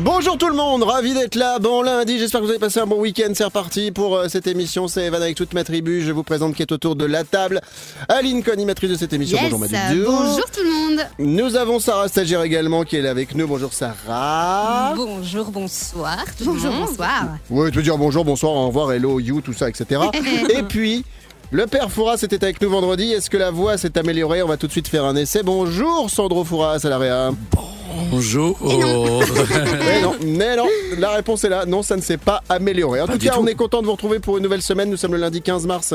Bonjour 0.00 0.36
tout 0.36 0.48
le 0.48 0.54
monde, 0.54 0.82
ravi 0.82 1.14
d'être 1.14 1.36
là. 1.36 1.58
Bon 1.58 1.80
lundi, 1.80 2.18
j'espère 2.18 2.40
que 2.40 2.44
vous 2.44 2.50
avez 2.50 2.58
passé 2.58 2.80
un 2.80 2.86
bon 2.86 3.00
week-end. 3.00 3.30
C'est 3.34 3.44
reparti 3.44 3.90
pour 3.92 4.16
euh, 4.16 4.28
cette 4.28 4.46
émission. 4.46 4.88
C'est 4.88 5.04
Evan 5.06 5.22
avec 5.22 5.36
toute 5.36 5.54
ma 5.54 5.64
tribu. 5.64 6.02
Je 6.02 6.12
vous 6.12 6.22
présente 6.22 6.54
qui 6.54 6.62
est 6.62 6.72
autour 6.72 6.96
de 6.96 7.06
la 7.06 7.24
table. 7.24 7.60
Aline, 8.08 8.42
co-animatrice 8.42 8.90
de 8.90 8.96
cette 8.96 9.12
émission. 9.14 9.38
Yes, 9.38 9.50
Bonjour 9.50 9.60
Madu. 9.70 10.02
bonjour 10.04 10.44
tout 10.50 10.60
le 10.62 10.70
monde. 10.96 11.06
Nous 11.18 11.56
avons 11.56 11.78
Sarah 11.78 12.08
Stagiaire 12.08 12.42
également 12.42 12.82
qui 12.84 12.96
est 12.96 13.02
là 13.02 13.10
avec 13.10 13.34
nous. 13.34 13.46
Bonjour 13.46 13.72
Sarah. 13.72 14.92
Bonjour, 14.96 15.50
bonsoir. 15.50 16.18
tout 16.38 16.44
le 16.44 16.50
Bonjour, 16.52 16.72
monde. 16.72 16.88
bonsoir. 16.88 17.24
Oui, 17.48 17.70
tu 17.70 17.76
veux 17.78 17.82
dire 17.82 17.96
bonjour, 17.96 18.24
bonsoir, 18.24 18.52
au 18.52 18.66
revoir, 18.66 18.92
hello, 18.92 19.18
you, 19.18 19.40
tout 19.40 19.54
ça, 19.54 19.68
etc. 19.68 20.02
Et 20.50 20.62
puis, 20.62 21.04
le 21.52 21.66
père 21.66 21.90
Fouras 21.90 22.16
était 22.22 22.42
avec 22.42 22.60
nous 22.60 22.68
vendredi. 22.70 23.12
Est-ce 23.12 23.30
que 23.30 23.36
la 23.36 23.50
voix 23.50 23.78
s'est 23.78 23.96
améliorée? 23.98 24.42
On 24.42 24.48
va 24.48 24.56
tout 24.56 24.66
de 24.66 24.72
suite 24.72 24.88
faire 24.88 25.04
un 25.04 25.16
essai. 25.16 25.42
Bonjour 25.42 26.10
Sandro 26.10 26.44
Fouras 26.44 26.78
à 26.84 26.88
l'AREA. 26.88 27.30
Bonjour. 28.10 28.58
Mais 29.78 30.02
non, 30.02 30.14
mais 30.22 30.54
non, 30.56 30.66
la 30.98 31.10
réponse 31.12 31.44
est 31.44 31.48
là. 31.48 31.64
Non, 31.64 31.82
ça 31.82 31.96
ne 31.96 32.02
s'est 32.02 32.18
pas 32.18 32.42
amélioré. 32.48 33.00
En 33.00 33.06
Pas 33.06 33.14
tout 33.14 33.18
cas, 33.20 33.30
tout. 33.32 33.40
on 33.40 33.46
est 33.46 33.54
content 33.54 33.80
de 33.80 33.86
vous 33.86 33.92
retrouver 33.92 34.18
pour 34.18 34.36
une 34.36 34.42
nouvelle 34.42 34.60
semaine. 34.60 34.90
Nous 34.90 34.98
sommes 34.98 35.12
le 35.12 35.18
lundi 35.20 35.40
15 35.40 35.66
mars. 35.66 35.94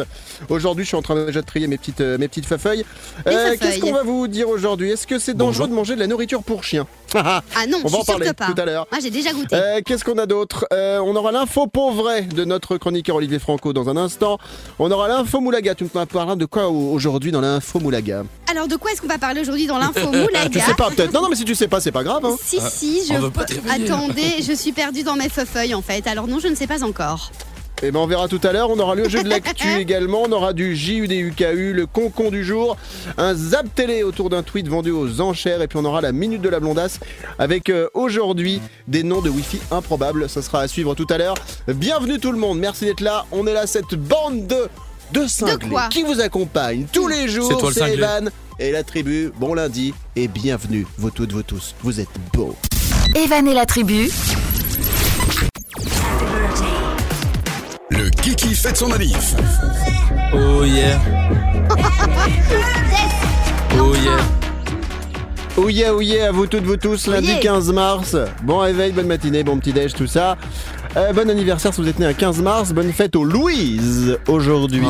Aujourd'hui, 0.49 0.83
je 0.83 0.87
suis 0.89 0.97
en 0.97 1.03
train 1.03 1.25
déjà 1.25 1.41
de 1.41 1.45
trier 1.45 1.67
mes 1.67 1.77
petites, 1.77 2.01
euh, 2.01 2.17
mes 2.17 2.27
petites 2.27 2.45
feuilles. 2.47 2.85
Euh, 3.27 3.31
feuilles. 3.31 3.57
Qu'est-ce 3.59 3.79
qu'on 3.79 3.91
va 3.93 4.01
vous 4.03 4.27
dire 4.27 4.49
aujourd'hui? 4.49 4.89
Est-ce 4.91 5.05
que 5.05 5.19
c'est 5.19 5.35
dangereux 5.35 5.65
Bonjour. 5.65 5.67
de 5.67 5.73
manger 5.73 5.95
de 5.95 5.99
la 5.99 6.07
nourriture 6.07 6.41
pour 6.43 6.63
chien? 6.63 6.87
Ah 7.13 7.41
non, 7.67 7.79
On 7.83 7.87
je 7.89 7.93
va 7.93 7.99
en 7.99 8.03
parler 8.05 8.31
pas. 8.33 8.45
tout 8.47 8.59
à 8.59 8.63
l'heure. 8.65 8.87
Moi, 8.89 9.01
j'ai 9.03 9.09
déjà 9.09 9.33
goûté. 9.33 9.53
Euh, 9.53 9.81
Qu'est-ce 9.85 10.05
qu'on 10.05 10.17
a 10.17 10.25
d'autre? 10.25 10.65
Euh, 10.73 10.99
On 10.99 11.13
aura 11.15 11.33
l'info 11.33 11.67
pour 11.67 11.91
vrai 11.91 12.21
de 12.21 12.45
notre 12.45 12.77
chroniqueur 12.77 13.17
Olivier 13.17 13.37
Franco 13.37 13.73
dans 13.73 13.89
un 13.89 13.97
instant. 13.97 14.37
On 14.79 14.89
aura 14.91 15.09
l'info 15.09 15.40
Moulaga. 15.41 15.75
Tu 15.75 15.83
me 15.83 15.89
parleras 15.89 16.35
de 16.35 16.45
quoi 16.45 16.69
au- 16.69 16.93
aujourd'hui 16.93 17.31
dans 17.31 17.41
l'info 17.41 17.79
Moulaga 17.79 18.23
Alors, 18.49 18.67
de 18.67 18.75
quoi 18.77 18.91
est-ce 18.91 19.01
qu'on 19.01 19.07
va 19.07 19.17
parler 19.17 19.41
aujourd'hui 19.41 19.67
dans 19.67 19.77
l'info 19.79 20.07
Moulaga 20.11 20.49
Tu 20.49 20.59
sais 20.59 20.73
pas 20.75 20.89
peut-être 20.89 21.11
Non, 21.13 21.21
non, 21.23 21.29
mais 21.29 21.35
si 21.35 21.43
tu 21.45 21.55
sais 21.55 21.67
pas, 21.67 21.81
c'est 21.81 21.91
pas 21.91 22.03
grave. 22.03 22.23
hein. 22.25 22.35
Si, 22.41 22.59
si, 22.61 23.01
je. 23.07 23.13
on 23.13 23.19
veut 23.19 23.31
pas 23.31 23.43
te 23.45 23.53
réveiller. 23.55 23.91
Attendez, 23.91 24.35
je 24.41 24.53
suis 24.53 24.71
perdue 24.71 25.03
dans 25.03 25.15
mes 25.15 25.29
feuilles 25.29 25.73
en 25.75 25.81
fait. 25.81 26.07
Alors, 26.07 26.27
non, 26.27 26.39
je 26.39 26.47
ne 26.47 26.55
sais 26.55 26.67
pas 26.67 26.83
encore. 26.83 27.31
Eh 27.83 27.89
ben 27.89 27.97
on 27.97 28.05
verra 28.05 28.27
tout 28.27 28.39
à 28.43 28.51
l'heure, 28.51 28.69
on 28.69 28.77
aura 28.77 28.93
le 28.93 29.09
jeu 29.09 29.23
de 29.23 29.27
l'actu 29.29 29.67
également, 29.79 30.21
on 30.27 30.31
aura 30.31 30.53
du 30.53 30.75
JUDUKU, 30.75 31.73
le 31.73 31.85
concon 31.87 32.29
du 32.29 32.43
jour, 32.43 32.77
un 33.17 33.33
zap 33.33 33.73
télé 33.73 34.03
autour 34.03 34.29
d'un 34.29 34.43
tweet 34.43 34.67
vendu 34.67 34.91
aux 34.91 35.19
enchères 35.19 35.63
et 35.63 35.67
puis 35.67 35.79
on 35.79 35.85
aura 35.85 35.99
la 35.99 36.11
minute 36.11 36.43
de 36.43 36.49
la 36.49 36.59
blondasse 36.59 36.99
avec 37.39 37.69
euh, 37.71 37.87
aujourd'hui 37.95 38.61
des 38.87 39.01
noms 39.01 39.21
de 39.21 39.31
Wi-Fi 39.31 39.59
improbables, 39.71 40.29
ça 40.29 40.43
sera 40.43 40.61
à 40.61 40.67
suivre 40.67 40.93
tout 40.93 41.07
à 41.09 41.17
l'heure. 41.17 41.33
Bienvenue 41.67 42.19
tout 42.19 42.31
le 42.31 42.37
monde, 42.37 42.59
merci 42.59 42.85
d'être 42.85 43.01
là, 43.01 43.25
on 43.31 43.47
est 43.47 43.53
là 43.53 43.65
cette 43.65 43.95
bande 43.95 44.45
de 44.45 44.67
de 45.11 45.27
cinglés 45.27 45.69
quoi 45.69 45.87
qui 45.89 46.03
vous 46.03 46.19
accompagne 46.21 46.85
tous 46.91 47.07
les 47.07 47.27
jours, 47.27 47.71
C'est. 47.73 47.93
Evan 47.93 48.29
et 48.59 48.71
la 48.71 48.83
tribu. 48.83 49.31
Bon 49.39 49.53
lundi 49.53 49.93
et 50.15 50.27
bienvenue 50.27 50.85
vous 50.97 51.09
toutes 51.11 51.31
vous 51.31 51.43
tous, 51.43 51.75
vous 51.81 51.99
êtes 51.99 52.09
beaux. 52.33 52.55
Evan 53.15 53.47
et 53.47 53.53
la 53.53 53.65
tribu, 53.65 54.09
Le 57.89 58.09
Kiki 58.09 58.55
fête 58.55 58.77
son 58.77 58.87
manif. 58.87 59.35
Oh 60.33 60.63
yeah. 60.63 60.99
Oh 63.79 63.95
yeah. 63.95 64.17
Oh 65.57 65.69
yeah, 65.69 65.93
oh 65.93 66.01
yeah, 66.01 66.27
à 66.27 66.31
vous 66.31 66.45
toutes, 66.45 66.63
vous 66.63 66.75
tous, 66.75 67.07
lundi 67.07 67.27
yeah. 67.27 67.39
15 67.39 67.71
mars. 67.71 68.15
Bon 68.43 68.59
réveil, 68.59 68.91
bonne 68.91 69.07
matinée, 69.07 69.43
bon 69.43 69.57
petit 69.59 69.71
déj, 69.71 69.93
tout 69.93 70.07
ça. 70.07 70.37
Euh, 70.97 71.13
bon 71.13 71.29
anniversaire 71.29 71.73
si 71.73 71.81
vous 71.81 71.87
êtes 71.87 71.99
né 71.99 72.05
un 72.05 72.13
15 72.13 72.41
mars, 72.41 72.73
bonne 72.73 72.91
fête 72.91 73.15
aux 73.15 73.23
Louise 73.23 74.17
aujourd'hui. 74.27 74.85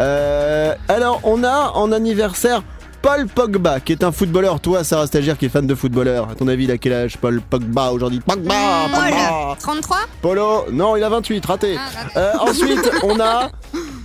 Euh, 0.00 0.74
alors, 0.88 1.20
on 1.22 1.44
a 1.44 1.70
en 1.74 1.92
anniversaire 1.92 2.62
Paul 3.02 3.28
Pogba, 3.28 3.78
qui 3.78 3.92
est 3.92 4.02
un 4.02 4.10
footballeur. 4.10 4.58
Toi, 4.58 4.82
Sarah 4.82 5.06
Stagiaire, 5.06 5.38
qui 5.38 5.46
est 5.46 5.48
fan 5.48 5.64
de 5.66 5.74
footballeur. 5.76 6.28
À 6.30 6.34
ton 6.34 6.48
avis, 6.48 6.64
il 6.64 6.70
a 6.72 6.78
quel 6.78 6.92
âge, 6.92 7.16
Paul 7.18 7.40
Pogba, 7.40 7.92
aujourd'hui? 7.92 8.18
Pogba, 8.18 8.54
Pogba 8.92 9.56
33 9.60 9.96
Polo, 10.20 10.64
non, 10.72 10.96
il 10.96 11.04
a 11.04 11.08
28, 11.08 11.46
raté. 11.46 11.78
Euh, 12.16 12.32
ensuite, 12.40 12.90
on 13.04 13.20
a 13.20 13.50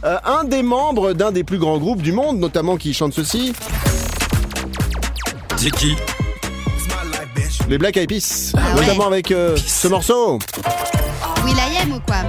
euh, 0.06 0.18
un 0.26 0.44
des 0.44 0.62
membres 0.62 1.14
d'un 1.14 1.32
des 1.32 1.44
plus 1.44 1.58
grands 1.58 1.80
groupes 1.80 2.04
du 2.04 2.12
monde, 2.12 2.38
notamment 2.38 2.78
qui 2.78 2.94
chante 2.94 3.14
ceci. 3.14 3.54
C'est 5.58 5.72
qui? 5.72 5.96
Les 7.70 7.78
Black 7.80 7.98
Eyed 7.98 8.10
Peas, 8.10 8.52
Ah 8.56 8.76
ouais. 8.76 8.82
notamment 8.82 9.08
avec 9.08 9.32
euh, 9.32 9.56
ce 9.58 9.88
morceau. 9.88 10.38
Will 11.44 11.60
I 11.60 11.78
am 11.82 11.92
ou 11.94 12.00
quoi 12.00 12.24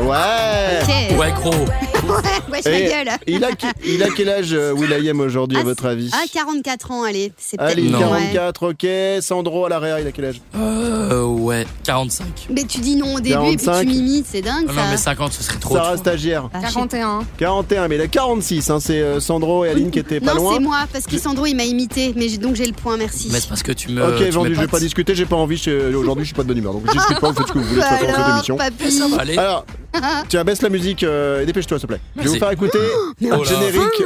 Ouais. 0.00 0.80
Ok. 0.82 1.18
Ouais, 1.18 1.32
gros. 1.32 1.66
Wesh 2.52 2.66
Et 2.66 2.70
la 2.70 3.04
gueule. 3.04 3.18
il 3.26 3.44
a, 3.44 3.48
il 3.84 4.02
a 4.02 4.08
quel 4.16 4.28
âge 4.28 4.52
euh, 4.52 4.72
Will.i.am 4.72 5.20
aujourd'hui 5.20 5.58
à 5.58 5.60
Ah, 5.60 5.64
votre 5.64 5.86
avis? 5.86 6.10
Ah, 6.12 6.24
44 6.32 6.90
ans, 6.90 7.02
allez. 7.02 7.32
C'est. 7.36 7.58
Allez, 7.60 7.82
Non. 7.88 7.98
Ouais. 8.12 8.30
44, 8.32 8.70
ok. 8.70 9.22
Sandro 9.22 9.64
à 9.66 9.68
l'arrière, 9.68 9.98
il 9.98 10.06
a 10.06 10.12
quel 10.12 10.26
âge? 10.26 10.40
Euh, 10.56 11.24
ouais, 11.24 11.66
45. 11.84 12.26
Mais 12.50 12.64
tu 12.64 12.78
dis 12.78 12.96
non 12.96 13.14
au 13.14 13.20
début 13.20 13.34
et 13.52 13.56
puis 13.56 13.66
45. 13.66 13.80
tu 13.80 13.86
m'imites, 13.88 14.26
c'est 14.30 14.42
dingue 14.42 14.66
Ah 14.68 14.72
ça. 14.74 14.82
non, 14.82 14.90
mais 14.90 14.96
50, 14.96 15.32
ce 15.32 15.42
serait 15.42 15.58
trop. 15.58 15.74
Sarah 15.74 15.88
trop. 15.90 15.98
stagiaire. 15.98 16.48
Ah, 16.52 16.58
je 16.62 16.66
sais 16.68 16.74
41. 16.74 17.24
41, 17.38 17.88
mais 17.88 17.94
il 17.96 18.00
a 18.00 18.06
46. 18.08 18.70
Hein, 18.70 18.78
c'est 18.80 19.00
euh, 19.00 19.20
Sandro 19.20 19.64
et 19.64 19.70
Aline 19.70 19.90
qui 19.90 19.98
étaient 19.98 20.20
pas 20.20 20.34
non, 20.34 20.42
loin. 20.42 20.54
c'est 20.54 20.60
moi, 20.60 20.78
parce 20.92 21.06
que 21.06 21.18
Sandro 21.18 21.46
il 21.46 21.54
m'a 21.56 21.64
imité, 21.64 22.12
mais 22.16 22.28
j'ai- 22.28 22.38
donc 22.38 22.54
j'ai 22.56 22.66
le 22.66 22.72
point, 22.72 22.96
merci. 22.96 23.28
Mais 23.32 23.40
c'est 23.40 23.48
parce 23.48 23.62
que 23.62 23.72
tu 23.72 23.90
me. 23.90 24.02
Ok, 24.02 24.22
vendu, 24.32 24.54
je 24.54 24.60
vais 24.60 24.66
pas 24.68 24.80
discuter, 24.80 25.14
j'ai 25.14 25.26
pas 25.26 25.36
envie. 25.36 25.56
je- 25.56 25.94
Aujourd'hui, 25.94 26.24
je 26.24 26.28
suis 26.28 26.34
pas 26.36 26.42
de 26.42 26.48
bonne 26.48 26.58
humeur. 26.58 26.72
Donc, 26.74 26.82
je 26.86 26.92
discute 26.92 27.20
pas, 27.20 27.30
vous 27.30 27.34
faites 27.36 27.46
ce 27.48 27.52
que 27.52 27.58
vous 27.58 27.64
voulez 27.64 27.80
de 27.80 27.86
dans 27.86 27.98
cette 27.98 28.08
Alors, 28.14 28.28
émission. 28.30 28.56
papy. 28.56 28.90
Ça 28.92 29.08
va 29.08 29.20
aller. 29.22 29.36
Alors, 29.38 29.64
tiens, 30.28 30.44
baisse 30.44 30.62
la 30.62 30.68
musique 30.68 31.02
euh, 31.04 31.42
et 31.42 31.46
dépêche-toi, 31.46 31.78
s'il 31.78 31.88
te 31.88 31.92
plaît. 31.92 31.95
Je 32.16 32.22
vais 32.22 32.28
vous 32.28 32.36
faire 32.36 32.50
écouter 32.50 32.78
Oh 33.22 33.32
un 33.32 33.44
générique 33.44 34.02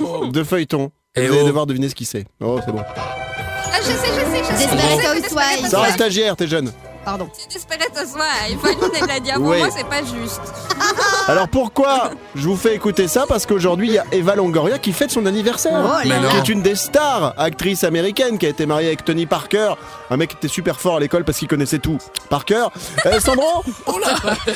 Oh. 0.00 0.26
de 0.26 0.44
feuilleton. 0.44 0.90
Eh 1.16 1.26
vous 1.26 1.32
allez 1.32 1.42
oh. 1.42 1.46
devoir 1.46 1.66
deviner 1.66 1.88
ce 1.88 1.94
qui 1.94 2.04
c'est. 2.04 2.26
Oh, 2.40 2.58
c'est 2.64 2.72
bon. 2.72 2.82
Ah, 2.96 3.78
je 3.80 3.86
sais, 3.86 3.92
je 3.92 4.02
sais, 4.02 4.42
je 4.42 4.58
sais. 4.58 4.76
Desperate 4.76 5.24
Housewives. 5.24 5.68
Sarah 5.70 5.92
stagiaire, 5.92 6.36
t'es 6.36 6.46
jeune. 6.46 6.72
Pardon. 7.08 7.30
C'est 7.32 7.50
Desperate 7.50 7.90
Housewives. 7.96 8.58
Fanny, 8.60 8.92
elle 9.00 9.06
l'a 9.08 9.20
dit 9.20 9.30
avant 9.30 9.46
Ouais. 9.48 9.58
moi, 9.60 9.68
c'est 9.74 9.86
pas 9.86 10.00
juste. 10.02 10.42
Alors 11.28 11.48
pourquoi 11.48 12.10
je 12.34 12.46
vous 12.46 12.56
fais 12.56 12.74
écouter 12.74 13.08
ça? 13.08 13.24
Parce 13.26 13.46
qu'aujourd'hui, 13.46 13.86
il 13.88 13.94
y 13.94 13.98
a 13.98 14.04
Eva 14.12 14.34
Longoria 14.34 14.78
qui 14.78 14.92
fête 14.92 15.10
son 15.10 15.24
anniversaire. 15.24 15.80
Oh 15.82 15.96
Mais 16.02 16.10
là 16.10 16.20
non. 16.20 16.28
qui 16.28 16.34
là. 16.36 16.42
est 16.42 16.48
une 16.50 16.60
des 16.60 16.74
stars, 16.74 17.32
actrice 17.38 17.82
américaine, 17.84 18.36
qui 18.36 18.44
a 18.44 18.50
été 18.50 18.66
mariée 18.66 18.88
avec 18.88 19.06
Tony 19.06 19.24
Parker, 19.24 19.72
un 20.10 20.16
mec 20.18 20.28
qui 20.30 20.36
était 20.36 20.48
super 20.48 20.78
fort 20.80 20.96
à 20.96 21.00
l'école 21.00 21.24
parce 21.24 21.38
qu'il 21.38 21.48
connaissait 21.48 21.78
tout. 21.78 21.96
Parker, 22.28 22.66
euh, 23.06 23.20
Sandro? 23.20 23.62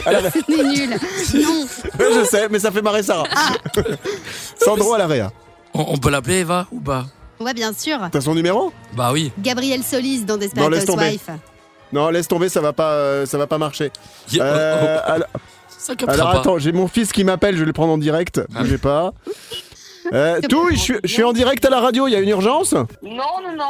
À 0.05 0.13
la- 0.13 0.31
C'est 0.31 0.47
nul. 0.49 0.91
Non. 1.43 1.67
Je 1.99 2.25
sais, 2.25 2.49
mais 2.51 2.59
ça 2.59 2.71
fait 2.71 2.83
marrer 2.83 3.03
Sarah. 3.03 3.25
Sandro 4.63 4.93
à 4.93 4.99
la 4.99 5.07
réa. 5.07 5.33
On, 5.73 5.87
on 5.89 5.97
peut 5.97 6.11
l'appeler 6.11 6.41
Eva 6.41 6.67
ou 6.71 6.81
pas? 6.81 7.07
Ouais, 7.41 7.55
bien 7.55 7.73
sûr. 7.73 7.99
T'as 8.13 8.21
son 8.21 8.35
numéro? 8.35 8.73
Bah 8.95 9.11
oui. 9.13 9.33
Gabriel 9.39 9.83
Solis 9.83 10.25
dans 10.25 10.37
Desperate. 10.37 10.87
Housewives. 10.89 11.21
Non, 11.93 12.09
laisse 12.11 12.29
tomber, 12.29 12.49
ça 12.49 12.61
va 12.61 12.73
pas, 12.73 12.93
euh, 12.93 13.27
ça 13.27 13.39
va 13.39 13.47
pas 13.47 13.59
marcher. 13.59 13.91
Oh, 14.33 14.37
Euh, 14.41 14.99
alors, 15.05 15.29
Ça 15.69 15.95
captera 15.95 16.15
alors 16.15 16.33
pas. 16.35 16.41
attends, 16.41 16.59
j'ai 16.59 16.73
mon 16.73 16.89
fils 16.89 17.13
qui 17.13 17.25
m'appelle, 17.25 17.55
je 17.55 17.61
vais 17.61 17.67
le 17.67 17.73
prendre 17.73 17.93
en 17.93 17.99
direct. 17.99 18.41
Ah. 18.55 18.61
Bougez 18.61 18.79
pas. 18.79 19.13
Euh, 20.13 20.41
tout, 20.49 20.69
je 20.73 20.77
suis, 20.77 20.95
je 21.05 21.13
suis 21.13 21.23
en 21.23 21.33
direct 21.33 21.65
à 21.65 21.71
la 21.71 21.79
radio, 21.81 22.09
il 22.09 22.11
y 22.11 22.17
a 22.17 22.21
une 22.21 22.29
urgence? 22.29 22.73
Non, 22.73 22.83
non, 23.05 23.55
non, 23.57 23.65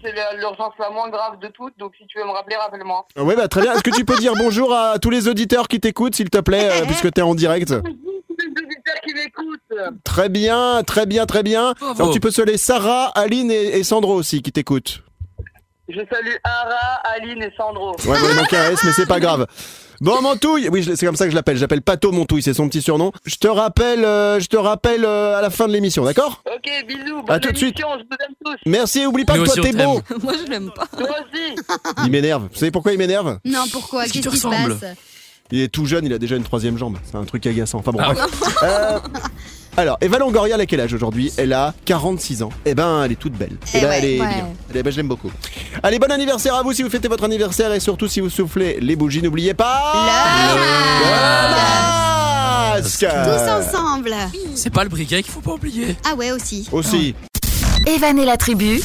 c'est 0.00 0.12
la- 0.14 0.36
l'urgence 0.38 0.72
la 0.78 0.90
moins 0.90 1.10
grave 1.10 1.40
de 1.40 1.48
toutes, 1.48 1.76
donc 1.76 1.92
si 1.98 2.06
tu 2.06 2.18
veux 2.18 2.24
me 2.24 2.30
rappeler, 2.30 2.54
rappelle-moi. 2.54 3.04
Oui, 3.18 3.34
bah 3.36 3.48
très 3.48 3.62
bien. 3.62 3.72
Est-ce 3.74 3.82
que 3.82 3.90
tu 3.90 4.04
peux 4.04 4.16
dire 4.16 4.32
bonjour 4.38 4.72
à 4.72 5.00
tous 5.00 5.10
les 5.10 5.26
auditeurs 5.26 5.66
qui 5.66 5.80
t'écoutent, 5.80 6.14
s'il 6.14 6.30
te 6.30 6.38
plaît, 6.38 6.70
euh, 6.70 6.84
puisque 6.86 7.10
t'es 7.12 7.20
en 7.20 7.34
direct? 7.34 7.70
Les 7.72 8.46
auditeurs 8.46 9.00
qui 9.04 9.12
m'écoutent 9.12 9.94
Très 10.04 10.28
bien, 10.28 10.82
très 10.86 11.04
bien, 11.04 11.26
très 11.26 11.42
bien. 11.42 11.74
Bravo. 11.78 12.00
Alors 12.00 12.12
tu 12.14 12.20
peux 12.20 12.30
saluer 12.30 12.58
Sarah, 12.58 13.06
Aline 13.16 13.50
et, 13.50 13.76
et 13.78 13.82
Sandro 13.82 14.14
aussi 14.14 14.40
qui 14.40 14.52
t'écoutent. 14.52 15.02
Je 15.94 16.00
salue 16.10 16.34
Ara, 16.44 17.00
Aline 17.16 17.42
et 17.42 17.52
Sandro. 17.56 17.90
Ouais, 18.06 18.16
il 18.30 18.34
manque 18.36 18.52
un 18.52 18.70
S, 18.70 18.80
mais 18.84 18.92
c'est 18.92 19.06
pas 19.06 19.20
grave. 19.20 19.46
Bon, 20.00 20.20
Montouille, 20.20 20.68
oui, 20.70 20.82
c'est 20.96 21.06
comme 21.06 21.14
ça 21.16 21.26
que 21.26 21.30
je 21.30 21.36
l'appelle. 21.36 21.56
J'appelle 21.56 21.82
Pato 21.82 22.10
Montouille, 22.10 22.42
c'est 22.42 22.54
son 22.54 22.68
petit 22.68 22.82
surnom. 22.82 23.12
Je 23.24 23.36
te 23.36 23.46
rappelle, 23.46 24.04
euh, 24.04 24.40
je 24.40 24.46
te 24.46 24.56
rappelle 24.56 25.04
euh, 25.04 25.36
à 25.38 25.42
la 25.42 25.50
fin 25.50 25.68
de 25.68 25.72
l'émission, 25.72 26.04
d'accord? 26.04 26.42
Ok, 26.46 26.68
bisous, 26.88 27.18
À 27.18 27.22
bonne 27.22 27.40
tout 27.40 27.52
de 27.52 27.56
suite. 27.56 27.78
émission, 27.78 27.88
je 27.98 28.04
vous 28.04 28.16
aime 28.26 28.34
tous. 28.44 28.56
Merci, 28.66 29.00
et 29.02 29.06
oublie 29.06 29.24
pas 29.24 29.36
Nous 29.36 29.44
que 29.44 29.50
toi 29.52 29.60
aussi, 29.62 29.70
t'es 29.70 29.84
on 29.84 29.94
beau. 29.94 30.02
Moi, 30.24 30.32
je 30.44 30.50
l'aime 30.50 30.70
pas. 30.74 30.86
Toi 30.86 31.08
aussi 31.20 31.54
Il 32.04 32.10
m'énerve. 32.10 32.48
Vous 32.50 32.58
savez 32.58 32.70
pourquoi 32.72 32.92
il 32.92 32.98
m'énerve? 32.98 33.38
Non, 33.44 33.62
pourquoi? 33.70 34.02
Qu'est-ce 34.04 34.12
qui 34.14 34.22
se 34.22 34.28
ressemble. 34.28 34.78
passe? 34.78 34.96
Il 35.52 35.60
est 35.60 35.68
tout 35.68 35.84
jeune, 35.86 36.06
il 36.06 36.12
a 36.14 36.18
déjà 36.18 36.34
une 36.36 36.44
troisième 36.44 36.78
jambe. 36.78 36.96
C'est 37.04 37.16
un 37.16 37.24
truc 37.24 37.46
agaçant. 37.46 37.78
Enfin 37.78 37.92
bon, 37.92 38.00
Ah 38.02 38.12
bref. 38.14 38.30
Euh, 38.64 38.98
alors, 39.76 39.96
Eva 40.02 40.18
Longoria, 40.18 40.54
elle 40.56 40.60
a 40.60 40.66
quel 40.66 40.80
âge 40.80 40.92
aujourd'hui? 40.92 41.32
Elle 41.38 41.52
a 41.52 41.72
46 41.86 42.42
ans. 42.42 42.50
Eh 42.66 42.74
ben, 42.74 43.02
elle 43.04 43.12
est 43.12 43.16
toute 43.16 43.32
belle. 43.32 43.56
Eh 43.72 43.78
Et 43.78 43.80
ben, 43.80 43.88
ouais, 43.88 43.98
elle 43.98 44.04
est 44.04 44.20
ouais. 44.20 44.26
mignonne. 44.26 44.54
Elle 44.70 44.76
est- 44.76 44.82
ben, 44.82 44.90
je 44.92 44.96
l'aime 44.98 45.08
beaucoup. 45.08 45.30
Allez, 45.82 45.98
bon 45.98 46.10
anniversaire 46.12 46.54
à 46.54 46.62
vous 46.62 46.72
si 46.72 46.82
vous 46.82 46.90
fêtez 46.90 47.08
votre 47.08 47.24
anniversaire 47.24 47.72
et 47.72 47.80
surtout 47.80 48.06
si 48.08 48.20
vous 48.20 48.28
soufflez 48.30 48.78
les 48.80 48.96
bougies. 48.96 49.22
N'oubliez 49.22 49.54
pas. 49.54 49.82
Le 52.74 52.74
masque. 52.74 53.06
Tous 53.06 53.50
ensemble. 53.76 54.14
C'est 54.54 54.70
pas 54.70 54.82
le 54.84 54.90
briquet 54.90 55.22
qu'il 55.22 55.32
faut 55.32 55.40
pas 55.40 55.52
oublier. 55.52 55.96
Ah 56.10 56.14
ouais, 56.16 56.32
aussi. 56.32 56.68
Aussi. 56.72 57.14
Evan 57.86 58.18
et 58.18 58.24
la 58.24 58.36
tribu, 58.36 58.80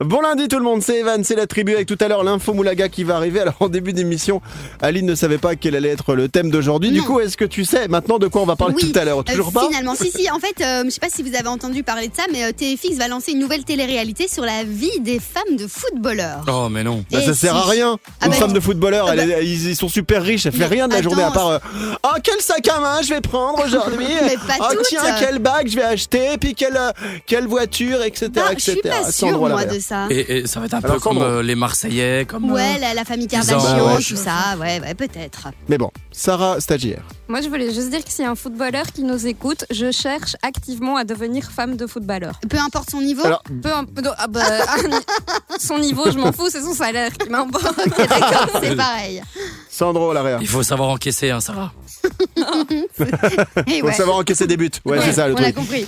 Bon 0.00 0.20
lundi 0.20 0.46
tout 0.46 0.58
le 0.58 0.62
monde, 0.62 0.80
c'est 0.80 1.00
Evan, 1.00 1.24
c'est 1.24 1.34
la 1.34 1.48
tribu 1.48 1.74
avec 1.74 1.88
tout 1.88 1.98
à 2.00 2.06
l'heure 2.06 2.22
l'info 2.22 2.54
Moulaga 2.54 2.88
qui 2.88 3.02
va 3.02 3.16
arriver. 3.16 3.40
Alors 3.40 3.56
en 3.58 3.68
début 3.68 3.92
d'émission, 3.92 4.40
Aline 4.80 5.04
ne 5.06 5.16
savait 5.16 5.38
pas 5.38 5.56
quel 5.56 5.74
allait 5.74 5.88
être 5.88 6.14
le 6.14 6.28
thème 6.28 6.50
d'aujourd'hui. 6.52 6.92
Du 6.92 7.02
coup, 7.02 7.18
est-ce 7.18 7.36
que 7.36 7.44
tu 7.44 7.64
sais 7.64 7.88
maintenant 7.88 8.20
de 8.20 8.28
quoi 8.28 8.42
on 8.42 8.46
va 8.46 8.54
parler 8.54 8.76
Oui, 8.80 8.92
tout 8.92 8.96
à 8.96 9.04
l'heure? 9.04 9.18
euh, 9.18 9.22
Toujours 9.24 9.52
pas? 9.52 9.66
Finalement, 9.66 9.96
si, 9.96 10.12
si. 10.12 10.30
En 10.30 10.38
fait, 10.38 10.54
euh, 10.64 10.84
je 10.84 10.90
sais 10.90 11.00
pas 11.00 11.08
si 11.12 11.24
vous 11.24 11.34
avez 11.34 11.48
entendu 11.48 11.82
parler 11.82 12.06
de 12.06 12.14
ça, 12.14 12.22
mais 12.32 12.44
euh, 12.44 12.52
TFX 12.52 12.96
va 12.96 13.08
lancer 13.08 13.32
une 13.32 13.40
nouvelle 13.40 13.64
télé-réalité 13.64 14.28
sur 14.28 14.44
la 14.44 14.62
vie 14.62 15.00
des 15.00 15.18
femmes 15.18 15.56
de 15.56 15.66
footballeurs. 15.66 16.44
Oh, 16.46 16.68
mais 16.70 16.84
non. 16.84 17.04
Bah, 17.10 17.18
Et 17.20 17.26
ça 17.26 17.34
sert 17.34 17.56
à 17.56 17.64
si. 17.64 17.70
rien. 17.72 17.98
Ah 18.20 18.26
Une 18.26 18.30
bah, 18.30 18.36
femme 18.36 18.52
de 18.52 18.60
footballeur, 18.60 19.06
ah 19.08 19.14
elle 19.16 19.28
bah- 19.28 19.38
est- 19.40 19.46
ils, 19.46 19.70
ils 19.70 19.76
sont 19.76 19.88
super 19.88 20.22
riches, 20.22 20.46
elle 20.46 20.52
fait 20.52 20.58
Mais 20.60 20.66
rien 20.66 20.86
de 20.86 20.92
la 20.92 21.02
journée 21.02 21.24
à 21.24 21.32
part 21.32 21.48
euh, 21.48 21.58
Oh 22.04 22.16
quel 22.22 22.40
sac 22.40 22.68
à 22.68 22.78
main 22.78 23.02
je 23.02 23.08
vais 23.14 23.20
prendre 23.20 23.64
aujourd'hui 23.64 24.06
Mais 24.22 24.36
pas 24.36 24.58
Oh 24.60 24.74
toutes. 24.74 24.86
tiens 24.90 25.00
quel 25.18 25.40
bac 25.40 25.66
je 25.66 25.74
vais 25.74 25.82
acheter 25.82 26.38
Puis 26.40 26.54
quelle, 26.54 26.76
euh, 26.76 26.92
quelle 27.26 27.48
voiture 27.48 28.00
etc 28.04 28.30
Ah, 28.36 28.50
je 28.50 28.52
etc. 28.52 28.72
suis 28.74 28.80
pas 28.88 29.10
sûre, 29.10 29.38
moi, 29.40 29.64
de 29.64 29.80
ça. 29.88 30.06
Et, 30.10 30.38
et 30.38 30.46
ça 30.46 30.60
va 30.60 30.66
être 30.66 30.74
un 30.74 30.78
Alors, 30.78 30.94
peu 30.94 31.00
comme 31.00 31.18
euh, 31.22 31.42
les 31.42 31.54
Marseillais, 31.54 32.24
comme. 32.26 32.50
euh, 32.50 32.54
Ouais, 32.54 32.78
la, 32.78 32.94
la 32.94 33.04
famille 33.04 33.26
Kardashian, 33.26 33.58
Bah 33.58 33.94
ouais. 33.94 34.02
tout 34.02 34.16
ça, 34.16 34.56
ouais, 34.60 34.80
ouais, 34.80 34.94
peut-être. 34.94 35.48
Mais 35.68 35.78
bon, 35.78 35.90
Sarah 36.12 36.60
stagiaire. 36.60 37.02
Moi, 37.28 37.40
je 37.42 37.48
voulais 37.48 37.72
juste 37.72 37.90
dire 37.90 38.02
que 38.04 38.10
s'il 38.10 38.24
y 38.24 38.28
a 38.28 38.30
un 38.30 38.34
footballeur 38.34 38.86
qui 38.86 39.02
nous 39.02 39.26
écoute, 39.26 39.64
je 39.70 39.90
cherche 39.90 40.36
activement 40.42 40.96
à 40.96 41.04
devenir 41.04 41.50
femme 41.50 41.76
de 41.76 41.86
footballeur. 41.86 42.38
Peu 42.48 42.58
importe 42.58 42.90
son 42.90 43.00
niveau. 43.02 43.24
Alors 43.24 43.42
Peu 43.42 43.70
ah 44.16 44.26
bah, 44.28 44.40
son 45.58 45.78
niveau, 45.78 46.10
je 46.10 46.18
m'en 46.18 46.32
fous, 46.32 46.48
c'est 46.50 46.62
son 46.62 46.74
salaire 46.74 47.12
qui 47.12 47.28
m'importe. 47.28 47.64
Ok, 47.86 47.96
d'accord, 48.08 48.60
c'est 48.62 48.76
pareil. 48.76 49.22
Sandro 49.70 50.12
Larrea. 50.12 50.38
Il 50.40 50.48
faut 50.48 50.62
savoir 50.62 50.90
encaisser, 50.90 51.30
hein, 51.30 51.40
Sarah. 51.40 51.72
Et 53.66 53.80
Faut 53.80 53.92
savoir 53.92 54.18
encaisser 54.18 54.46
des 54.46 54.56
buts. 54.56 54.70
Ouais, 54.84 54.98
c'est 55.02 55.12
ça 55.12 55.28
le 55.28 55.34
on 55.34 55.40
l'a 55.40 55.52
truc. 55.52 55.56
compris. 55.56 55.86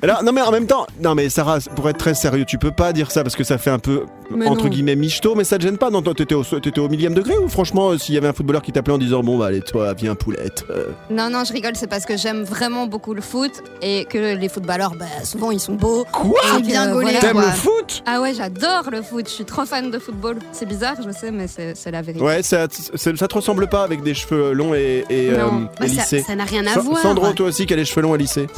Alors, 0.00 0.22
non 0.22 0.30
mais 0.30 0.42
en 0.42 0.52
même 0.52 0.66
temps, 0.68 0.86
non 1.02 1.16
mais 1.16 1.28
Sarah, 1.28 1.58
pour 1.74 1.88
être 1.88 1.98
très 1.98 2.14
sérieux, 2.14 2.44
tu 2.44 2.56
peux 2.56 2.70
pas 2.70 2.92
dire 2.92 3.10
ça 3.10 3.24
parce 3.24 3.34
que 3.34 3.42
ça 3.42 3.58
fait 3.58 3.70
un 3.70 3.80
peu 3.80 4.04
Mais 4.30 4.46
entre 4.46 4.64
non. 4.64 4.70
guillemets 4.70 4.94
michto, 4.94 5.34
mais 5.34 5.42
ça 5.42 5.58
te 5.58 5.62
gêne 5.64 5.76
pas 5.76 5.90
Non, 5.90 6.02
t'étais 6.02 6.36
au, 6.36 6.44
t'étais 6.44 6.78
au 6.78 6.88
millième 6.88 7.14
degré 7.14 7.36
ou 7.36 7.48
franchement, 7.48 7.90
euh, 7.90 7.98
s'il 7.98 8.14
y 8.14 8.18
avait 8.18 8.28
un 8.28 8.32
footballeur 8.32 8.62
qui 8.62 8.70
t'appelait 8.70 8.94
en 8.94 8.98
disant 8.98 9.24
bon 9.24 9.38
bah 9.38 9.46
allez 9.46 9.60
toi 9.60 9.94
viens 9.94 10.14
poulette. 10.14 10.64
euh, 10.70 10.86
Non, 11.10 11.30
non, 11.30 11.42
je 11.44 11.52
rigole, 11.52 11.72
c'est 11.74 11.88
parce 11.88 12.04
que 12.06 12.16
j'aime 12.16 12.44
vraiment 12.44 12.86
beaucoup 12.86 13.12
le 13.12 13.20
foot 13.20 13.50
et 13.82 14.04
que 14.04 14.36
les 14.36 14.48
footballeurs, 14.48 14.94
bah, 14.96 15.06
souvent, 15.24 15.50
ils 15.50 15.58
sont 15.58 15.74
beaux. 15.74 16.04
Quoi 16.12 16.40
Donc, 16.52 16.62
bien 16.64 16.88
euh, 16.88 16.92
gaulé, 16.92 17.04
voilà. 17.06 17.18
T'aimes 17.20 17.32
quoi. 17.32 17.46
le 17.46 17.50
foot? 17.52 18.02
Ah 18.06 18.20
ouais, 18.20 18.34
j'adore 18.34 18.84
le 18.92 19.02
foot, 19.02 19.26
je 19.28 19.32
suis 19.34 19.44
trop 19.44 19.64
fan 19.66 19.90
de 19.90 19.98
football. 19.98 20.36
C'est 20.52 20.66
bizarre, 20.66 20.94
je 21.04 21.10
sais, 21.10 21.32
mais 21.32 21.48
c'est 21.48 21.74
c'est 21.76 21.90
la 21.90 22.02
vérité. 22.02 22.24
Ouais, 22.24 22.44
ça, 22.44 22.68
ça, 22.70 23.16
ça 23.16 23.26
te 23.26 23.34
ressemble 23.34 23.66
pas 23.66 23.82
avec 23.82 24.04
des 24.04 24.14
cheveux 24.14 24.52
longs 24.52 24.74
et, 24.74 25.04
et, 25.10 25.30
euh, 25.30 25.38
Non. 25.38 25.62
et 25.62 25.64
Bah, 25.64 25.70
ça 25.80 25.84
lissés. 25.86 26.22
ça 26.22 26.36
n'a 26.36 26.44
rien 26.44 26.64
à 26.68 26.74
Sa- 26.74 26.80
voir. 26.82 26.98
Sandro, 26.98 27.32
toi 27.32 27.48
aussi 27.48 27.66
qui 27.66 27.72
a 27.72 27.76
les 27.76 27.84
cheveux 27.84 28.02
longs 28.02 28.14
et 28.14 28.18
lissés. 28.18 28.46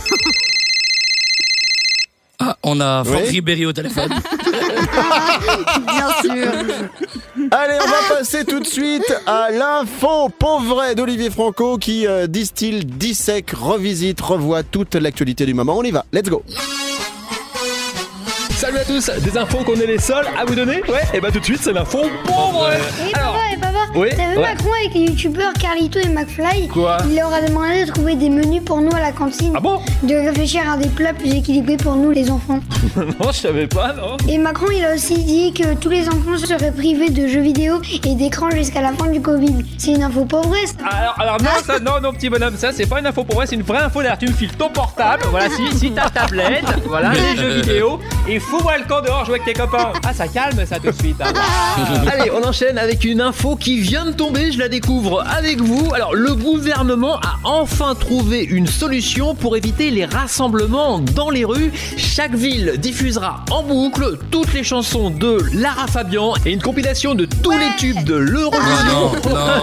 On 2.62 2.80
a 2.80 3.04
Franck 3.04 3.22
Oui. 3.24 3.30
Ribéry 3.30 3.66
au 3.66 3.72
téléphone. 3.72 4.10
Bien 5.86 6.08
sûr. 6.22 6.52
Allez, 7.50 7.78
on 7.82 7.88
va 7.88 8.16
passer 8.16 8.44
tout 8.44 8.60
de 8.60 8.66
suite 8.66 9.14
à 9.26 9.50
l'info 9.50 10.28
pauvre 10.38 10.94
d'Olivier 10.94 11.30
Franco 11.30 11.78
qui 11.78 12.06
euh, 12.06 12.26
distille, 12.26 12.84
dissèque, 12.84 13.50
revisite, 13.52 14.20
revoit 14.20 14.62
toute 14.62 14.94
l'actualité 14.94 15.46
du 15.46 15.54
moment. 15.54 15.76
On 15.78 15.82
y 15.82 15.90
va, 15.90 16.04
let's 16.12 16.28
go. 16.28 16.42
Salut 18.70 18.82
à 18.82 18.84
tous, 18.84 19.10
des 19.24 19.36
infos 19.36 19.64
qu'on 19.64 19.74
est 19.74 19.86
les 19.86 19.98
seuls 19.98 20.26
à 20.40 20.44
vous 20.44 20.54
donner 20.54 20.80
Ouais, 20.88 21.02
et 21.12 21.20
bah 21.20 21.32
tout 21.32 21.40
de 21.40 21.44
suite 21.44 21.58
c'est 21.60 21.72
l'info 21.72 22.02
pauvre. 22.24 22.70
Et 23.04 23.10
papa, 23.10 23.38
et 23.52 23.56
papa, 23.56 23.78
Oui, 23.96 24.10
t'as 24.16 24.28
vu 24.28 24.36
ouais. 24.36 24.42
Macron 24.42 24.70
avec 24.80 24.94
les 24.94 25.00
youtubeurs 25.06 25.52
Carlito 25.54 25.98
et 25.98 26.06
McFly 26.08 26.68
Quoi 26.68 26.98
Il 27.10 27.16
leur 27.16 27.32
a 27.34 27.40
demandé 27.40 27.84
de 27.84 27.90
trouver 27.90 28.14
des 28.14 28.30
menus 28.30 28.62
pour 28.64 28.80
nous 28.80 28.94
à 28.94 29.00
la 29.00 29.10
cantine, 29.10 29.54
Ah 29.56 29.60
bon 29.60 29.80
de 30.04 30.14
réfléchir 30.14 30.62
à 30.70 30.76
des 30.76 30.86
plats 30.86 31.14
plus 31.14 31.34
équilibrés 31.34 31.78
pour 31.78 31.96
nous 31.96 32.12
les 32.12 32.30
enfants. 32.30 32.60
Non, 32.96 33.32
je 33.32 33.38
savais 33.38 33.66
pas, 33.66 33.92
non. 33.92 34.16
Et 34.28 34.38
Macron 34.38 34.66
il 34.72 34.84
a 34.84 34.94
aussi 34.94 35.18
dit 35.24 35.52
que 35.52 35.74
tous 35.74 35.88
les 35.90 36.06
enfants 36.08 36.38
seraient 36.38 36.70
privés 36.70 37.10
de 37.10 37.26
jeux 37.26 37.40
vidéo 37.40 37.80
et 38.04 38.14
d'écran 38.14 38.50
jusqu'à 38.50 38.82
la 38.82 38.92
fin 38.92 39.08
du 39.08 39.20
Covid. 39.20 39.64
C'est 39.78 39.94
une 39.94 40.04
info 40.04 40.24
pauvre 40.26 40.54
ça. 40.64 40.86
Alors, 40.88 41.14
alors 41.18 41.42
non, 41.42 41.50
ça, 41.64 41.80
non, 41.80 42.00
non, 42.00 42.12
petit 42.12 42.30
bonhomme, 42.30 42.56
ça 42.56 42.70
c'est 42.72 42.86
pas 42.86 43.00
une 43.00 43.06
info 43.06 43.24
pour 43.24 43.34
moi, 43.34 43.46
c'est 43.46 43.56
une 43.56 43.62
vraie 43.62 43.82
info. 43.82 44.00
D'ailleurs, 44.00 44.18
tu 44.18 44.28
me 44.28 44.32
files 44.32 44.56
ton 44.56 44.68
portable, 44.68 45.24
voilà, 45.28 45.48
si, 45.50 45.76
si 45.76 45.90
ta 45.90 46.08
tablette, 46.08 46.64
voilà, 46.86 47.10
les 47.12 47.36
jeux 47.36 47.60
vidéo, 47.60 47.98
et 48.30 48.38
fous-moi 48.38 48.78
le 48.78 48.84
camp 48.84 49.00
dehors 49.00 49.24
jouer 49.24 49.40
avec 49.40 49.44
tes 49.44 49.60
copains. 49.60 49.92
Ah, 50.06 50.14
ça 50.14 50.28
calme 50.28 50.64
ça 50.64 50.76
tout 50.78 50.90
de 50.90 50.96
suite. 50.96 51.16
hein. 51.20 51.32
Allez, 52.12 52.30
on 52.30 52.46
enchaîne 52.46 52.78
avec 52.78 53.04
une 53.04 53.20
info 53.20 53.56
qui 53.56 53.78
vient 53.80 54.04
de 54.06 54.12
tomber, 54.12 54.52
je 54.52 54.58
la 54.58 54.68
découvre 54.68 55.24
avec 55.26 55.60
vous. 55.60 55.92
Alors, 55.94 56.14
le 56.14 56.34
gouvernement 56.34 57.16
a 57.16 57.38
enfin 57.44 57.94
trouvé 57.94 58.44
une 58.44 58.66
solution 58.68 59.34
pour 59.34 59.56
éviter 59.56 59.90
les 59.90 60.04
rassemblements 60.04 60.98
dans 61.00 61.28
les 61.30 61.44
rues. 61.44 61.72
Chaque 61.96 62.34
ville 62.34 62.74
diffusera 62.78 63.44
en 63.50 63.62
boucle 63.64 64.16
toutes 64.30 64.52
les 64.52 64.62
chansons 64.62 65.10
de 65.10 65.38
Lara 65.54 65.86
Fabian 65.88 66.34
et 66.46 66.52
une 66.52 66.62
compilation 66.62 67.14
de 67.16 67.24
tous 67.24 67.50
les 67.52 67.76
tubes 67.78 68.04
de 68.04 68.14
l'Eurovision. 68.14 69.12
non. 69.28 69.60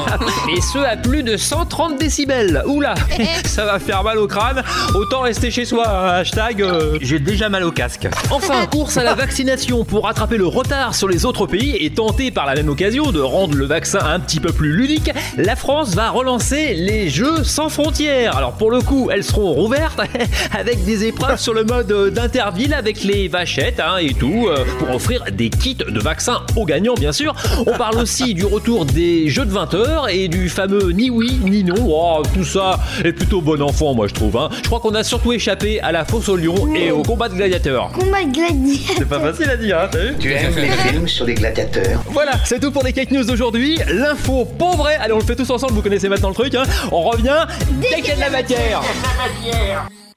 Et 0.55 0.61
ce 0.61 0.79
à 0.79 0.97
plus 0.97 1.23
de 1.23 1.37
130 1.37 1.97
décibels. 1.97 2.63
Oula, 2.67 2.95
ça 3.45 3.65
va 3.65 3.79
faire 3.79 4.03
mal 4.03 4.17
au 4.17 4.27
crâne. 4.27 4.61
Autant 4.93 5.21
rester 5.21 5.51
chez 5.51 5.63
soi. 5.65 5.87
Hashtag 5.87 6.61
euh, 6.61 6.97
j'ai 7.01 7.19
déjà 7.19 7.47
mal 7.49 7.63
au 7.63 7.71
casque. 7.71 8.07
Enfin, 8.31 8.56
course 8.65 8.97
à 8.97 9.03
la 9.03 9.13
vaccination 9.13 9.83
pour 9.85 10.05
rattraper 10.05 10.37
le 10.37 10.47
retard 10.47 10.95
sur 10.95 11.07
les 11.07 11.25
autres 11.25 11.45
pays 11.45 11.75
et 11.79 11.89
tenter 11.91 12.31
par 12.31 12.45
la 12.45 12.55
même 12.55 12.69
occasion 12.69 13.11
de 13.11 13.19
rendre 13.19 13.55
le 13.55 13.65
vaccin 13.65 13.99
un 13.99 14.19
petit 14.19 14.39
peu 14.39 14.51
plus 14.51 14.71
ludique. 14.73 15.11
La 15.37 15.55
France 15.55 15.93
va 15.95 16.09
relancer 16.09 16.73
les 16.73 17.09
Jeux 17.09 17.43
sans 17.43 17.69
frontières. 17.69 18.35
Alors 18.37 18.53
pour 18.53 18.71
le 18.71 18.81
coup, 18.81 19.09
elles 19.11 19.23
seront 19.23 19.51
rouvertes 19.53 19.99
avec 20.57 20.83
des 20.85 21.05
épreuves 21.05 21.39
sur 21.39 21.53
le 21.53 21.63
mode 21.63 21.91
euh, 21.91 22.09
d'interville 22.09 22.73
avec 22.73 23.03
les 23.03 23.27
vachettes 23.27 23.79
hein, 23.79 23.97
et 23.99 24.13
tout 24.13 24.47
euh, 24.47 24.65
pour 24.79 24.95
offrir 24.95 25.23
des 25.31 25.49
kits 25.49 25.75
de 25.75 25.99
vaccins 25.99 26.41
aux 26.55 26.65
gagnants 26.65 26.95
bien 26.95 27.11
sûr. 27.11 27.35
On 27.65 27.77
parle 27.77 27.97
aussi 27.99 28.33
du 28.33 28.45
retour 28.45 28.85
des 28.85 29.29
Jeux 29.29 29.45
de 29.45 29.51
20 29.51 29.73
heures 29.75 30.09
et 30.09 30.27
du 30.27 30.49
fameux 30.49 30.91
ni 30.91 31.09
oui 31.09 31.39
ni 31.43 31.63
non. 31.63 31.75
Oh, 31.89 32.23
tout 32.33 32.43
ça 32.45 32.79
est 33.03 33.11
plutôt 33.13 33.41
bon 33.41 33.61
enfant 33.61 33.93
moi 33.93 34.07
je 34.07 34.13
trouve. 34.13 34.37
hein. 34.37 34.49
Je 34.63 34.67
crois 34.67 34.79
qu'on 34.79 34.95
a 34.95 35.03
surtout 35.03 35.33
échappé 35.33 35.79
à 35.81 35.91
la 35.91 36.05
fosse 36.05 36.29
au 36.29 36.35
lion 36.35 36.73
et 36.75 36.91
au 36.91 37.03
combat 37.03 37.29
de 37.29 37.35
gladiateurs. 37.35 37.91
Gladiateurs. 38.37 38.95
C'est 38.97 39.09
pas 39.09 39.19
facile 39.19 39.49
à 39.49 39.57
dire, 39.57 39.79
hein, 39.79 39.87
t'as 39.91 39.99
vu 39.99 40.15
Tu 40.19 40.31
aimes 40.31 40.55
les 40.55 40.69
films 40.71 41.07
sur 41.07 41.25
les 41.25 41.33
gladiateurs 41.33 42.01
Voilà, 42.11 42.33
c'est 42.45 42.59
tout 42.59 42.71
pour 42.71 42.83
les 42.83 42.93
cake 42.93 43.11
news 43.11 43.23
d'aujourd'hui. 43.23 43.79
L'info 43.91 44.45
pauvre. 44.45 44.87
Allez, 44.99 45.13
on 45.13 45.19
le 45.19 45.23
fait 45.23 45.35
tous 45.35 45.49
ensemble, 45.49 45.73
vous 45.73 45.81
connaissez 45.81 46.09
maintenant 46.09 46.29
le 46.29 46.35
truc. 46.35 46.53
hein. 46.55 46.63
On 46.91 47.01
revient 47.03 47.45
dès 47.81 48.01
qu'il 48.01 48.07
y 48.07 48.11
a 48.11 48.15
de 48.15 48.19
la 48.21 48.29
matière. 48.29 48.81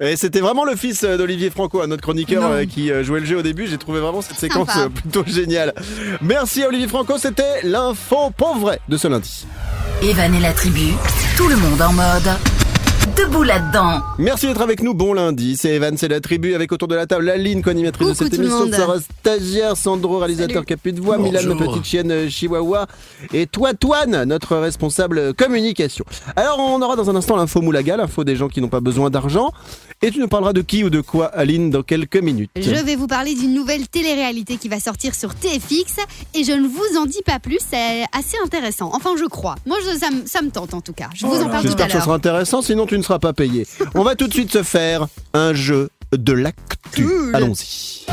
Et 0.02 0.16
c'était 0.16 0.40
vraiment 0.40 0.64
le 0.64 0.76
fils 0.76 1.04
d'Olivier 1.04 1.50
Franco, 1.50 1.82
un 1.82 1.86
notre 1.86 2.02
chroniqueur 2.02 2.42
Non. 2.42 2.52
euh, 2.52 2.64
qui 2.64 2.90
euh, 2.90 3.04
jouait 3.04 3.20
le 3.20 3.26
jeu 3.26 3.36
au 3.36 3.42
début. 3.42 3.66
J'ai 3.66 3.76
trouvé 3.76 4.00
vraiment 4.00 4.22
cette 4.22 4.38
séquence 4.38 4.68
Sympa. 4.68 4.86
euh, 4.86 4.88
plutôt 4.88 5.24
géniale. 5.26 5.74
Merci 6.22 6.62
à 6.62 6.68
Olivier 6.68 6.88
Franco, 6.88 7.18
c'était 7.18 7.60
l'info 7.64 8.30
pauvre 8.34 8.76
de 8.88 8.96
ce 8.96 9.08
lundi. 9.08 9.46
Evan 10.02 10.34
et 10.34 10.40
la 10.40 10.52
tribu, 10.54 10.92
tout 11.36 11.48
le 11.48 11.56
monde 11.56 11.82
en 11.82 11.92
mode. 11.92 12.30
Debout 13.20 13.42
là-dedans. 13.42 14.00
Merci 14.18 14.46
d'être 14.46 14.62
avec 14.62 14.82
nous. 14.82 14.94
Bon 14.94 15.12
lundi, 15.12 15.54
c'est 15.54 15.74
Evan, 15.74 15.94
c'est 15.98 16.08
la 16.08 16.20
tribu 16.20 16.54
avec 16.54 16.72
autour 16.72 16.88
de 16.88 16.94
la 16.94 17.06
table 17.06 17.28
Aline, 17.28 17.60
co-animatrice 17.60 18.08
de 18.08 18.14
cette 18.14 18.32
émission, 18.32 18.60
monde. 18.60 18.72
Sarah 18.72 18.96
stagiaire, 18.98 19.76
Sandro, 19.76 20.20
réalisateur 20.20 20.64
plus 20.64 20.92
de 20.92 21.02
voix, 21.02 21.18
Milan, 21.18 21.40
notre 21.44 21.66
petite 21.66 21.84
chienne 21.84 22.30
chihuahua, 22.30 22.86
et 23.34 23.46
toi, 23.46 23.74
Toine, 23.74 24.24
notre 24.24 24.56
responsable 24.56 25.34
communication. 25.34 26.06
Alors, 26.34 26.58
on 26.60 26.80
aura 26.80 26.96
dans 26.96 27.10
un 27.10 27.16
instant 27.16 27.36
l'info 27.36 27.60
Moulaga, 27.60 27.98
l'info 27.98 28.24
des 28.24 28.36
gens 28.36 28.48
qui 28.48 28.62
n'ont 28.62 28.68
pas 28.68 28.80
besoin 28.80 29.10
d'argent. 29.10 29.52
Et 30.02 30.10
tu 30.10 30.18
nous 30.18 30.28
parleras 30.28 30.54
de 30.54 30.62
qui 30.62 30.82
ou 30.82 30.88
de 30.88 31.02
quoi, 31.02 31.26
Aline, 31.26 31.68
dans 31.68 31.82
quelques 31.82 32.16
minutes. 32.16 32.50
Je 32.56 32.70
vais 32.70 32.96
vous 32.96 33.06
parler 33.06 33.34
d'une 33.34 33.52
nouvelle 33.52 33.86
télé-réalité 33.86 34.56
qui 34.56 34.68
va 34.70 34.80
sortir 34.80 35.14
sur 35.14 35.34
TFX 35.34 35.96
et 36.34 36.42
je 36.42 36.52
ne 36.52 36.66
vous 36.66 36.96
en 36.98 37.04
dis 37.04 37.20
pas 37.26 37.38
plus, 37.38 37.58
c'est 37.70 38.04
assez 38.12 38.38
intéressant. 38.42 38.90
Enfin, 38.94 39.10
je 39.18 39.26
crois. 39.26 39.56
Moi, 39.66 39.76
je- 39.84 39.98
ça, 39.98 40.10
me- 40.10 40.24
ça 40.24 40.40
me 40.40 40.50
tente 40.50 40.72
en 40.72 40.80
tout 40.80 40.94
cas. 40.94 41.10
Je 41.14 41.26
vous 41.26 41.34
en 41.42 41.50
parle 41.50 41.60
tout 41.62 41.68
J'espère 41.68 41.88
que 41.88 41.92
ça 41.92 42.00
sera 42.00 42.14
intéressant, 42.14 42.62
sinon 42.62 42.86
tu 42.86 42.96
ne 42.96 43.02
seras 43.02 43.18
pas 43.18 43.34
payé. 43.34 43.66
On 43.94 44.02
va 44.02 44.14
tout 44.14 44.26
de 44.26 44.32
suite 44.32 44.50
se 44.50 44.62
faire 44.62 45.06
un 45.34 45.52
jeu 45.52 45.90
de 46.16 46.32
l'actu. 46.32 47.04
Cool. 47.04 47.34
Allons-y. 47.36 48.06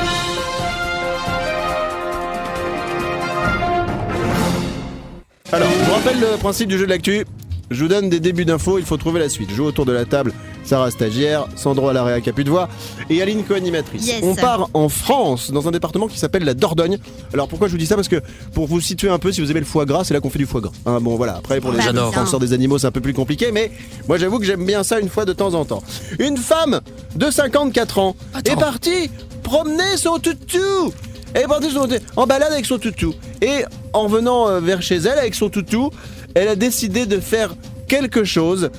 Alors, 5.53 5.69
je 5.71 5.85
vous 5.85 5.91
rappelle 5.93 6.19
le 6.19 6.37
principe 6.37 6.67
du 6.67 6.77
jeu 6.77 6.85
de 6.85 6.89
l'actu. 6.89 7.25
Je 7.69 7.81
vous 7.83 7.89
donne 7.89 8.09
des 8.09 8.19
débuts 8.21 8.45
d'infos, 8.45 8.77
il 8.79 8.85
faut 8.85 8.95
trouver 8.97 9.19
la 9.19 9.27
suite. 9.29 9.49
Je 9.49 9.55
joue 9.55 9.65
autour 9.65 9.85
de 9.85 9.91
la 9.91 10.05
table, 10.05 10.31
Sarah 10.63 10.89
stagiaire, 10.89 11.47
Sandro 11.55 11.89
à 11.89 11.93
l'area 11.93 12.21
qui 12.21 12.29
a 12.29 12.33
plus 12.33 12.45
de 12.45 12.49
voix, 12.49 12.69
et 13.09 13.21
Aline 13.21 13.43
co-animatrice. 13.43 14.07
Yes. 14.07 14.19
On 14.23 14.35
part 14.35 14.69
en 14.73 14.87
France, 14.87 15.51
dans 15.51 15.67
un 15.67 15.71
département 15.71 16.07
qui 16.07 16.17
s'appelle 16.17 16.43
la 16.45 16.53
Dordogne. 16.53 16.97
Alors 17.33 17.49
pourquoi 17.49 17.67
je 17.67 17.73
vous 17.73 17.77
dis 17.77 17.85
ça? 17.85 17.95
Parce 17.95 18.07
que 18.07 18.21
pour 18.53 18.67
vous 18.67 18.79
situer 18.79 19.09
un 19.09 19.19
peu, 19.19 19.31
si 19.33 19.41
vous 19.41 19.51
aimez 19.51 19.59
le 19.59 19.65
foie 19.65 19.85
gras, 19.85 20.05
c'est 20.05 20.13
là 20.13 20.21
qu'on 20.21 20.29
fait 20.29 20.39
du 20.39 20.45
foie 20.45 20.61
gras. 20.61 20.71
Hein, 20.85 20.99
bon 21.01 21.17
voilà, 21.17 21.35
après 21.35 21.59
pour 21.59 21.71
les 21.71 21.77
Bah, 21.77 21.83
J'adore. 21.87 22.09
bien. 22.11 22.19
défenseurs 22.19 22.39
des 22.39 22.53
animaux, 22.53 22.77
c'est 22.77 22.87
un 22.87 22.91
peu 22.91 23.01
plus 23.01 23.13
compliqué, 23.13 23.51
mais 23.51 23.69
moi 24.07 24.17
j'avoue 24.17 24.39
que 24.39 24.45
j'aime 24.45 24.65
bien 24.65 24.83
ça 24.83 24.99
une 24.99 25.09
fois 25.09 25.25
de 25.25 25.33
temps 25.33 25.53
en 25.53 25.65
temps. 25.65 25.83
Une 26.19 26.37
femme 26.37 26.79
de 27.15 27.29
54 27.29 27.99
ans 27.99 28.15
Attends. 28.33 28.53
est 28.53 28.55
partie 28.55 29.09
promener 29.43 29.97
son 29.97 30.19
toutou 30.19 30.93
Elle 31.33 31.43
est 31.43 31.47
partie 31.47 31.67
en 32.15 32.25
balade 32.27 32.53
avec 32.53 32.65
son 32.65 32.77
toutou. 32.77 33.13
Et 33.41 33.63
en 33.93 34.07
venant 34.07 34.47
euh, 34.47 34.59
vers 34.61 34.81
chez 34.81 34.95
elle 34.97 35.19
avec 35.19 35.35
son 35.35 35.49
toutou, 35.49 35.89
elle 36.37 36.49
a 36.49 36.55
décidé 36.55 37.05
de 37.05 37.19
faire 37.19 37.55
quelque 37.87 38.23
chose 38.23 38.69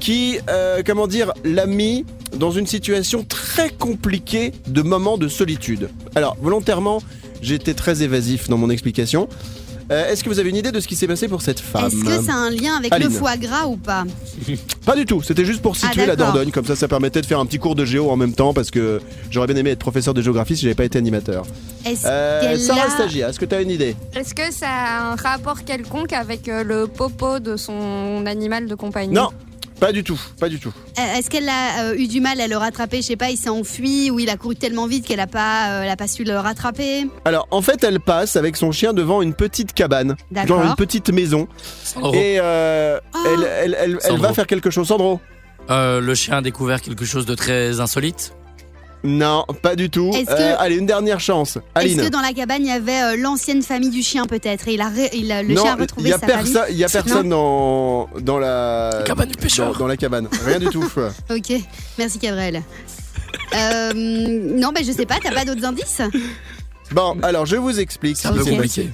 qui, 0.00 0.38
euh, 0.50 0.82
comment 0.84 1.06
dire, 1.06 1.32
l'a 1.44 1.66
mis 1.66 2.04
dans 2.36 2.50
une 2.50 2.66
situation 2.66 3.24
très 3.24 3.70
compliquée 3.70 4.52
de 4.66 4.82
moment 4.82 5.18
de 5.18 5.28
solitude. 5.28 5.88
Alors, 6.14 6.36
volontairement, 6.40 7.00
J'étais 7.44 7.74
très 7.74 8.02
évasif 8.02 8.48
dans 8.48 8.56
mon 8.56 8.70
explication. 8.70 9.28
Euh, 9.90 10.10
Est-ce 10.10 10.24
que 10.24 10.30
vous 10.30 10.38
avez 10.38 10.48
une 10.50 10.56
idée 10.56 10.72
de 10.72 10.80
ce 10.80 10.88
qui 10.88 10.96
s'est 10.96 11.06
passé 11.06 11.28
pour 11.28 11.42
cette 11.42 11.60
femme 11.60 11.86
Est-ce 11.86 12.04
que 12.04 12.24
ça 12.24 12.32
a 12.32 12.36
un 12.36 12.50
lien 12.50 12.76
avec 12.76 12.92
Aline. 12.92 13.08
le 13.08 13.12
foie 13.14 13.36
gras 13.36 13.66
ou 13.66 13.76
pas 13.76 14.04
Pas 14.86 14.96
du 14.96 15.04
tout, 15.04 15.22
c'était 15.22 15.44
juste 15.44 15.60
pour 15.60 15.76
situer 15.76 16.02
Ah, 16.04 16.06
la 16.06 16.16
d'accord. 16.16 16.32
Dordogne, 16.34 16.50
comme 16.52 16.64
ça 16.64 16.74
ça 16.76 16.88
permettait 16.88 17.20
de 17.20 17.26
faire 17.26 17.38
un 17.38 17.46
petit 17.46 17.58
cours 17.58 17.74
de 17.74 17.84
géo 17.84 18.10
en 18.10 18.16
même 18.16 18.32
temps 18.32 18.54
parce 18.54 18.70
que 18.70 19.00
j'aurais 19.30 19.46
bien 19.46 19.56
aimé 19.56 19.70
être 19.70 19.78
professeur 19.78 20.14
de 20.14 20.22
géographie 20.22 20.56
si 20.56 20.62
j'avais 20.62 20.74
pas 20.74 20.84
été 20.84 20.98
animateur. 20.98 21.44
Est-ce 21.84 22.02
Euh, 22.06 22.40
qu'elle 22.40 22.60
Sarah 22.60 22.86
a- 22.86 22.90
Stagia, 22.90 23.28
est-ce 23.28 23.38
que 23.38 23.44
tu 23.44 23.54
as 23.54 23.60
une 23.60 23.70
idée 23.70 23.94
Est-ce 24.16 24.34
que 24.34 24.50
ça 24.52 24.68
a 24.68 25.12
un 25.12 25.16
rapport 25.16 25.64
quelconque 25.64 26.12
avec 26.14 26.48
euh, 26.48 26.64
le 26.64 26.86
popo 26.86 27.38
de 27.38 27.56
son 27.56 28.24
animal 28.26 28.66
de 28.66 28.74
compagnie? 28.74 29.12
Non, 29.12 29.28
pas 29.86 29.92
du 29.92 30.04
tout, 30.04 30.20
pas 30.40 30.48
du 30.48 30.58
tout. 30.58 30.72
Euh, 30.98 31.18
Est-ce 31.18 31.28
qu'elle 31.30 31.48
a 31.48 31.84
euh, 31.90 31.96
eu 31.96 32.06
du 32.08 32.20
mal 32.20 32.40
à 32.40 32.46
le 32.46 32.56
rattraper? 32.56 32.98
Je 32.98 33.06
sais 33.08 33.16
pas, 33.16 33.30
il 33.30 33.36
s'est 33.36 33.48
enfui 33.50 34.10
ou 34.10 34.18
il 34.18 34.28
a 34.30 34.36
couru 34.36 34.56
tellement 34.56 34.86
vite 34.86 35.06
qu'elle 35.06 35.20
a 35.20 35.26
pas, 35.26 35.68
euh, 35.70 35.82
elle 35.82 35.90
a 35.90 35.96
pas 35.96 36.08
su 36.08 36.24
le 36.24 36.36
rattraper? 36.38 37.06
Alors 37.24 37.46
en 37.50 37.62
fait 37.62 37.82
elle 37.84 38.00
passe 38.00 38.36
avec 38.36 38.56
son 38.56 38.72
chien 38.72 38.92
devant 38.92 39.22
une 39.22 39.34
petite 39.34 39.72
cabane, 39.72 40.16
genre 40.46 40.62
une 40.64 40.74
petite 40.74 41.10
maison, 41.10 41.48
Sandro. 41.82 42.14
et 42.14 42.38
euh, 42.40 42.98
Ah. 43.12 43.18
elle, 43.26 43.48
elle, 43.64 43.76
elle, 43.80 43.98
elle 44.02 44.18
va 44.20 44.32
faire 44.32 44.46
quelque 44.46 44.70
chose. 44.70 44.88
Sandro? 44.88 45.20
Euh, 45.70 46.00
le 46.00 46.14
chien 46.14 46.36
a 46.38 46.42
découvert 46.42 46.80
quelque 46.82 47.04
chose 47.06 47.24
de 47.26 47.34
très 47.34 47.80
insolite. 47.80 48.32
Non, 49.04 49.44
pas 49.62 49.76
du 49.76 49.90
tout. 49.90 50.10
Est-ce 50.14 50.30
Euh, 50.30 50.54
allez, 50.58 50.76
une 50.76 50.86
dernière 50.86 51.20
chance. 51.20 51.56
Est-ce 51.56 51.62
Aline. 51.74 52.00
que 52.00 52.08
dans 52.08 52.20
la 52.22 52.32
cabane 52.32 52.62
il 52.62 52.68
y 52.68 52.72
avait 52.72 53.02
euh, 53.02 53.16
l'ancienne 53.18 53.62
famille 53.62 53.90
du 53.90 54.02
chien 54.02 54.24
peut-être? 54.24 54.66
Et 54.66 54.74
il 54.74 54.80
a, 54.80 54.90
il 55.12 55.30
a- 55.30 55.42
le 55.42 55.52
non, 55.54 55.62
chien 55.62 55.72
a 55.74 55.76
il 55.76 55.80
retrouvé 55.82 56.08
y 56.08 56.12
a 56.14 56.18
sa 56.18 56.26
personne, 56.26 56.52
famille 56.54 56.72
il 56.74 56.78
y 56.78 56.84
a 56.84 56.88
personne 56.88 57.28
dans 57.28 58.08
dans 58.20 58.38
la 58.38 59.02
cabane 59.04 59.28
du 59.28 59.36
pêcheur. 59.36 59.72
Dans, 59.74 59.80
dans 59.80 59.86
la 59.88 59.96
cabane, 59.98 60.26
rien 60.46 60.58
du 60.58 60.66
tout. 60.66 60.84
Ok, 61.30 61.52
merci 61.98 62.18
Gabriel. 62.18 62.62
Euh, 63.54 63.92
non, 63.94 64.70
bah 64.74 64.80
je 64.86 64.90
sais 64.92 65.06
pas, 65.06 65.16
t'as 65.22 65.32
pas 65.32 65.44
d'autres 65.44 65.64
indices? 65.64 66.00
Bon, 66.92 67.16
alors 67.22 67.46
je 67.46 67.56
vous 67.56 67.78
explique. 67.80 68.16
C'est 68.16 68.28
ce 68.28 68.32
un 68.32 68.36
peu 68.36 68.44
compliqué. 68.44 68.90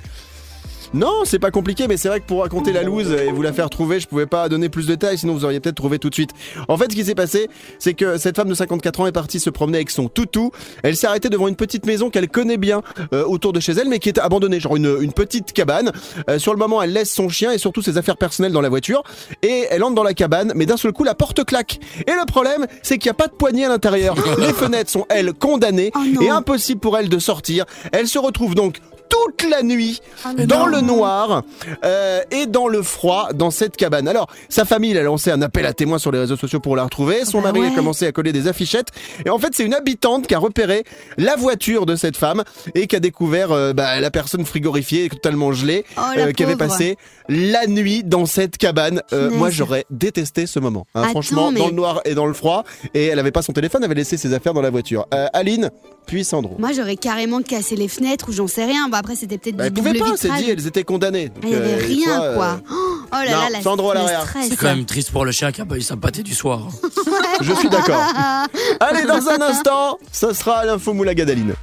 Non, 0.92 1.20
c'est 1.24 1.38
pas 1.38 1.52
compliqué, 1.52 1.86
mais 1.86 1.96
c'est 1.96 2.08
vrai 2.08 2.18
que 2.18 2.26
pour 2.26 2.40
raconter 2.40 2.72
la 2.72 2.82
loose 2.82 3.12
et 3.12 3.30
vous 3.30 3.42
la 3.42 3.52
faire 3.52 3.70
trouver, 3.70 4.00
je 4.00 4.08
pouvais 4.08 4.26
pas 4.26 4.48
donner 4.48 4.68
plus 4.68 4.86
de 4.86 4.92
détails, 4.92 5.18
sinon 5.18 5.34
vous 5.34 5.44
auriez 5.44 5.60
peut-être 5.60 5.76
trouvé 5.76 6.00
tout 6.00 6.10
de 6.10 6.14
suite. 6.14 6.32
En 6.66 6.76
fait, 6.76 6.90
ce 6.90 6.96
qui 6.96 7.04
s'est 7.04 7.14
passé, 7.14 7.48
c'est 7.78 7.94
que 7.94 8.18
cette 8.18 8.34
femme 8.34 8.48
de 8.48 8.54
54 8.54 9.00
ans 9.00 9.06
est 9.06 9.12
partie 9.12 9.38
se 9.38 9.50
promener 9.50 9.78
avec 9.78 9.90
son 9.90 10.08
toutou. 10.08 10.50
Elle 10.82 10.96
s'est 10.96 11.06
arrêtée 11.06 11.28
devant 11.28 11.46
une 11.46 11.54
petite 11.54 11.86
maison 11.86 12.10
qu'elle 12.10 12.28
connaît 12.28 12.56
bien 12.56 12.82
euh, 13.12 13.24
autour 13.24 13.52
de 13.52 13.60
chez 13.60 13.72
elle, 13.72 13.88
mais 13.88 14.00
qui 14.00 14.08
était 14.08 14.20
abandonnée, 14.20 14.58
genre 14.58 14.74
une, 14.74 14.96
une 15.00 15.12
petite 15.12 15.52
cabane. 15.52 15.92
Euh, 16.28 16.40
sur 16.40 16.52
le 16.52 16.58
moment, 16.58 16.82
elle 16.82 16.92
laisse 16.92 17.12
son 17.12 17.28
chien 17.28 17.52
et 17.52 17.58
surtout 17.58 17.82
ses 17.82 17.96
affaires 17.96 18.16
personnelles 18.16 18.52
dans 18.52 18.60
la 18.60 18.68
voiture, 18.68 19.04
et 19.42 19.66
elle 19.70 19.84
entre 19.84 19.94
dans 19.94 20.02
la 20.02 20.14
cabane, 20.14 20.52
mais 20.56 20.66
d'un 20.66 20.76
seul 20.76 20.92
coup, 20.92 21.04
la 21.04 21.14
porte 21.14 21.44
claque. 21.44 21.78
Et 22.08 22.12
le 22.12 22.26
problème, 22.26 22.66
c'est 22.82 22.98
qu'il 22.98 23.08
n'y 23.08 23.12
a 23.12 23.14
pas 23.14 23.28
de 23.28 23.34
poignée 23.34 23.64
à 23.64 23.68
l'intérieur. 23.68 24.16
Les 24.38 24.52
fenêtres 24.52 24.90
sont, 24.90 25.06
elles, 25.08 25.32
condamnées, 25.34 25.92
Oh 25.94 26.22
et 26.22 26.28
impossible 26.28 26.80
pour 26.80 26.98
elle 26.98 27.08
de 27.08 27.18
sortir. 27.20 27.64
Elle 27.92 28.08
se 28.08 28.18
retrouve 28.18 28.56
donc 28.56 28.78
toute 29.10 29.48
la 29.50 29.62
nuit 29.62 30.00
Oh 30.24 30.28
dans 30.46 30.64
le 30.66 30.80
noir 30.80 31.42
euh, 31.84 32.20
et 32.30 32.46
dans 32.46 32.68
le 32.68 32.82
froid 32.82 33.28
dans 33.34 33.50
cette 33.50 33.76
cabane. 33.76 34.08
Alors, 34.08 34.28
sa 34.48 34.64
famille 34.64 34.96
a 34.96 35.02
lancé 35.02 35.30
un 35.30 35.42
appel 35.42 35.66
à 35.66 35.74
témoins 35.74 35.98
sur 35.98 36.12
les 36.12 36.18
réseaux 36.20 36.36
sociaux 36.36 36.60
pour 36.60 36.76
la 36.76 36.84
retrouver. 36.84 37.24
Son 37.26 37.42
bah 37.42 37.52
mari 37.52 37.66
a 37.66 37.74
commencé 37.74 38.06
à 38.06 38.12
coller 38.12 38.32
des 38.32 38.46
affichettes. 38.48 38.88
Et 39.26 39.30
en 39.30 39.38
fait, 39.38 39.48
c'est 39.54 39.64
une 39.64 39.74
habitante 39.74 40.26
qui 40.26 40.34
a 40.34 40.38
repéré 40.38 40.84
la 41.18 41.36
voiture 41.36 41.84
de 41.86 41.96
cette 41.96 42.16
femme 42.16 42.44
et 42.74 42.86
qui 42.86 42.96
a 42.96 43.00
découvert 43.00 43.52
euh, 43.52 43.72
bah, 43.72 44.00
la 44.00 44.10
personne 44.10 44.44
frigorifiée, 44.46 45.08
totalement 45.08 45.52
gelée, 45.52 45.84
Oh, 45.98 46.00
la 46.16 46.32
qui 46.32 46.44
avait 46.44 46.56
passé 46.56 46.96
la 47.28 47.66
nuit 47.66 48.02
dans 48.04 48.26
cette 48.26 48.56
cabane. 48.56 49.02
Euh, 49.12 49.30
moi, 49.30 49.50
j'aurais 49.50 49.84
détesté 49.90 50.46
ce 50.46 50.58
moment. 50.60 50.86
hein. 50.94 51.02
Attends, 51.02 51.10
franchement, 51.10 51.50
mais- 51.50 51.60
dans 51.60 51.66
le 51.68 51.72
noir 51.74 52.00
et 52.04 52.14
dans 52.14 52.26
le 52.26 52.34
froid. 52.34 52.64
Et 52.94 53.06
elle 53.06 53.18
avait 53.18 53.32
pas 53.32 53.42
son 53.42 53.52
téléphone, 53.52 53.82
elle 53.82 53.86
avait 53.90 53.94
laissé 54.00 54.16
ses 54.16 54.32
affaires 54.34 54.54
dans 54.54 54.62
la 54.62 54.70
voiture. 54.70 55.06
Euh, 55.14 55.26
Aline, 55.32 55.70
puis 56.10 56.24
Sandro. 56.24 56.56
Moi 56.58 56.72
j'aurais 56.72 56.96
carrément 56.96 57.40
cassé 57.40 57.76
les 57.76 57.86
fenêtres 57.86 58.30
ou 58.30 58.32
j'en 58.32 58.48
sais 58.48 58.64
rien. 58.64 58.88
Bon 58.88 58.96
après 58.96 59.14
c'était 59.14 59.38
peut-être 59.38 59.56
Bah, 59.56 59.70
du 59.70 59.80
double 59.80 59.96
pas, 59.96 60.16
c'est 60.16 60.32
dit, 60.32 60.50
elles 60.50 60.66
étaient 60.66 60.82
condamnées. 60.82 61.28
Donc, 61.28 61.44
Il 61.44 61.50
y 61.50 61.54
avait 61.54 61.74
euh, 61.74 61.76
des 61.78 61.84
rien 61.84 62.16
fois, 62.16 62.24
euh, 62.24 62.34
quoi. 62.34 62.60
Oh 62.68 63.14
là 63.14 63.24
non, 63.24 63.30
là, 63.30 63.50
la, 63.52 63.62
Sandro 63.62 63.90
à 63.92 63.94
l'arrière. 63.94 64.26
C'est 64.42 64.56
quand 64.56 64.74
même 64.74 64.86
triste 64.86 65.12
pour 65.12 65.24
le 65.24 65.30
chien 65.30 65.52
qui 65.52 65.60
a 65.60 65.64
pas 65.64 65.76
eu 65.76 65.82
sa 65.82 65.96
pâtée 65.96 66.24
du 66.24 66.34
soir. 66.34 66.66
Je 67.40 67.52
suis 67.52 67.68
d'accord. 67.68 68.02
Allez, 68.80 69.04
dans 69.04 69.28
un 69.28 69.40
instant, 69.40 69.98
ça 70.10 70.34
sera 70.34 70.64
l'info 70.64 70.92
Moulaga 70.94 71.24
d'Aline. 71.24 71.54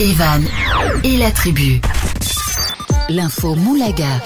Evan 0.00 0.44
et 1.04 1.16
la 1.16 1.30
tribu. 1.30 1.80
L'info 3.08 3.54
Moulaga. 3.54 4.20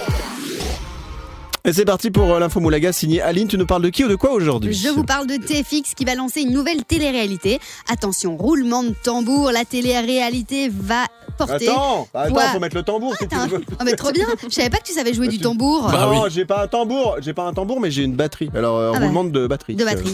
Et 1.66 1.72
c'est 1.72 1.86
parti 1.86 2.10
pour 2.10 2.30
euh, 2.30 2.38
l'info 2.38 2.60
Moulaga 2.60 2.92
signé 2.92 3.22
Aline. 3.22 3.48
Tu 3.48 3.56
nous 3.56 3.64
parles 3.64 3.80
de 3.80 3.88
qui 3.88 4.04
ou 4.04 4.08
de 4.08 4.16
quoi 4.16 4.32
aujourd'hui 4.32 4.74
Je 4.74 4.88
vous 4.90 5.02
parle 5.04 5.26
de 5.26 5.36
TFX 5.36 5.94
qui 5.94 6.04
va 6.04 6.14
lancer 6.14 6.42
une 6.42 6.52
nouvelle 6.52 6.84
télé-réalité. 6.84 7.58
Attention, 7.90 8.36
roulement 8.36 8.82
de 8.82 8.90
tambour, 9.02 9.50
la 9.50 9.64
télé-réalité 9.64 10.68
va 10.70 11.06
porter. 11.38 11.70
Attends, 11.70 12.06
attends, 12.12 12.34
faut 12.52 12.60
mettre 12.60 12.76
le 12.76 12.82
tambour 12.82 13.14
si 13.18 13.26
tu 13.26 13.34
Attends, 13.34 13.46
veux. 13.46 13.62
oh, 13.80 13.82
mais 13.82 13.94
trop 13.94 14.12
bien. 14.12 14.26
Je 14.42 14.50
savais 14.50 14.68
pas 14.68 14.76
que 14.76 14.84
tu 14.86 14.92
savais 14.92 15.14
jouer 15.14 15.28
du 15.28 15.38
tambour. 15.38 15.88
Bah 15.90 16.06
non, 16.12 16.24
oui. 16.24 16.30
j'ai 16.30 16.44
pas 16.44 16.64
un 16.64 16.68
tambour, 16.68 17.16
j'ai 17.22 17.32
pas 17.32 17.44
un 17.44 17.54
tambour, 17.54 17.80
mais 17.80 17.90
j'ai 17.90 18.02
une 18.02 18.14
batterie. 18.14 18.50
Alors, 18.54 18.76
euh, 18.78 18.92
Ah 18.94 18.98
bah. 18.98 19.04
roulement 19.06 19.24
de 19.24 19.46
batterie. 19.46 19.74
De 19.74 19.84
batterie. 19.86 20.12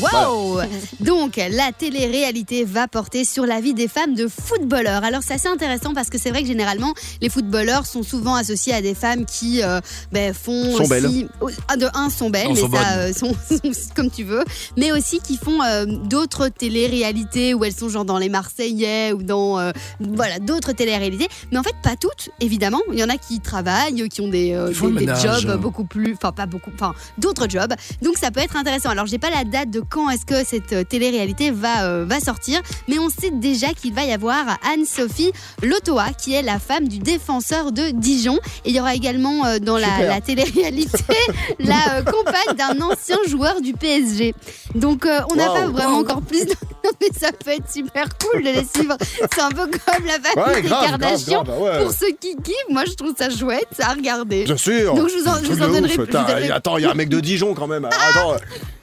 Wow 0.00 0.60
Donc 1.00 1.36
la 1.36 1.72
télé-réalité 1.72 2.64
va 2.64 2.88
porter 2.88 3.24
sur 3.24 3.46
la 3.46 3.60
vie 3.60 3.74
des 3.74 3.88
femmes 3.88 4.14
de 4.14 4.26
footballeurs. 4.28 5.04
Alors 5.04 5.22
c'est 5.22 5.34
assez 5.34 5.48
intéressant 5.48 5.92
parce 5.94 6.08
que 6.08 6.18
c'est 6.18 6.30
vrai 6.30 6.42
que 6.42 6.48
généralement 6.48 6.94
les 7.20 7.28
footballeurs 7.28 7.86
sont 7.86 8.02
souvent 8.02 8.34
associés 8.34 8.72
à 8.72 8.80
des 8.80 8.94
femmes 8.94 9.24
qui 9.26 9.62
euh, 9.62 9.80
ben, 10.12 10.32
font 10.32 10.76
Sont 10.76 10.82
aussi 10.82 10.88
belles. 10.88 11.28
Ah, 11.68 11.76
de 11.76 11.86
un 11.94 12.10
sont 12.10 12.30
belles, 12.30 12.48
Non, 12.48 12.54
mais 12.54 12.60
sont 12.60 12.70
ça 12.72 12.92
euh, 12.96 13.12
sont, 13.12 13.34
sont 13.48 13.72
comme 13.94 14.10
tu 14.10 14.24
veux, 14.24 14.44
mais 14.76 14.92
aussi 14.92 15.20
qui 15.20 15.36
font 15.36 15.62
euh, 15.62 15.84
d'autres 15.86 16.48
télé-réalités 16.48 17.54
où 17.54 17.64
elles 17.64 17.74
sont 17.74 17.88
genre 17.88 18.04
dans 18.04 18.18
les 18.18 18.28
Marseillais 18.28 19.12
ou 19.12 19.22
dans 19.22 19.72
voilà 20.00 20.38
d'autres 20.38 20.72
télé-réalités. 20.72 21.28
Mais 21.50 21.58
en 21.58 21.62
fait 21.62 21.76
pas 21.82 21.96
toutes 21.96 22.30
évidemment. 22.40 22.80
Il 22.92 22.98
y 22.98 23.04
en 23.04 23.08
a 23.08 23.16
qui 23.16 23.40
travaillent, 23.40 24.08
qui 24.08 24.20
ont 24.20 24.28
des, 24.28 24.56
des- 24.96 25.14
jobs 25.20 25.60
beaucoup 25.60 25.84
plus, 25.84 26.14
enfin 26.14 26.32
pas 26.32 26.46
beaucoup, 26.46 26.70
enfin 26.74 26.94
d'autres 27.18 27.48
jobs. 27.48 27.74
Donc 28.00 28.16
ça 28.18 28.30
peut 28.30 28.40
être 28.40 28.56
intéressant. 28.56 28.90
Alors 28.90 29.06
j'ai 29.06 29.18
pas 29.18 29.30
la 29.30 29.44
date 29.44 29.70
de 29.70 29.81
quand 29.90 30.08
est-ce 30.10 30.24
que 30.26 30.44
cette 30.44 30.72
euh, 30.72 30.84
télé-réalité 30.84 31.50
va, 31.50 31.84
euh, 31.84 32.04
va 32.06 32.20
sortir, 32.20 32.60
mais 32.88 32.98
on 32.98 33.08
sait 33.08 33.30
déjà 33.30 33.68
qu'il 33.74 33.92
va 33.94 34.04
y 34.04 34.12
avoir 34.12 34.58
Anne-Sophie 34.72 35.32
Lotoa, 35.62 36.12
qui 36.12 36.34
est 36.34 36.42
la 36.42 36.58
femme 36.58 36.88
du 36.88 36.98
défenseur 36.98 37.72
de 37.72 37.90
Dijon. 37.90 38.38
Et 38.64 38.70
il 38.70 38.76
y 38.76 38.80
aura 38.80 38.94
également 38.94 39.44
euh, 39.46 39.58
dans 39.58 39.76
la, 39.78 40.20
télé-réalité 40.20 41.14
la 41.58 42.02
compagne 42.02 42.56
d'un 42.56 42.80
ancien 42.80 43.18
joueur 43.28 43.60
du 43.60 43.72
PSG. 43.74 44.34
Donc 44.74 45.06
on 45.30 45.34
n'a 45.36 45.48
Wow. 45.48 45.54
pas 45.54 45.66
vraiment 45.66 45.98
encore 45.98 46.22
plus 46.22 46.44
mais 47.00 47.08
ça 47.18 47.30
peut 47.32 47.50
être 47.50 47.70
super 47.72 48.06
cool 48.18 48.42
de 48.42 48.48
les 48.50 48.64
suivre. 48.64 48.96
C'est 49.34 49.40
un 49.40 49.50
peu 49.50 49.66
comme 49.66 50.06
la 50.06 50.18
famille 50.20 50.54
Ouais, 50.54 50.62
des 50.62 50.68
grave, 50.68 50.84
Kardashians. 50.90 51.42
grave, 51.44 51.58
grave, 51.58 51.60
ouais. 51.78 51.82
Pour 51.84 51.92
ceux 51.92 52.10
qui 52.20 52.36
kiffent, 52.36 52.54
moi 52.70 52.84
je 52.86 52.92
trouve 52.94 53.14
ça 53.18 53.30
chouette 53.30 53.66
à 53.80 53.92
regarder. 53.92 54.44
Bien 54.44 54.56
sûr. 54.56 54.94
Donc, 54.94 55.08
je 55.08 55.16
vous 55.22 55.28
en- 55.28 55.38
je 55.42 55.52
vous 55.52 55.56
donnerai 55.58 55.80
ouf. 55.80 55.94
plus, 55.94 56.06
je 56.06 56.10
donnerai- 56.12 56.50
Attends, 56.50 56.78
il 56.78 56.82
y 56.84 56.86
a 56.86 56.90
un 56.90 56.94
mec 56.94 57.08
de 57.08 57.20
Dijon 57.20 57.54
quand 57.54 57.66
même. 57.66 57.84
Attends, 57.84 58.32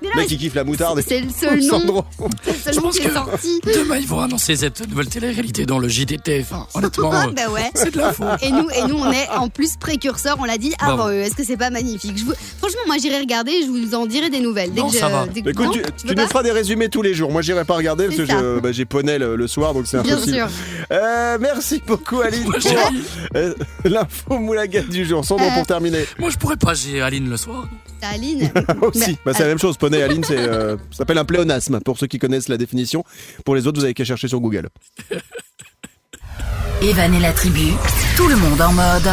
mec 0.01 0.11
mais 0.15 0.25
qui 0.25 0.37
kiffe 0.37 0.55
la 0.55 0.63
moutarde. 0.63 1.01
C'est 1.05 1.19
le 1.21 1.29
seul 1.29 1.59
nom, 1.65 2.05
c'est 2.43 2.51
le 2.51 2.57
seul 2.57 2.73
Je 2.73 2.79
nom 2.79 2.85
pense 2.85 2.95
qui 2.97 3.03
est 3.05 3.07
que 3.09 3.13
sorti. 3.13 3.61
demain 3.65 3.97
ils 3.97 4.07
vont 4.07 4.19
annoncer 4.21 4.55
cette 4.55 4.87
nouvelle 4.89 5.07
télé-réalité 5.09 5.65
dans 5.65 5.79
le 5.79 5.87
JDT. 5.87 6.41
Enfin, 6.41 6.67
honnêtement, 6.73 7.11
Ah, 7.13 7.27
bah 7.35 7.49
ouais. 7.51 7.69
c'est 7.75 7.91
de 7.93 7.99
l'info. 7.99 8.23
Et 8.41 8.51
nous, 8.51 8.69
et 8.69 8.83
nous, 8.87 8.97
on 8.97 9.11
est 9.11 9.27
en 9.29 9.49
plus 9.49 9.75
précurseurs, 9.77 10.37
on 10.39 10.45
l'a 10.45 10.57
dit 10.57 10.73
avant 10.79 10.95
Bravo. 10.97 11.11
eux. 11.11 11.19
Est-ce 11.21 11.35
que 11.35 11.43
c'est 11.43 11.57
pas 11.57 11.69
magnifique? 11.69 12.17
Je 12.17 12.23
vous- 12.25 12.33
Franchement, 12.59 12.81
moi 12.87 12.95
j'irai 12.99 13.19
regarder 13.19 13.51
et 13.51 13.61
je 13.63 13.67
vous 13.67 13.95
en 13.95 14.05
dirai 14.05 14.29
des 14.29 14.39
nouvelles. 14.39 14.71
Dès 14.73 14.81
Non, 14.81 14.87
que 14.87 14.93
je- 14.93 14.99
ça 14.99 15.09
va. 15.09 15.25
dès 15.33 15.41
que- 15.41 15.49
Écoute, 15.49 15.65
Non, 15.65 15.71
tu, 15.71 15.81
tu 16.07 16.15
nous 16.15 16.27
feras 16.27 16.43
des 16.43 16.51
résumés 16.51 16.89
tous 16.89 17.01
les 17.01 17.13
jours. 17.13 17.31
Moi, 17.31 17.41
j'irai 17.41 17.65
pas 17.65 17.75
regarder 17.75 17.88
parce 17.95 18.09
C'est 18.15 18.25
que 18.25 18.31
je- 18.31 18.59
bah, 18.59 18.71
j'ai 18.71 18.85
poney 18.85 19.17
le, 19.19 19.35
le 19.35 19.47
soir, 19.47 19.73
donc 19.73 19.87
c'est 19.87 20.01
Bien 20.01 20.13
impossible. 20.13 20.35
sûr. 20.37 20.47
Euh, 20.91 21.37
merci 21.39 21.81
beaucoup, 21.85 22.21
Aline. 22.21 22.43
Moi, 22.43 22.53
pour, 22.53 22.61
j'ai- 22.61 22.77
euh, 23.35 23.53
L'info 23.85 24.39
Moulaga 24.39 24.81
du 24.81 25.05
jour. 25.05 25.23
Sandro, 25.25 25.45
Euh. 25.47 25.53
pour 25.53 25.65
terminer. 25.67 26.05
Moi, 26.17 26.29
je 26.29 26.37
pourrais 26.37 26.57
pas, 26.57 26.73
j'ai 26.73 27.01
Aline 27.01 27.29
le 27.29 27.37
soir. 27.37 27.67
Aline 28.01 28.49
Aussi, 28.81 29.17
bah, 29.25 29.33
c'est 29.33 29.43
la 29.43 29.49
même 29.49 29.59
chose. 29.59 29.77
Poney, 29.77 30.01
Aline, 30.01 30.23
c'est, 30.23 30.37
euh, 30.37 30.77
ça 30.91 30.99
s'appelle 30.99 31.17
un 31.17 31.25
pléonasme 31.25 31.79
pour 31.81 31.97
ceux 31.97 32.07
qui 32.07 32.17
connaissent 32.19 32.47
la 32.49 32.57
définition. 32.57 33.03
Pour 33.45 33.55
les 33.55 33.67
autres, 33.67 33.79
vous 33.79 33.85
avez 33.85 33.93
qu'à 33.93 34.05
chercher 34.05 34.27
sur 34.27 34.39
Google. 34.39 34.69
Evan 36.81 37.13
et 37.13 37.19
la 37.19 37.33
tribu. 37.33 37.73
Tout 38.15 38.27
le 38.27 38.35
monde 38.37 38.61
en 38.61 38.71
mode. 38.71 39.09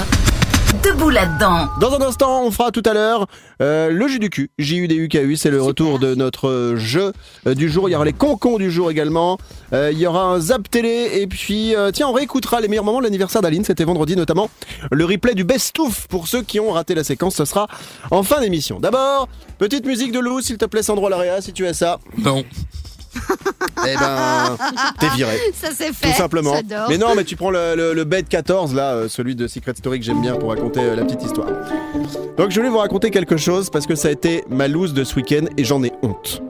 Debout 0.83 1.11
là-dedans. 1.11 1.69
Dans 1.81 1.95
un 1.95 2.01
instant, 2.01 2.43
on 2.45 2.51
fera 2.51 2.71
tout 2.71 2.83
à 2.85 2.93
l'heure 2.93 3.27
euh, 3.63 3.91
le 3.91 4.09
jus 4.09 4.19
du 4.19 4.31
cul. 4.31 4.51
J-U-D-U-K-U, 4.59 5.37
c'est 5.37 5.51
le 5.51 5.63
retour 5.63 5.99
de 5.99 6.15
notre 6.15 6.75
jeu 6.77 7.13
euh, 7.47 7.55
du 7.55 7.69
jour. 7.69 7.89
Il 7.89 7.93
y 7.93 7.95
aura 7.95 8.05
les 8.05 8.13
concons 8.13 8.59
du 8.59 8.71
jour 8.71 8.91
également. 8.91 9.39
Euh, 9.73 9.91
il 9.93 9.99
y 9.99 10.07
aura 10.07 10.25
un 10.25 10.41
zap 10.41 10.69
télé. 10.71 11.11
Et 11.15 11.27
puis, 11.27 11.75
euh, 11.77 11.91
tiens, 11.93 12.09
on 12.09 12.13
réécoutera 12.13 12.61
les 12.61 12.69
meilleurs 12.69 12.85
moments 12.85 12.99
de 12.99 13.05
l'anniversaire 13.05 13.43
d'Aline. 13.43 13.65
C'était 13.65 13.85
vendredi 13.85 14.17
notamment. 14.17 14.51
Le 14.91 15.05
replay 15.05 15.35
du 15.35 15.45
best-of 15.45 16.09
pour 16.09 16.27
ceux 16.27 16.43
qui 16.43 16.59
ont 16.59 16.73
raté 16.73 16.95
la 16.95 17.05
séquence. 17.05 17.37
Ce 17.37 17.45
sera 17.45 17.69
en 18.11 18.23
fin 18.23 18.41
d'émission. 18.41 18.81
D'abord, 18.81 19.29
petite 19.59 19.87
musique 19.87 20.13
de 20.13 20.19
Lou, 20.19 20.41
s'il 20.41 20.59
te 20.59 20.65
plaît, 20.65 20.83
Sandro 20.83 21.09
Larea, 21.09 21.41
si 21.41 21.53
tu 21.53 21.67
as 21.67 21.75
ça. 21.75 21.99
Non. 22.19 22.45
Eh 23.89 23.95
ben, 23.97 24.57
t'es 25.01 25.09
viré. 25.11 25.39
Ça 25.55 25.69
c'est 25.75 25.93
fait. 25.93 26.09
Tout 26.11 26.17
simplement. 26.17 26.55
Mais 26.89 26.99
non, 26.99 27.15
mais 27.17 27.25
tu 27.25 27.37
prends 27.37 27.51
le, 27.51 27.75
le, 27.77 27.93
le 27.95 28.05
bed 28.05 28.29
14, 28.29 28.75
là, 28.75 28.93
euh, 28.93 29.09
celui 29.09 29.35
de 29.35 29.47
Secret 29.47 29.75
Story 29.77 29.99
que 30.01 30.05
j'aime 30.05 30.21
bien 30.21 30.35
pour 30.37 30.49
raconter 30.51 30.81
euh, 30.81 30.97
la 30.97 31.05
petite 31.05 31.23
histoire. 31.25 31.49
Donc 32.37 32.51
je 32.51 32.57
voulais 32.57 32.69
vous 32.71 32.79
raconter 32.79 33.11
quelque 33.11 33.37
chose 33.37 33.71
parce 33.71 33.87
que 33.87 33.95
ça 33.95 34.09
a 34.09 34.11
été 34.11 34.45
ma 34.49 34.69
loose 34.69 34.93
de 34.95 35.05
ce 35.05 35.15
week-end 35.17 35.45
et 35.57 35.65
j'en 35.65 35.83
ai 35.85 35.93
honte. 36.03 36.43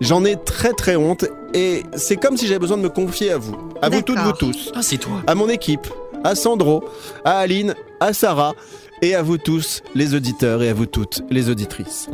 J'en 0.00 0.24
ai 0.24 0.36
très 0.36 0.72
très 0.72 0.96
honte 0.96 1.24
et 1.54 1.82
c'est 1.96 2.16
comme 2.16 2.36
si 2.36 2.46
j'avais 2.46 2.60
besoin 2.60 2.76
de 2.76 2.82
me 2.82 2.88
confier 2.88 3.32
à 3.32 3.38
vous, 3.38 3.56
à 3.82 3.88
vous 3.88 4.02
toutes, 4.02 4.18
vous 4.18 4.32
tous, 4.32 4.70
Ah, 4.74 4.82
c'est 4.82 4.98
toi. 4.98 5.22
à 5.26 5.34
mon 5.34 5.48
équipe, 5.48 5.88
à 6.22 6.34
Sandro, 6.36 6.84
à 7.24 7.38
Aline, 7.38 7.74
à 7.98 8.12
Sarah 8.12 8.54
et 9.02 9.14
à 9.16 9.22
vous 9.22 9.38
tous 9.38 9.82
les 9.96 10.14
auditeurs 10.14 10.62
et 10.62 10.68
à 10.68 10.74
vous 10.74 10.86
toutes 10.86 11.22
les 11.30 11.50
auditrices. 11.50 12.08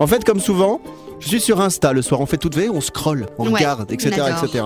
En 0.00 0.06
fait, 0.06 0.22
comme 0.24 0.40
souvent, 0.40 0.80
je 1.20 1.28
suis 1.28 1.40
sur 1.40 1.60
Insta 1.60 1.92
le 1.92 2.02
soir, 2.02 2.20
on 2.20 2.26
fait 2.26 2.36
toute 2.38 2.56
veille, 2.56 2.70
on 2.70 2.80
scrolle, 2.80 3.26
on 3.38 3.46
Ouais, 3.46 3.54
regarde, 3.54 3.90
etc. 3.92 4.10
etc. 4.42 4.64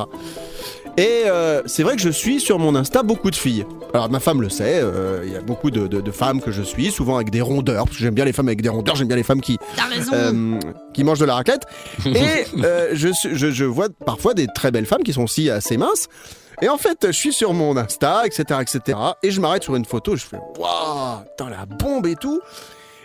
Et 0.97 1.23
euh, 1.27 1.61
c'est 1.67 1.83
vrai 1.83 1.97
que 1.97 2.03
je 2.03 2.09
suis 2.11 2.39
sur 2.41 2.61
mon 2.61 2.77
Insta 2.77 3.03
beaucoup 3.03 3.31
de 3.31 3.35
filles. 3.37 3.67
Alors 3.95 4.09
ma 4.11 4.21
femme 4.21 4.41
le 4.41 4.49
sait, 4.49 4.79
euh, 4.81 5.23
il 5.27 5.33
y 5.33 5.37
a 5.37 5.41
beaucoup 5.41 5.73
de, 5.73 5.89
de- 5.89 6.01
de 6.01 6.11
femmes 6.13 6.41
que 6.41 6.53
je 6.53 6.63
suis, 6.63 6.93
souvent 6.93 7.17
avec 7.17 7.31
des 7.31 7.41
rondeurs, 7.41 7.85
parce 7.87 7.97
que 7.97 8.03
j'aime 8.05 8.15
bien 8.15 8.25
les 8.25 8.33
femmes 8.33 8.47
avec 8.49 8.63
des 8.63 8.69
rondeurs, 8.69 8.95
j'aime 8.95 9.09
bien 9.09 9.17
les 9.17 9.25
femmes 9.25 9.41
qui, 9.41 9.59
euh, 10.13 10.59
qui 10.93 11.03
mangent 11.03 11.19
de 11.19 11.25
la 11.25 11.35
raclette. 11.35 11.63
Et 12.07 12.45
je, 12.93 13.09
je, 13.33 13.51
je 13.51 13.65
vois 13.65 13.89
parfois 14.07 14.35
des 14.35 14.47
très 14.55 14.71
belles 14.71 14.87
femmes 14.87 15.03
qui 15.03 15.13
sont 15.13 15.25
aussi 15.25 15.51
assez 15.51 15.77
minces. 15.77 16.07
Et 16.63 16.69
en 16.69 16.79
fait, 16.79 16.99
je 17.07 17.11
suis 17.13 17.33
sur 17.33 17.53
mon 17.53 17.77
Insta, 17.77 18.23
etc., 18.25 18.61
etc. 18.63 18.97
Et 19.25 19.33
je 19.33 19.41
m'arrête 19.41 19.65
sur 19.65 19.75
une 19.75 19.85
photo, 19.85 20.15
je 20.15 20.25
fais 20.25 20.39
Waouh, 20.61 21.25
putain, 21.37 21.51
la 21.51 21.67
bombe 21.67 22.07
et 22.07 22.15
tout. 22.15 22.41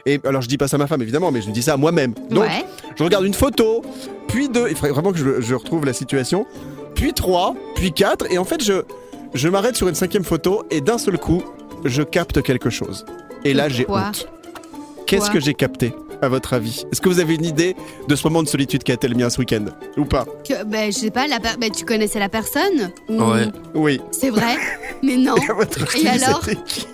Et 0.06 0.20
alors, 0.24 0.41
je 0.41 0.48
dis 0.48 0.58
pas 0.58 0.68
ça 0.68 0.75
à 0.75 0.79
ma 0.79 0.88
femme, 0.88 1.01
évidemment, 1.01 1.32
mais 1.32 1.41
je 1.41 1.50
dis 1.51 1.62
ça 1.63 1.74
à 1.74 1.77
moi-même. 1.77 2.13
Donc, 2.29 2.44
ouais. 2.44 2.65
je 2.96 3.03
regarde 3.03 3.25
une 3.25 3.34
photo, 3.34 3.84
puis 4.27 4.50
deux. 4.50 4.68
Il 4.70 4.75
faudrait 4.75 4.91
vraiment 4.91 5.12
que 5.12 5.18
je, 5.18 5.41
je 5.41 5.56
retrouve 5.56 5.86
la 5.86 5.94
situation. 5.94 6.46
Puis 6.96 7.13
trois, 7.13 7.56
puis 7.75 7.91
quatre. 7.91 8.32
Et 8.32 8.38
en 8.38 8.46
fait, 8.46 8.63
je, 8.63 8.84
je 9.34 9.48
m'arrête 9.48 9.75
sur 9.75 9.88
une 9.88 9.96
cinquième 9.96 10.24
photo 10.24 10.63
et 10.72 10.82
d'un 10.82 10.98
seul 10.98 11.18
coup, 11.18 11.44
je 11.86 12.01
capte 12.01 12.41
quelque 12.41 12.70
chose. 12.70 13.06
Et 13.46 13.53
là, 13.53 13.70
j'ai 13.70 13.86
honte. 13.89 14.27
Qu'est-ce 15.06 15.32
que 15.32 15.39
j'ai 15.39 15.53
capté, 15.53 15.94
à 16.21 16.27
votre 16.29 16.53
avis 16.53 16.85
Est-ce 16.91 17.01
que 17.01 17.09
vous 17.09 17.19
avez 17.19 17.35
une 17.35 17.45
idée 17.45 17.75
de 18.07 18.15
ce 18.15 18.27
moment 18.27 18.43
de 18.43 18.47
solitude 18.47 18.83
qu'a 18.83 18.93
été 18.93 19.07
le 19.07 19.15
mien 19.15 19.29
ce 19.29 19.39
week-end 19.39 19.65
Ou 19.97 20.05
pas? 20.05 20.25
Que, 20.47 20.63
ben, 20.65 20.91
je 20.91 20.97
sais 20.97 21.11
pas, 21.11 21.27
la 21.27 21.39
per- 21.39 21.57
ben, 21.59 21.69
tu 21.71 21.85
connaissais 21.85 22.19
la 22.19 22.29
personne 22.29 22.91
Ou- 23.09 23.21
Ouais. 23.21 23.47
Oui. 23.73 24.01
C'est 24.11 24.29
vrai 24.29 24.57
Mais 25.03 25.15
non. 25.17 25.35
À 25.49 25.53
votre 25.53 25.95
Et 25.95 26.07
avis, 26.07 26.23
alors? 26.23 26.43
C'était 26.43 26.61
qui? 26.63 26.85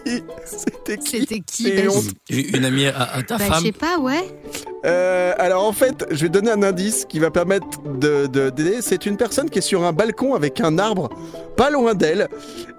C'était 0.46 1.40
qui? 1.40 1.64
Qui 1.64 1.72
Ben, 1.72 1.90
je- 2.30 2.58
Une 2.58 2.66
amie 2.66 2.86
à, 2.88 3.02
à 3.04 3.24
ta 3.24 3.38
ben, 3.38 3.46
je 3.46 3.52
femme? 3.52 3.64
sais 3.64 3.72
pas, 3.72 3.98
ouais. 4.00 4.24
Euh, 4.86 5.34
alors 5.40 5.64
en 5.66 5.74
fait, 5.74 6.06
je 6.12 6.22
vais 6.24 6.30
donner 6.30 6.52
un 6.52 6.62
indice 6.64 7.06
qui 7.06 7.20
va 7.20 7.32
permettre 7.32 7.66
de 7.84 8.28
de- 8.28 8.50
d'aider. 8.50 8.78
C'est 8.82 9.06
une 9.06 9.18
personne 9.18 9.50
qui 9.50 9.60
est 9.60 9.64
sur 9.64 9.84
un 9.84 9.94
balcon 9.94 10.36
avec 10.36 10.62
un 10.62 10.78
arbre 10.78 11.10
pas 11.58 11.70
loin 11.70 11.94
d'elle 11.96 12.28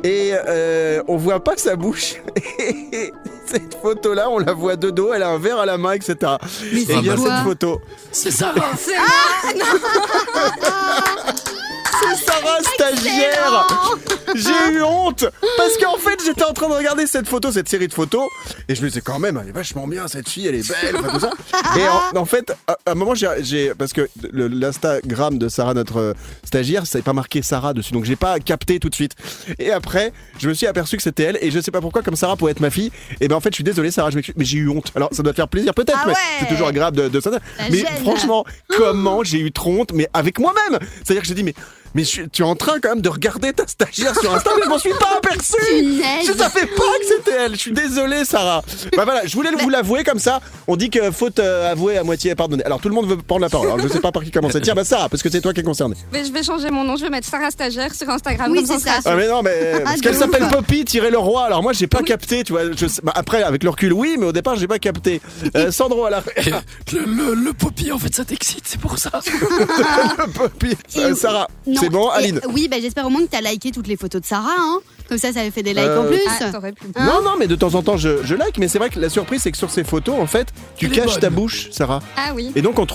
et 0.05 0.33
euh, 0.35 1.03
on 1.09 1.17
voit 1.17 1.43
pas 1.43 1.57
sa 1.57 1.75
bouche. 1.77 2.17
Et 2.61 3.13
cette 3.47 3.75
photo-là, 3.81 4.29
on 4.31 4.39
la 4.39 4.53
voit 4.53 4.77
de 4.77 4.91
dos. 4.91 5.13
Elle 5.13 5.23
a 5.23 5.29
un 5.31 5.39
verre 5.39 5.59
à 5.59 5.67
la 5.67 5.79
main, 5.79 5.93
etc. 5.93 6.17
Mais 6.73 6.83
Et 6.83 6.85
c'est 6.85 7.01
bien 7.01 7.17
quoi 7.17 7.25
cette 7.37 7.45
photo, 7.45 7.81
C'est 8.13 8.31
Sarah. 8.31 8.55
c'est 12.03 12.25
Sarah 12.25 12.59
stagiaire. 12.75 13.67
J'ai 14.35 14.73
eu 14.75 14.83
honte 14.83 15.25
parce 15.57 15.77
qu'en 15.79 15.97
fait 15.99 16.21
j'étais 16.25 16.45
en 16.45 16.53
train 16.53 16.69
de 16.69 16.75
regarder 16.75 17.07
cette 17.07 17.29
photo, 17.29 17.51
cette 17.53 17.69
série 17.69 17.89
de 17.89 17.93
photos, 17.95 18.29
et 18.69 18.75
je 18.75 18.83
me 18.83 18.89
disais 18.89 19.01
quand 19.01 19.19
même, 19.19 19.39
elle 19.43 19.49
est 19.49 19.53
vachement 19.53 19.87
bien 19.87 20.09
cette 20.09 20.29
fille, 20.29 20.47
elle 20.47 20.57
est 20.57 20.69
belle, 20.69 20.97
enfin, 20.97 21.09
tout 21.13 21.21
ça. 21.21 21.31
Et 21.79 21.89
en, 21.89 22.17
en 22.21 22.25
fait, 22.25 22.53
à, 22.67 22.73
à 22.87 22.91
un 22.93 22.95
moment 22.95 23.15
j'ai, 23.15 23.73
parce 23.75 23.93
que 23.93 24.09
l'Instagram 24.33 25.39
de 25.39 25.49
Sarah, 25.49 25.75
notre 25.75 25.99
euh, 25.99 26.13
stagiaire, 26.45 26.87
ça 26.87 26.99
n'est 26.99 27.03
pas 27.03 27.13
marqué 27.13 27.43
Sarah 27.43 27.73
dessus, 27.73 27.93
donc 27.93 28.05
j'ai 28.05 28.17
pas 28.17 28.39
capté 28.41 28.79
tout 28.79 28.89
de 28.89 28.95
suite. 28.95 29.13
Et 29.59 29.71
après, 29.71 30.13
je 30.39 30.49
me 30.49 30.55
suis 30.55 30.67
aperçu 30.67 30.97
que 30.97 31.03
c'était 31.03 31.25
elle, 31.25 31.39
et 31.41 31.51
je 31.51 31.61
sais 31.61 31.71
pas 31.71 31.81
pourquoi, 31.81 32.03
comme 32.03 32.17
Sarah 32.17 32.37
pourrait 32.37 32.53
être 32.53 32.61
ma 32.61 32.71
fille, 32.71 32.91
et 33.21 33.29
ben 33.29 33.37
en 33.37 33.41
fait 33.41 33.51
je 33.51 33.57
suis 33.57 33.65
désolé 33.65 33.91
Sarah, 33.91 34.11
je 34.11 34.19
mais 34.37 34.45
j'ai 34.45 34.59
eu 34.59 34.69
honte. 34.69 34.93
Alors 34.97 35.09
ça 35.13 35.23
doit 35.23 35.33
te 35.33 35.37
faire 35.37 35.49
plaisir 35.49 35.73
peut-être, 35.75 35.99
Ah 36.03 36.09
mais 36.09 36.15
c'est 36.41 36.47
toujours 36.47 36.69
agréable 36.69 36.97
de, 36.97 37.09
de 37.09 37.21
ça. 37.21 37.31
Mais 37.71 37.79
gêne. 37.79 37.87
franchement, 38.03 38.45
comment 38.69 39.23
j'ai 39.25 39.39
eu 39.39 39.53
trop 39.53 39.71
honte, 39.81 39.93
mais 39.93 40.09
avec 40.13 40.39
moi-même. 40.39 40.79
C'est-à-dire 41.05 41.23
que 41.23 41.29
j'ai 41.29 41.35
dit 41.35 41.45
mais 41.45 41.55
mais 41.95 42.05
je 42.05 42.23
tu 42.23 42.43
es 42.43 42.45
en 42.45 42.57
train 42.57 42.79
quand 42.81 42.91
même 42.91 43.01
de 43.01 43.09
regarder 43.09 43.53
ta 43.53 43.67
stagiaire 43.67 44.19
sur 44.19 44.35
Insta, 44.35 44.51
mais 44.57 44.65
je 44.65 44.69
m'en 44.69 44.79
suis 44.79 44.91
pas 44.95 45.17
aperçu. 45.19 45.55
Je 46.27 46.33
savais 46.33 46.67
pas 46.67 46.99
que 47.01 47.07
c'était 47.07 47.37
elle. 47.39 47.53
Je 47.55 47.61
suis 47.61 47.73
désolé, 47.73 48.25
Sarah. 48.25 48.63
Bah 48.97 49.05
voilà, 49.05 49.27
je 49.27 49.35
voulais 49.35 49.51
vous 49.59 49.69
l'avouer 49.69 50.05
comme 50.05 50.19
ça. 50.19 50.41
On 50.67 50.77
dit 50.77 50.91
que 50.91 51.11
faute 51.11 51.39
euh, 51.39 51.71
avouée 51.73 51.99
à 51.99 52.05
moitié 52.05 52.35
pardonnée. 52.35 52.65
Alors 52.65 52.81
tout 52.81 52.89
le 52.89 52.95
monde 52.95 53.09
veut 53.09 53.17
prendre 53.17 53.43
la 53.43 53.49
parole. 53.49 53.69
Alors 53.69 53.81
je 53.81 53.89
sais 53.89 54.01
pas 54.01 54.13
par 54.13 54.25
qui 54.25 54.31
commencer. 54.31 54.61
Tiens, 54.61 54.75
bah 54.75 54.85
Sarah, 54.85 55.09
parce 55.09 55.23
que 55.23 55.31
c'est 55.31 55.41
toi 55.41 55.53
qui 55.53 55.61
es 55.61 55.63
concernée. 55.63 55.97
Mais 56.13 56.25
je 56.25 56.33
vais 56.33 56.43
changer 56.43 56.71
mon 56.71 56.85
nom, 56.85 56.97
je 56.97 57.03
vais 57.05 57.11
mettre 57.11 57.29
Sarah 57.29 57.51
Stagiaire 57.51 57.95
sur 57.95 58.09
Instagram. 58.09 58.51
Oui, 58.53 58.65
c'est 58.67 58.79
ça. 58.79 58.99
Ah 59.05 59.15
mais 59.17 59.29
non, 59.29 59.43
mais 59.43 59.81
parce 59.85 59.97
de 59.97 60.03
qu'elle 60.03 60.17
s'appelle 60.17 60.49
Poppy 60.49 60.85
tirer 60.85 61.11
le 61.11 61.19
roi. 61.19 61.45
Alors 61.45 61.63
moi 61.63 61.73
j'ai 61.73 61.87
pas 61.87 62.03
capté, 62.03 62.45
tu 62.45 62.53
vois. 62.53 62.63
Je 62.77 62.87
bah, 63.03 63.13
après 63.15 63.43
avec 63.43 63.63
le 63.63 63.71
recul, 63.71 63.93
oui, 63.93 64.17
mais 64.19 64.27
au 64.27 64.33
départ 64.33 64.57
j'ai 64.57 64.69
pas 64.69 64.79
capté. 64.79 65.21
Euh, 65.57 65.71
Sandro 65.77 66.05
à 66.07 66.11
la 66.11 66.23
Le, 66.93 67.05
le, 67.05 67.35
le 67.35 67.53
poppy, 67.53 67.93
en 67.93 67.99
fait, 67.99 68.15
ça 68.15 68.25
t'excite, 68.25 68.65
c'est 68.67 68.81
pour 68.81 68.99
ça. 68.99 69.11
Poppy. 70.35 70.77
Euh, 70.97 71.15
Sarah, 71.15 71.49
Non. 71.67 71.81
C'est 71.87 71.91
bon, 71.93 72.11
Et- 72.11 72.17
Aline. 72.17 72.41
Oui, 72.53 72.69
ben, 72.69 72.81
j'espère 72.81 73.07
au 73.07 73.11
moins 73.11 73.23
que 73.25 73.31
t'as 73.31 73.41
liké 73.41 73.71
toutes 73.71 73.87
les 73.89 73.97
photos 73.97 74.21
de 74.21 74.27
Sarah. 74.27 74.51
Hein. 74.59 74.79
Comme 75.09 75.19
ça, 75.19 75.33
ça 75.33 75.41
avait 75.41 75.51
fait 75.53 75.63
des 75.63 75.73
likes 75.73 75.85
en 75.85 76.05
Euh, 76.05 76.09
plus. 76.09 76.21
Ah, 76.27 76.61
pu. 76.73 76.87
Hein 76.97 77.07
Non, 77.07 77.23
non, 77.23 77.37
mais 77.39 77.47
de 77.47 77.55
temps 77.55 77.75
en 77.75 77.83
temps, 77.83 77.97
je, 77.97 78.25
je 78.25 78.35
like, 78.35 78.59
mais 78.59 78.67
c'est 78.69 78.79
vrai 78.79 78.91
que 78.91 78.99
la 78.99 79.09
surprise, 79.09 79.41
c'est 79.43 79.53
que 79.53 79.57
sur 79.59 79.71
ces 79.71 79.85
photos, 79.85 80.17
en 80.19 80.27
fait, 80.27 80.49
tu 80.77 80.89
caches 80.89 81.13
bonne. 81.13 81.21
ta 81.21 81.31
bouche, 81.31 81.69
Sarah. 81.71 82.01
Ah 82.17 82.33
oui. 82.35 82.51
Et 82.57 82.63
donc, 82.63 82.79
on 82.79 82.87
te 82.87 82.93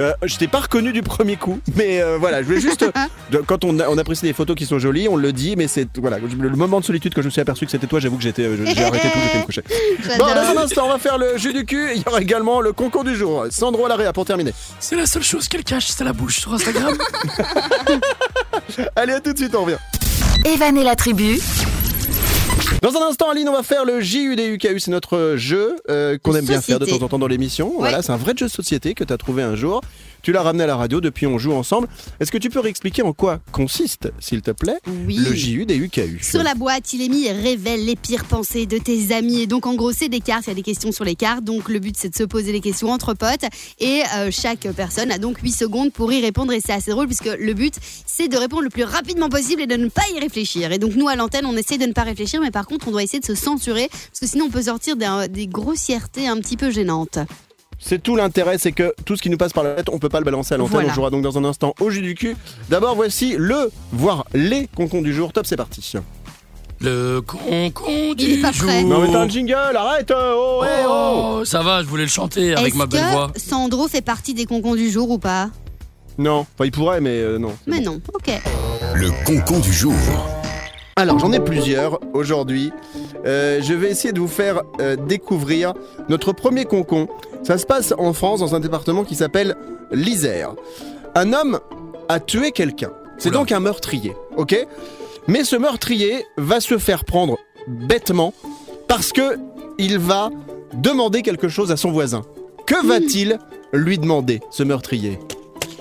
Euh, 0.00 0.12
je 0.24 0.36
t'ai 0.36 0.48
pas 0.48 0.60
reconnu 0.60 0.92
du 0.92 1.02
premier 1.02 1.36
coup, 1.36 1.60
mais 1.76 2.02
euh, 2.02 2.16
voilà, 2.18 2.42
je 2.42 2.46
voulais 2.46 2.60
juste. 2.60 2.84
de- 3.30 3.38
quand 3.38 3.64
on, 3.64 3.78
a- 3.78 3.88
on 3.88 3.96
apprécie 3.96 4.22
des 4.24 4.32
photos 4.32 4.56
qui 4.56 4.66
sont 4.66 4.78
jolies, 4.80 5.08
on 5.08 5.16
le 5.16 5.32
dit, 5.32 5.54
mais 5.56 5.68
c'est 5.68 5.86
voilà, 5.98 6.18
le 6.18 6.50
moment 6.50 6.80
de 6.80 6.84
solitude 6.84 7.14
que 7.14 7.22
je 7.22 7.26
me 7.26 7.30
suis 7.30 7.40
aperçu 7.40 7.64
que 7.64 7.70
c'était 7.70 7.86
toi, 7.86 8.00
j'avoue 8.00 8.16
que 8.16 8.22
j'étais, 8.24 8.42
euh, 8.42 8.56
j'ai 8.66 8.82
arrêté 8.82 9.08
tout, 9.08 9.18
j'étais 9.24 9.38
me 9.38 9.44
coucher. 9.44 9.62
Bon, 9.62 10.26
J'adore. 10.26 10.34
dans 10.34 10.60
un 10.60 10.64
instant, 10.64 10.82
on 10.86 10.88
va 10.88 10.98
faire 10.98 11.16
le 11.18 11.36
jeu 11.38 11.52
du 11.52 11.64
cul. 11.64 11.90
Il 11.94 12.00
y 12.02 12.04
aura 12.08 12.20
également 12.20 12.60
le 12.60 12.72
concours 12.72 13.04
du 13.04 13.14
jour. 13.14 13.46
Sandro 13.50 13.86
Larrea 13.86 14.12
pour 14.12 14.24
terminer. 14.24 14.52
C'est 14.80 14.96
la 14.96 15.06
seule 15.06 15.22
chose 15.22 15.46
qu'elle 15.48 15.64
cache, 15.64 15.86
c'est 15.88 16.04
la 16.04 16.12
bouche 16.12 16.40
sur 16.40 16.52
Instagram. 16.54 16.96
Allez, 18.96 19.12
à 19.12 19.20
tout 19.20 19.32
de 19.32 19.38
suite, 19.38 19.54
on 19.54 19.64
revient. 19.64 19.76
Evan 20.44 20.76
et 20.76 20.84
la 20.84 20.96
tribu, 20.96 21.38
Dans 22.82 22.94
un 22.96 23.08
instant, 23.08 23.30
Aline, 23.30 23.48
on 23.48 23.52
va 23.52 23.62
faire 23.62 23.84
le 23.84 24.00
JUDUKU. 24.00 24.80
C'est 24.80 24.90
notre 24.90 25.34
jeu 25.36 25.76
euh, 25.88 26.18
qu'on 26.18 26.34
aime 26.34 26.44
bien 26.44 26.60
faire 26.60 26.78
de 26.78 26.86
temps 26.86 27.02
en 27.02 27.08
temps 27.08 27.18
dans 27.18 27.26
l'émission. 27.26 27.72
Voilà, 27.78 28.02
c'est 28.02 28.12
un 28.12 28.16
vrai 28.16 28.34
jeu 28.36 28.46
de 28.46 28.50
société 28.50 28.94
que 28.94 29.04
tu 29.04 29.12
as 29.12 29.16
trouvé 29.16 29.42
un 29.42 29.54
jour. 29.54 29.80
Tu 30.24 30.32
l'as 30.32 30.40
ramené 30.42 30.64
à 30.64 30.66
la 30.66 30.76
radio, 30.76 31.02
depuis 31.02 31.26
on 31.26 31.36
joue 31.36 31.52
ensemble. 31.52 31.86
Est-ce 32.18 32.32
que 32.32 32.38
tu 32.38 32.48
peux 32.48 32.58
réexpliquer 32.58 33.02
en 33.02 33.12
quoi 33.12 33.40
consiste, 33.52 34.10
s'il 34.20 34.40
te 34.40 34.52
plaît, 34.52 34.78
Oui. 35.06 35.18
le 35.18 35.34
JUDUKU 35.34 36.20
Sur 36.22 36.42
la 36.42 36.54
boîte, 36.54 36.94
il 36.94 37.02
est 37.02 37.10
mis 37.10 37.30
révèle 37.30 37.84
les 37.84 37.94
pires 37.94 38.24
pensées 38.24 38.64
de 38.64 38.78
tes 38.78 39.14
amis. 39.14 39.42
Et 39.42 39.46
donc, 39.46 39.66
en 39.66 39.74
gros, 39.74 39.92
c'est 39.92 40.08
des 40.08 40.20
cartes. 40.20 40.44
Il 40.46 40.48
y 40.48 40.52
a 40.52 40.54
des 40.54 40.62
questions 40.62 40.92
sur 40.92 41.04
les 41.04 41.14
cartes. 41.14 41.44
Donc, 41.44 41.68
le 41.68 41.78
but, 41.78 41.94
c'est 41.98 42.08
de 42.08 42.16
se 42.16 42.22
poser 42.24 42.52
les 42.52 42.62
questions 42.62 42.88
entre 42.88 43.12
potes. 43.12 43.44
Et 43.80 44.00
euh, 44.16 44.30
chaque 44.30 44.66
personne 44.74 45.12
a 45.12 45.18
donc 45.18 45.40
8 45.42 45.52
secondes 45.52 45.92
pour 45.92 46.10
y 46.10 46.22
répondre. 46.22 46.54
Et 46.54 46.60
c'est 46.64 46.72
assez 46.72 46.90
drôle 46.92 47.06
puisque 47.06 47.26
le 47.26 47.52
but, 47.52 47.74
c'est 48.06 48.28
de 48.28 48.38
répondre 48.38 48.62
le 48.62 48.70
plus 48.70 48.84
rapidement 48.84 49.28
possible 49.28 49.60
et 49.60 49.66
de 49.66 49.76
ne 49.76 49.90
pas 49.90 50.04
y 50.16 50.20
réfléchir. 50.20 50.72
Et 50.72 50.78
donc, 50.78 50.94
nous, 50.94 51.08
à 51.08 51.16
l'antenne, 51.16 51.44
on 51.44 51.54
essaie 51.54 51.76
de 51.76 51.84
ne 51.84 51.92
pas 51.92 52.04
réfléchir. 52.04 52.40
Mais 52.40 52.50
par 52.50 52.66
contre, 52.66 52.88
on 52.88 52.92
doit 52.92 53.02
essayer 53.02 53.20
de 53.20 53.26
se 53.26 53.34
censurer. 53.34 53.88
Parce 53.90 54.20
que 54.22 54.26
sinon, 54.26 54.46
on 54.46 54.50
peut 54.50 54.62
sortir 54.62 54.96
des 54.96 55.46
grossièretés 55.46 56.28
un 56.28 56.38
petit 56.38 56.56
peu 56.56 56.70
gênantes. 56.70 57.18
C'est 57.86 58.02
tout 58.02 58.16
l'intérêt, 58.16 58.56
c'est 58.56 58.72
que 58.72 58.94
tout 59.04 59.14
ce 59.14 59.20
qui 59.20 59.28
nous 59.28 59.36
passe 59.36 59.52
par 59.52 59.62
la 59.62 59.74
tête, 59.74 59.90
on 59.92 59.98
peut 59.98 60.08
pas 60.08 60.18
le 60.18 60.24
balancer 60.24 60.54
à 60.54 60.56
l'antenne. 60.56 60.72
Voilà. 60.72 60.88
On 60.88 60.94
jouera 60.94 61.10
donc 61.10 61.22
dans 61.22 61.36
un 61.36 61.44
instant 61.44 61.74
au 61.80 61.90
jus 61.90 62.00
du 62.00 62.14
cul. 62.14 62.34
D'abord, 62.70 62.94
voici 62.94 63.34
le, 63.36 63.70
voire 63.92 64.24
les 64.32 64.68
concons 64.74 65.02
du 65.02 65.12
jour. 65.12 65.34
Top, 65.34 65.44
c'est 65.44 65.58
parti. 65.58 65.92
Le 66.80 67.20
concon 67.20 68.14
Il 68.16 68.30
est 68.30 68.36
du 68.36 68.40
pas 68.40 68.52
jour. 68.52 68.68
prêt. 68.68 68.84
Non, 68.84 69.00
mais 69.00 69.12
t'as 69.12 69.20
un 69.20 69.28
jingle, 69.28 69.52
arrête 69.52 70.10
oh, 70.16 70.60
Oh, 70.60 70.64
eh, 70.64 70.84
oh. 70.88 71.44
ça 71.44 71.62
va, 71.62 71.82
je 71.82 71.86
voulais 71.86 72.04
le 72.04 72.08
chanter 72.08 72.56
avec 72.56 72.74
ma 72.74 72.86
belle 72.86 73.04
voix. 73.12 73.30
que 73.34 73.38
Sandro 73.38 73.86
fait 73.86 74.00
partie 74.00 74.32
des 74.32 74.46
concons 74.46 74.74
du 74.74 74.90
jour 74.90 75.10
ou 75.10 75.18
pas? 75.18 75.50
Non, 76.16 76.46
enfin, 76.54 76.64
il 76.64 76.70
pourrait, 76.70 77.02
mais 77.02 77.18
euh, 77.18 77.38
non. 77.38 77.52
Mais 77.66 77.80
non, 77.80 78.00
ok. 78.14 78.32
Le 78.94 79.10
concon 79.26 79.60
du 79.60 79.72
jour. 79.74 79.92
Alors 80.96 81.18
j'en 81.18 81.32
ai 81.32 81.40
plusieurs 81.40 81.98
aujourd'hui. 82.14 82.72
Euh, 83.26 83.60
je 83.60 83.74
vais 83.74 83.90
essayer 83.90 84.12
de 84.12 84.20
vous 84.20 84.28
faire 84.28 84.62
euh, 84.80 84.94
découvrir 84.96 85.74
notre 86.08 86.32
premier 86.32 86.64
concon. 86.66 87.08
Ça 87.44 87.58
se 87.58 87.66
passe 87.66 87.92
en 87.98 88.12
France 88.14 88.40
dans 88.40 88.54
un 88.54 88.60
département 88.60 89.04
qui 89.04 89.14
s'appelle 89.14 89.54
l'Isère. 89.92 90.54
Un 91.14 91.32
homme 91.34 91.60
a 92.08 92.18
tué 92.18 92.52
quelqu'un. 92.52 92.90
C'est 93.18 93.30
donc 93.30 93.52
un 93.52 93.60
meurtrier, 93.60 94.14
ok? 94.36 94.66
Mais 95.28 95.44
ce 95.44 95.56
meurtrier 95.56 96.24
va 96.36 96.60
se 96.60 96.78
faire 96.78 97.04
prendre 97.04 97.38
bêtement 97.68 98.32
parce 98.88 99.12
que 99.12 99.38
il 99.78 99.98
va 99.98 100.30
demander 100.72 101.22
quelque 101.22 101.48
chose 101.48 101.70
à 101.70 101.76
son 101.76 101.92
voisin. 101.92 102.22
Que 102.66 102.86
va-t-il 102.86 103.38
lui 103.72 103.98
demander, 103.98 104.40
ce 104.50 104.62
meurtrier? 104.62 105.18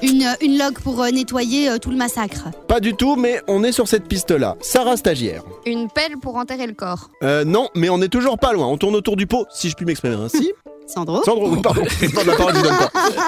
Une, 0.02 0.28
une 0.42 0.58
log 0.58 0.80
pour 0.80 1.02
euh, 1.02 1.12
nettoyer 1.12 1.70
euh, 1.70 1.78
tout 1.78 1.90
le 1.90 1.96
massacre. 1.96 2.50
Pas 2.68 2.82
du 2.82 2.94
tout, 2.94 3.16
mais 3.16 3.42
on 3.48 3.64
est 3.64 3.72
sur 3.72 3.88
cette 3.88 4.10
piste-là. 4.10 4.58
Sarah 4.60 4.98
stagiaire. 4.98 5.44
Une 5.66 5.88
pelle 5.90 6.18
pour 6.22 6.36
enterrer 6.36 6.68
le 6.68 6.74
corps. 6.74 7.10
Euh, 7.24 7.46
non, 7.46 7.70
mais 7.74 7.88
on 7.88 8.02
est 8.02 8.10
toujours 8.10 8.38
pas 8.38 8.52
loin. 8.52 8.68
On 8.68 8.76
tourne 8.78 8.96
autour 8.96 9.16
du 9.16 9.28
pot, 9.28 9.46
si 9.50 9.70
je 9.70 9.76
puis 9.76 9.86
m'exprimer 9.86 10.16
ainsi. 10.16 10.52
Sandro 10.94 11.24
Sandro, 11.24 11.50
oui, 11.50 11.60
pardon. 11.62 11.82
La 12.26 12.36
parole. 12.36 12.54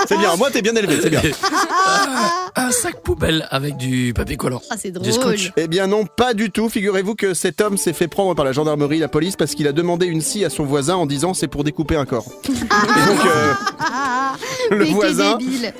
C'est 0.07 0.17
bien. 0.17 0.35
Moi, 0.35 0.49
t'es 0.51 0.61
bien 0.61 0.75
élevé, 0.75 0.99
c'est 1.01 1.09
bien. 1.09 1.21
Un 2.55 2.71
sac 2.71 3.01
poubelle 3.01 3.47
avec 3.51 3.75
du 3.77 4.13
papier 4.15 4.37
collant. 4.37 4.61
Ah, 4.69 4.75
c'est 4.77 4.91
Du 4.91 4.99
drôle. 5.09 5.13
scotch. 5.37 5.51
Eh 5.57 5.67
bien 5.67 5.87
non, 5.87 6.05
pas 6.05 6.33
du 6.33 6.51
tout. 6.51 6.69
Figurez-vous 6.69 7.15
que 7.15 7.33
cet 7.33 7.61
homme 7.61 7.77
s'est 7.77 7.93
fait 7.93 8.07
prendre 8.07 8.33
par 8.35 8.45
la 8.45 8.51
gendarmerie, 8.51 8.99
la 8.99 9.07
police, 9.07 9.35
parce 9.35 9.55
qu'il 9.55 9.67
a 9.67 9.71
demandé 9.71 10.05
une 10.05 10.21
scie 10.21 10.45
à 10.45 10.49
son 10.49 10.63
voisin 10.63 10.95
en 10.95 11.05
disant 11.05 11.33
c'est 11.33 11.47
pour 11.47 11.63
découper 11.63 11.95
un 11.95 12.05
corps. 12.05 12.25
Et 12.45 12.49
donc, 12.49 13.25
euh, 13.25 13.53
le 14.71 14.77
Mais 14.85 14.91
voisin, 14.91 15.37
débile. 15.37 15.73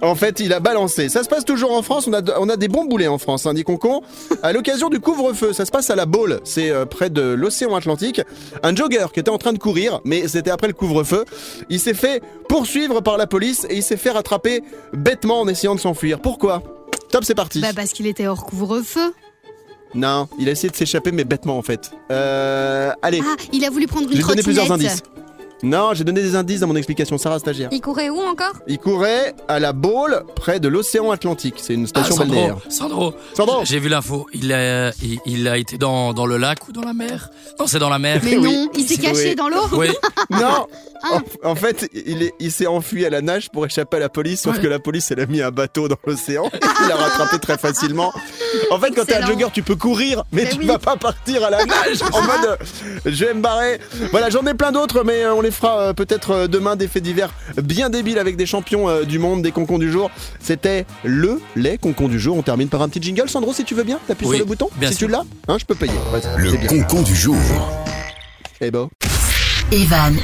En 0.00 0.14
fait, 0.14 0.40
il 0.40 0.52
a 0.52 0.60
balancé. 0.60 1.08
Ça 1.08 1.22
se 1.22 1.28
passe 1.28 1.44
toujours 1.44 1.72
en 1.76 1.82
France. 1.82 2.06
On 2.08 2.12
a, 2.12 2.20
on 2.38 2.48
a 2.48 2.56
des 2.56 2.68
bons 2.68 2.84
boulets 2.84 3.08
en 3.08 3.18
France, 3.18 3.46
hein, 3.46 3.54
dit 3.54 3.64
Concon. 3.64 4.02
À 4.42 4.52
l'occasion 4.52 4.88
du 4.90 5.00
couvre-feu, 5.00 5.52
ça 5.52 5.64
se 5.64 5.70
passe 5.70 5.90
à 5.90 5.96
la 5.96 6.06
Baule. 6.06 6.40
C'est 6.44 6.70
euh, 6.70 6.84
près 6.84 7.08
de 7.10 7.22
l'océan 7.22 7.74
Atlantique. 7.74 8.20
Un 8.62 8.74
jogger 8.74 9.06
qui 9.14 9.20
était 9.20 9.30
en 9.30 9.38
train 9.38 9.52
de 9.52 9.58
courir, 9.58 10.00
mais 10.04 10.28
c'était 10.28 10.50
après 10.50 10.66
le 10.68 10.72
couvre-feu. 10.74 11.21
Il 11.68 11.80
s'est 11.80 11.94
fait 11.94 12.22
poursuivre 12.48 13.00
par 13.00 13.16
la 13.16 13.26
police 13.26 13.66
et 13.70 13.76
il 13.76 13.82
s'est 13.82 13.96
fait 13.96 14.10
rattraper 14.10 14.62
bêtement 14.92 15.40
en 15.40 15.48
essayant 15.48 15.74
de 15.74 15.80
s'enfuir. 15.80 16.20
Pourquoi? 16.20 16.62
Top, 17.10 17.24
c'est 17.24 17.34
parti. 17.34 17.60
Bah 17.60 17.68
parce 17.74 17.92
qu'il 17.92 18.06
était 18.06 18.26
hors 18.26 18.44
couvre-feu. 18.44 19.12
Non, 19.94 20.26
il 20.38 20.48
a 20.48 20.52
essayé 20.52 20.70
de 20.70 20.76
s'échapper, 20.76 21.12
mais 21.12 21.24
bêtement 21.24 21.58
en 21.58 21.62
fait. 21.62 21.90
Euh, 22.10 22.92
allez, 23.02 23.20
Ah, 23.22 23.36
il 23.52 23.62
a 23.64 23.70
voulu 23.70 23.86
prendre 23.86 24.06
une 24.08 24.16
j'ai 24.16 24.22
donné 24.22 24.40
trottinette. 24.40 24.44
plusieurs 24.44 24.72
indices. 24.72 25.02
Non, 25.62 25.94
j'ai 25.94 26.04
donné 26.04 26.22
des 26.22 26.34
indices 26.34 26.60
dans 26.60 26.66
mon 26.66 26.76
explication. 26.76 27.18
Sarah 27.18 27.38
stagiaire. 27.38 27.68
Il 27.72 27.80
courait 27.80 28.10
où 28.10 28.18
encore? 28.20 28.54
Il 28.66 28.78
courait 28.78 29.34
à 29.48 29.60
la 29.60 29.72
Baule, 29.72 30.24
près 30.34 30.58
de 30.60 30.68
l'océan 30.68 31.10
Atlantique. 31.10 31.54
C'est 31.58 31.74
une 31.74 31.86
station 31.86 32.14
Ah, 32.16 32.18
Sandro, 32.18 32.34
balnéaire. 32.34 32.56
Sandro, 32.68 33.14
Sandro 33.34 33.60
j'ai 33.64 33.78
vu 33.78 33.88
l'info. 33.88 34.26
Il 34.32 34.52
a, 34.52 34.90
il, 35.02 35.18
il 35.26 35.46
a 35.48 35.56
été 35.58 35.78
dans, 35.78 36.12
dans 36.12 36.26
le 36.26 36.36
lac 36.36 36.66
ou 36.68 36.72
dans 36.72 36.82
la 36.82 36.94
mer? 36.94 37.30
Non, 37.60 37.66
c'est 37.66 37.78
dans 37.78 37.88
la 37.90 37.98
mer. 37.98 38.20
Mais 38.24 38.36
Oui. 38.36 38.52
non, 38.64 38.70
il 38.76 38.84
s'est 38.86 38.96
Oui. 38.96 39.02
caché 39.02 39.34
dans 39.34 39.48
l'eau. 39.48 39.66
Oui. 39.72 39.88
Non 40.30 40.66
Ah. 41.04 41.18
en, 41.44 41.50
en 41.50 41.54
fait, 41.56 41.88
il 42.06 42.22
est- 42.22 42.32
il 42.38 42.52
s'est 42.52 42.68
enfui 42.68 43.04
à 43.04 43.10
la 43.10 43.20
nage 43.22 43.50
pour 43.50 43.66
échapper 43.66 43.96
à 43.96 44.00
la 44.00 44.08
police, 44.08 44.42
sauf 44.42 44.54
Ouais. 44.56 44.62
que 44.62 44.68
la 44.68 44.78
police, 44.78 45.10
elle 45.10 45.18
a 45.18 45.26
mis 45.26 45.42
un 45.42 45.50
bateau 45.50 45.88
dans 45.88 45.96
l'océan. 46.06 46.48
Il 46.82 46.88
l'a 46.88 46.94
rattrapé 46.94 47.40
très 47.40 47.58
facilement. 47.58 48.12
En 48.70 48.78
fait, 48.78 48.92
quand 48.94 49.04
t'es 49.04 49.16
un 49.16 49.26
jogger, 49.26 49.48
tu 49.52 49.64
peux 49.64 49.74
courir, 49.74 50.22
mais 50.30 50.44
Mais 50.44 50.50
tu 50.50 50.58
oui. 50.58 50.66
vas 50.66 50.78
pas 50.78 50.96
partir 50.96 51.44
à 51.44 51.50
la 51.50 51.64
nage 51.64 52.02
en 52.12 52.20
mode 52.22 52.46
euh, 52.46 52.56
je 53.06 53.24
vais 53.24 53.34
me 53.34 53.40
barrer. 53.40 53.80
Voilà, 54.12 54.30
j'en 54.30 54.46
ai 54.46 54.54
plein 54.54 54.70
d'autres, 54.70 55.02
mais 55.04 55.24
euh, 55.24 55.34
on 55.34 55.40
les 55.40 55.50
fera 55.52 55.78
euh, 55.80 55.92
peut-être 55.92 56.30
euh, 56.32 56.46
demain 56.48 56.76
des 56.76 56.88
faits 56.88 57.02
divers 57.02 57.30
bien 57.62 57.90
débiles 57.90 58.18
avec 58.18 58.36
des 58.36 58.46
champions 58.46 58.88
euh, 58.88 59.04
du 59.04 59.18
monde, 59.18 59.42
des 59.42 59.52
concons 59.52 59.78
du 59.78 59.90
jour. 59.90 60.10
C'était 60.40 60.86
le, 61.04 61.40
les 61.56 61.78
concons 61.78 62.08
du 62.08 62.18
jour. 62.18 62.36
On 62.36 62.42
termine 62.42 62.68
par 62.68 62.82
un 62.82 62.88
petit 62.88 63.02
jingle. 63.02 63.28
Sandro, 63.28 63.52
si 63.52 63.64
tu 63.64 63.74
veux 63.74 63.84
bien, 63.84 63.98
t'appuies 64.06 64.26
Oui, 64.26 64.36
sur 64.36 64.44
le 64.44 64.48
bouton. 64.48 64.68
bien 64.76 64.90
si 64.90 64.96
sûr. 64.96 65.06
tu 65.08 65.12
l'as, 65.12 65.24
hein, 65.48 65.56
je 65.58 65.64
peux 65.64 65.74
payer. 65.74 65.92
Le 66.36 66.66
concon 66.66 67.02
du 67.02 67.14
jour. 67.14 67.36
Eh 68.60 68.70
ben. 68.70 68.88
Evan 69.72 70.14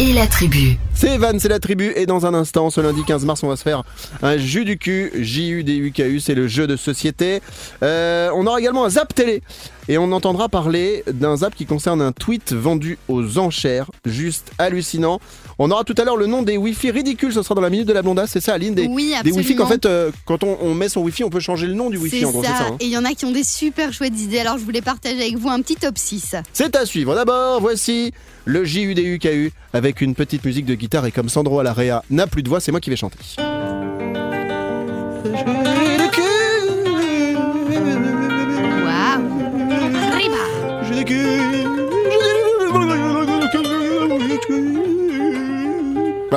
et 0.00 0.14
la 0.14 0.26
tribu. 0.26 0.78
C'est 0.94 1.10
Evan, 1.16 1.38
c'est 1.38 1.50
la 1.50 1.58
tribu, 1.58 1.92
et 1.96 2.06
dans 2.06 2.24
un 2.24 2.32
instant, 2.32 2.70
ce 2.70 2.80
lundi 2.80 3.02
15 3.06 3.26
mars, 3.26 3.42
on 3.42 3.48
va 3.48 3.56
se 3.56 3.62
faire 3.62 3.82
un 4.22 4.38
jus 4.38 4.64
du 4.64 4.78
cul, 4.78 5.12
J-U-D-U-K-U, 5.14 6.18
c'est 6.20 6.34
le 6.34 6.48
jeu 6.48 6.66
de 6.66 6.76
société. 6.76 7.42
Euh, 7.82 8.30
on 8.34 8.46
aura 8.46 8.58
également 8.58 8.86
un 8.86 8.88
zap 8.88 9.14
télé, 9.14 9.42
et 9.88 9.98
on 9.98 10.10
entendra 10.12 10.48
parler 10.48 11.04
d'un 11.12 11.36
zap 11.36 11.54
qui 11.54 11.66
concerne 11.66 12.00
un 12.02 12.12
tweet 12.12 12.52
vendu 12.52 12.98
aux 13.08 13.38
enchères, 13.38 13.90
juste 14.04 14.52
hallucinant. 14.58 15.20
On 15.58 15.70
aura 15.70 15.84
tout 15.84 15.94
à 15.98 16.04
l'heure 16.04 16.16
le 16.16 16.26
nom 16.26 16.42
des 16.42 16.56
Wi-Fi 16.56 16.90
ridicules, 16.90 17.32
ce 17.32 17.42
sera 17.42 17.54
dans 17.54 17.60
la 17.62 17.70
minute 17.70 17.86
de 17.88 17.92
la 17.92 18.02
blondasse, 18.02 18.30
c'est 18.32 18.40
ça 18.40 18.54
Aline 18.54 18.74
des, 18.74 18.86
Oui, 18.86 19.14
des 19.24 19.32
Wi-Fi 19.32 19.56
qu'en 19.56 19.66
fait, 19.66 19.86
euh, 19.86 20.10
quand 20.26 20.44
on, 20.44 20.58
on 20.60 20.74
met 20.74 20.88
son 20.88 21.00
Wi-Fi, 21.02 21.24
on 21.24 21.30
peut 21.30 21.40
changer 21.40 21.66
le 21.66 21.74
nom 21.74 21.88
du 21.90 21.96
Wi-Fi, 21.98 22.20
C'est 22.20 22.24
en 22.26 22.30
gros, 22.32 22.42
ça. 22.42 22.48
ça. 22.50 22.64
hein 22.70 22.76
Et 22.80 22.84
il 22.86 22.90
y 22.90 22.98
en 22.98 23.04
a 23.04 23.12
qui 23.14 23.24
ont 23.24 23.32
des 23.32 23.44
super 23.44 23.92
chouettes 23.92 24.18
idées. 24.20 24.38
Alors 24.40 24.58
je 24.58 24.64
voulais 24.64 24.82
partager 24.82 25.20
avec 25.20 25.36
vous 25.38 25.48
un 25.48 25.60
petit 25.62 25.76
top 25.76 25.96
6. 25.98 26.36
C'est 26.52 26.76
à 26.76 26.84
suivre. 26.84 27.14
D'abord, 27.14 27.60
voici 27.60 28.12
le 28.44 28.64
J-U-D-U-K-U 28.64 29.52
avec 29.72 30.00
une 30.00 30.14
petite 30.14 30.44
musique 30.44 30.66
de 30.66 30.74
guitare 30.74 31.06
et 31.06 31.12
comme 31.12 31.28
Sandro 31.28 31.58
Alarea 31.60 32.02
n'a 32.10 32.26
plus 32.26 32.42
de 32.42 32.48
voix, 32.48 32.60
c'est 32.60 32.70
moi 32.70 32.80
qui 32.80 32.90
vais 32.90 32.96
chanter. 32.96 33.18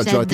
J'adore. 0.03 0.25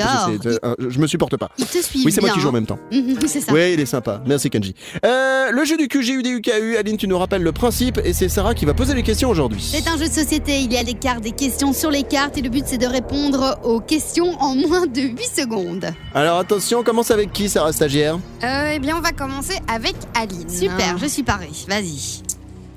euh, 0.63 0.75
je 0.89 0.99
me 0.99 1.07
supporte 1.07 1.37
pas. 1.37 1.49
Il 1.57 1.65
te 1.65 1.77
suit 1.81 2.03
Oui, 2.05 2.11
c'est 2.11 2.21
moi 2.21 2.29
qui 2.31 2.39
joue 2.39 2.47
en 2.47 2.49
hein. 2.49 2.53
même 2.53 2.65
temps. 2.65 2.79
C'est 3.27 3.41
ça. 3.41 3.51
Oui, 3.53 3.73
il 3.73 3.79
est 3.79 3.85
sympa. 3.85 4.21
Merci 4.25 4.49
Kenji. 4.49 4.75
Euh, 5.05 5.51
le 5.51 5.65
jeu 5.65 5.77
du 5.77 5.87
QGUDUKU, 5.87 6.77
Aline, 6.77 6.97
tu 6.97 7.07
nous 7.07 7.17
rappelles 7.17 7.43
le 7.43 7.51
principe 7.51 7.99
et 8.03 8.13
c'est 8.13 8.29
Sarah 8.29 8.53
qui 8.53 8.65
va 8.65 8.73
poser 8.73 8.93
les 8.93 9.03
questions 9.03 9.29
aujourd'hui. 9.29 9.61
C'est 9.61 9.87
un 9.87 9.97
jeu 9.97 10.07
de 10.07 10.13
société, 10.13 10.59
il 10.61 10.71
y 10.71 10.77
a 10.77 10.83
des 10.83 10.93
cartes, 10.93 11.21
des 11.21 11.31
questions 11.31 11.73
sur 11.73 11.89
les 11.91 12.03
cartes 12.03 12.37
et 12.37 12.41
le 12.41 12.49
but 12.49 12.63
c'est 12.65 12.77
de 12.77 12.85
répondre 12.87 13.59
aux 13.63 13.79
questions 13.79 14.39
en 14.41 14.55
moins 14.55 14.85
de 14.87 15.01
8 15.01 15.17
secondes. 15.41 15.85
Alors 16.13 16.37
attention, 16.39 16.79
on 16.79 16.83
commence 16.83 17.11
avec 17.11 17.33
qui, 17.33 17.49
Sarah 17.49 17.71
stagiaire? 17.73 18.19
Euh, 18.43 18.71
Eh 18.75 18.79
bien, 18.79 18.95
on 18.97 19.01
va 19.01 19.11
commencer 19.11 19.57
avec 19.67 19.95
Aline. 20.13 20.49
Super, 20.49 20.97
je 20.97 21.05
suis 21.07 21.23
parée, 21.23 21.49
vas-y. 21.67 22.21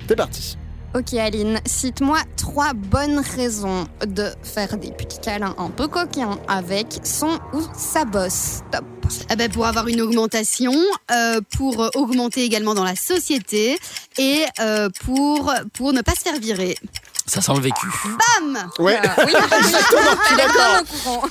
C'est 0.07 0.15
parti. 0.15 0.57
Ok, 0.95 1.13
Aline, 1.13 1.59
cite-moi 1.67 2.17
trois 2.35 2.73
bonnes 2.73 3.19
raisons 3.35 3.87
de 4.07 4.25
faire 4.41 4.75
des 4.75 4.91
petits 4.91 5.19
câlins 5.19 5.53
un 5.59 5.69
peu 5.69 5.87
coquins 5.87 6.39
avec 6.47 6.99
son 7.03 7.39
ou 7.53 7.61
sa 7.77 8.05
bosse. 8.05 8.61
Top. 8.71 8.85
Ah 9.29 9.35
bah, 9.35 9.49
pour 9.49 9.67
avoir 9.67 9.87
une 9.87 10.01
augmentation, 10.01 10.73
euh, 11.11 11.41
pour 11.55 11.91
augmenter 11.95 12.43
également 12.43 12.73
dans 12.73 12.83
la 12.83 12.95
société 12.95 13.77
et 14.17 14.45
euh, 14.59 14.89
pour, 15.05 15.53
pour 15.73 15.93
ne 15.93 16.01
pas 16.01 16.13
se 16.13 16.21
faire 16.21 16.39
virer. 16.39 16.75
Ça 17.29 17.41
sent 17.41 17.51
le 17.55 17.61
vécu. 17.61 17.87
Bam 18.05 18.57
Ouais, 18.79 18.97
Euh, 18.97 19.23
oui, 19.25 19.33
exactement, 19.59 20.01
je 20.21 20.27
suis 20.27 20.35
d'accord. 20.35 20.53
bien 20.55 20.81
au 20.81 21.03
courant. 21.03 21.27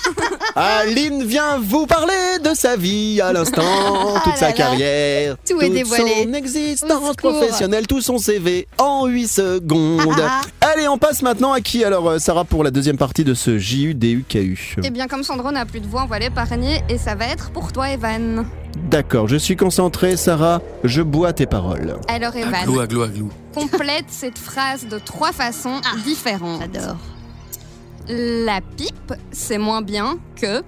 Aline 0.54 1.24
vient 1.24 1.58
vous 1.58 1.86
parler 1.86 2.38
de 2.42 2.54
sa 2.54 2.76
vie 2.76 3.20
à 3.20 3.32
l'instant, 3.32 3.62
toute 4.24 4.32
Ah 4.34 4.36
sa 4.36 4.44
là 4.46 4.48
là. 4.50 4.52
carrière, 4.56 5.36
Tout 5.48 5.60
est 5.60 5.64
toute 5.66 5.74
dévoilé. 5.74 6.22
son 6.24 6.30
Au 6.30 6.34
existence 6.34 7.08
secours. 7.10 7.16
professionnelle, 7.16 7.86
tout 7.86 8.00
son 8.00 8.18
CV 8.18 8.68
en 8.78 9.06
8 9.06 9.28
secondes. 9.28 10.22
Ah, 10.22 10.40
Allez, 10.72 10.86
on 10.88 10.98
passe 10.98 11.22
maintenant 11.22 11.52
à 11.52 11.60
qui 11.60 11.82
alors 11.84 12.08
euh, 12.08 12.18
Sarah 12.18 12.44
pour 12.44 12.62
la 12.62 12.70
deuxième 12.70 12.96
partie 12.96 13.24
de 13.24 13.34
ce 13.34 13.58
JUDUKU 13.58 14.76
Eh 14.84 14.90
bien, 14.90 15.08
comme 15.08 15.22
Sandro 15.24 15.50
n'a 15.50 15.66
plus 15.66 15.80
de 15.80 15.86
voix, 15.86 16.02
on 16.04 16.06
va 16.06 16.18
l'épargner 16.18 16.82
et 16.88 16.98
ça 16.98 17.14
va 17.16 17.26
être 17.26 17.50
pour 17.50 17.72
toi, 17.72 17.90
Evan. 17.90 18.46
D'accord, 18.90 19.26
je 19.28 19.36
suis 19.36 19.56
concentré 19.56 20.16
Sarah, 20.16 20.60
je 20.84 21.02
bois 21.02 21.32
tes 21.32 21.46
paroles. 21.46 21.96
Alors, 22.08 22.36
Evan, 22.36 22.54
Aglou, 22.54 22.80
aglou, 22.80 23.02
aglou. 23.02 23.30
Complète 23.60 24.06
cette 24.08 24.38
phrase 24.38 24.86
de 24.86 24.98
trois 24.98 25.32
façons 25.32 25.80
Ah, 25.84 25.96
différentes. 26.04 26.60
J'adore. 26.60 26.96
La 28.08 28.60
pipe, 28.76 29.12
c'est 29.32 29.58
moins 29.58 29.82
bien 29.82 30.18
que. 30.36 30.62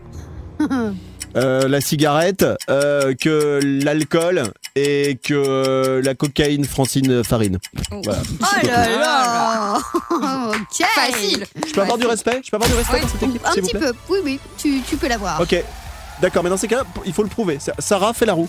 Euh, 1.36 1.68
la 1.68 1.80
cigarette, 1.80 2.44
euh, 2.70 3.14
que 3.14 3.60
l'alcool 3.62 4.42
et 4.74 5.16
que 5.22 5.32
euh, 5.32 6.02
la 6.02 6.16
cocaïne 6.16 6.64
Francine 6.64 7.22
Farine. 7.22 7.58
Voilà. 8.02 8.18
Oh 8.40 8.66
là 8.66 8.88
là 8.98 9.78
Ok 10.48 10.84
Facile. 10.96 11.46
Je 11.64 11.72
peux 11.72 11.82
avoir 11.82 11.98
du 11.98 12.06
respect? 12.08 12.40
Je 12.44 12.50
peux 12.50 12.56
avoir 12.56 12.68
du 12.68 12.74
respect 12.76 13.00
Oui. 13.04 13.08
cette 13.12 13.22
équipe, 13.28 13.42
Un 13.46 13.50
vous 13.50 13.60
petit 13.60 13.70
plaît? 13.70 13.80
peu, 13.80 13.92
oui, 14.08 14.18
oui, 14.24 14.40
tu, 14.58 14.80
tu 14.80 14.96
peux 14.96 15.06
l'avoir. 15.06 15.40
Ok. 15.40 15.54
D'accord, 16.20 16.42
mais 16.42 16.50
dans 16.50 16.56
ces 16.56 16.66
cas-là, 16.66 16.82
il 17.06 17.12
faut 17.12 17.22
le 17.22 17.28
prouver. 17.28 17.60
Sa- 17.60 17.74
Sarah 17.78 18.12
fait 18.12 18.26
la 18.26 18.32
roue. 18.32 18.48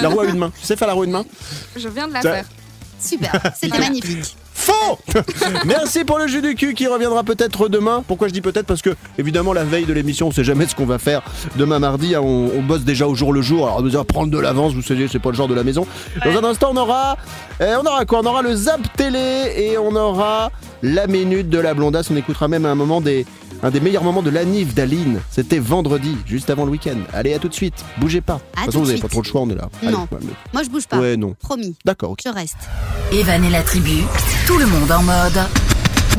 La 0.00 0.08
roue 0.08 0.20
à 0.20 0.24
une 0.24 0.38
main. 0.38 0.50
Tu 0.58 0.64
sais 0.64 0.74
faire 0.74 0.88
la 0.88 0.94
roue 0.94 1.02
à 1.02 1.04
une 1.04 1.10
main? 1.12 1.24
Je 1.76 1.86
viens 1.90 2.08
de 2.08 2.14
la 2.14 2.22
faire. 2.22 2.46
Super, 2.98 3.32
c'était 3.58 3.78
magnifique. 3.78 4.36
Faux 4.54 4.98
Merci 5.66 6.04
pour 6.04 6.18
le 6.18 6.26
jeu 6.26 6.40
du 6.40 6.54
cul 6.54 6.72
qui 6.74 6.86
reviendra 6.86 7.22
peut-être 7.24 7.68
demain. 7.68 8.02
Pourquoi 8.08 8.28
je 8.28 8.32
dis 8.32 8.40
peut-être 8.40 8.66
Parce 8.66 8.80
que, 8.80 8.96
évidemment, 9.18 9.52
la 9.52 9.64
veille 9.64 9.84
de 9.84 9.92
l'émission, 9.92 10.28
on 10.28 10.30
sait 10.30 10.44
jamais 10.44 10.66
ce 10.66 10.74
qu'on 10.74 10.86
va 10.86 10.98
faire 10.98 11.22
demain 11.56 11.78
mardi. 11.78 12.14
hein. 12.14 12.20
On, 12.22 12.50
on 12.56 12.62
bosse 12.62 12.82
déjà 12.82 13.06
au 13.06 13.14
jour 13.14 13.32
le 13.34 13.42
jour. 13.42 13.66
Alors, 13.66 13.82
déjà, 13.82 14.02
prendre 14.02 14.30
de 14.32 14.38
l'avance, 14.38 14.72
vous 14.72 14.82
savez, 14.82 15.08
c'est 15.08 15.18
pas 15.18 15.30
le 15.30 15.36
genre 15.36 15.48
de 15.48 15.54
la 15.54 15.62
maison. 15.62 15.86
Dans 16.24 16.30
un 16.38 16.44
instant, 16.44 16.70
on 16.72 16.76
aura. 16.78 17.16
euh, 17.60 17.76
on 17.82 17.86
aura 17.86 18.06
quoi? 18.06 18.20
On 18.22 18.26
aura 18.26 18.40
le 18.42 18.54
Zap 18.56 18.80
Télé 18.96 19.52
et 19.56 19.78
on 19.78 19.94
aura 19.94 20.50
la 20.82 21.06
minute 21.06 21.50
de 21.50 21.58
la 21.58 21.74
blondasse. 21.74 22.10
On 22.10 22.16
écoutera 22.16 22.48
même 22.48 22.64
à 22.64 22.70
un 22.70 22.74
moment 22.74 23.00
des. 23.02 23.26
Un 23.62 23.70
des 23.70 23.80
meilleurs 23.80 24.04
moments 24.04 24.22
de 24.22 24.30
l'anniv 24.30 24.74
d'Aline, 24.74 25.20
c'était 25.30 25.58
vendredi, 25.58 26.16
juste 26.26 26.50
avant 26.50 26.64
le 26.64 26.70
week-end. 26.70 26.98
Allez, 27.12 27.32
à 27.34 27.38
tout 27.38 27.48
de 27.48 27.54
suite, 27.54 27.74
bougez 27.98 28.20
pas. 28.20 28.34
De 28.34 28.38
toute 28.38 28.64
façon, 28.66 28.78
vous 28.80 28.84
de 28.86 28.90
avez 28.92 29.00
pas 29.00 29.08
trop 29.08 29.22
le 29.22 29.26
choix, 29.26 29.40
on 29.40 29.50
est 29.50 29.54
là. 29.54 29.68
Non. 29.82 30.00
ouais, 30.12 30.18
mais- 30.20 30.28
Moi, 30.52 30.62
je 30.62 30.68
bouge 30.68 30.86
pas. 30.86 30.98
ouais, 30.98 31.16
non. 31.16 31.34
Promis, 31.40 31.74
D'accord, 31.84 32.10
ok. 32.12 32.20
je 32.24 32.30
reste. 32.32 32.56
Evan 33.12 33.42
et 33.44 33.50
la 33.50 33.62
tribu, 33.62 34.02
tout 34.46 34.58
le 34.58 34.66
monde 34.66 34.90
en 34.92 35.02
mode 35.02 35.40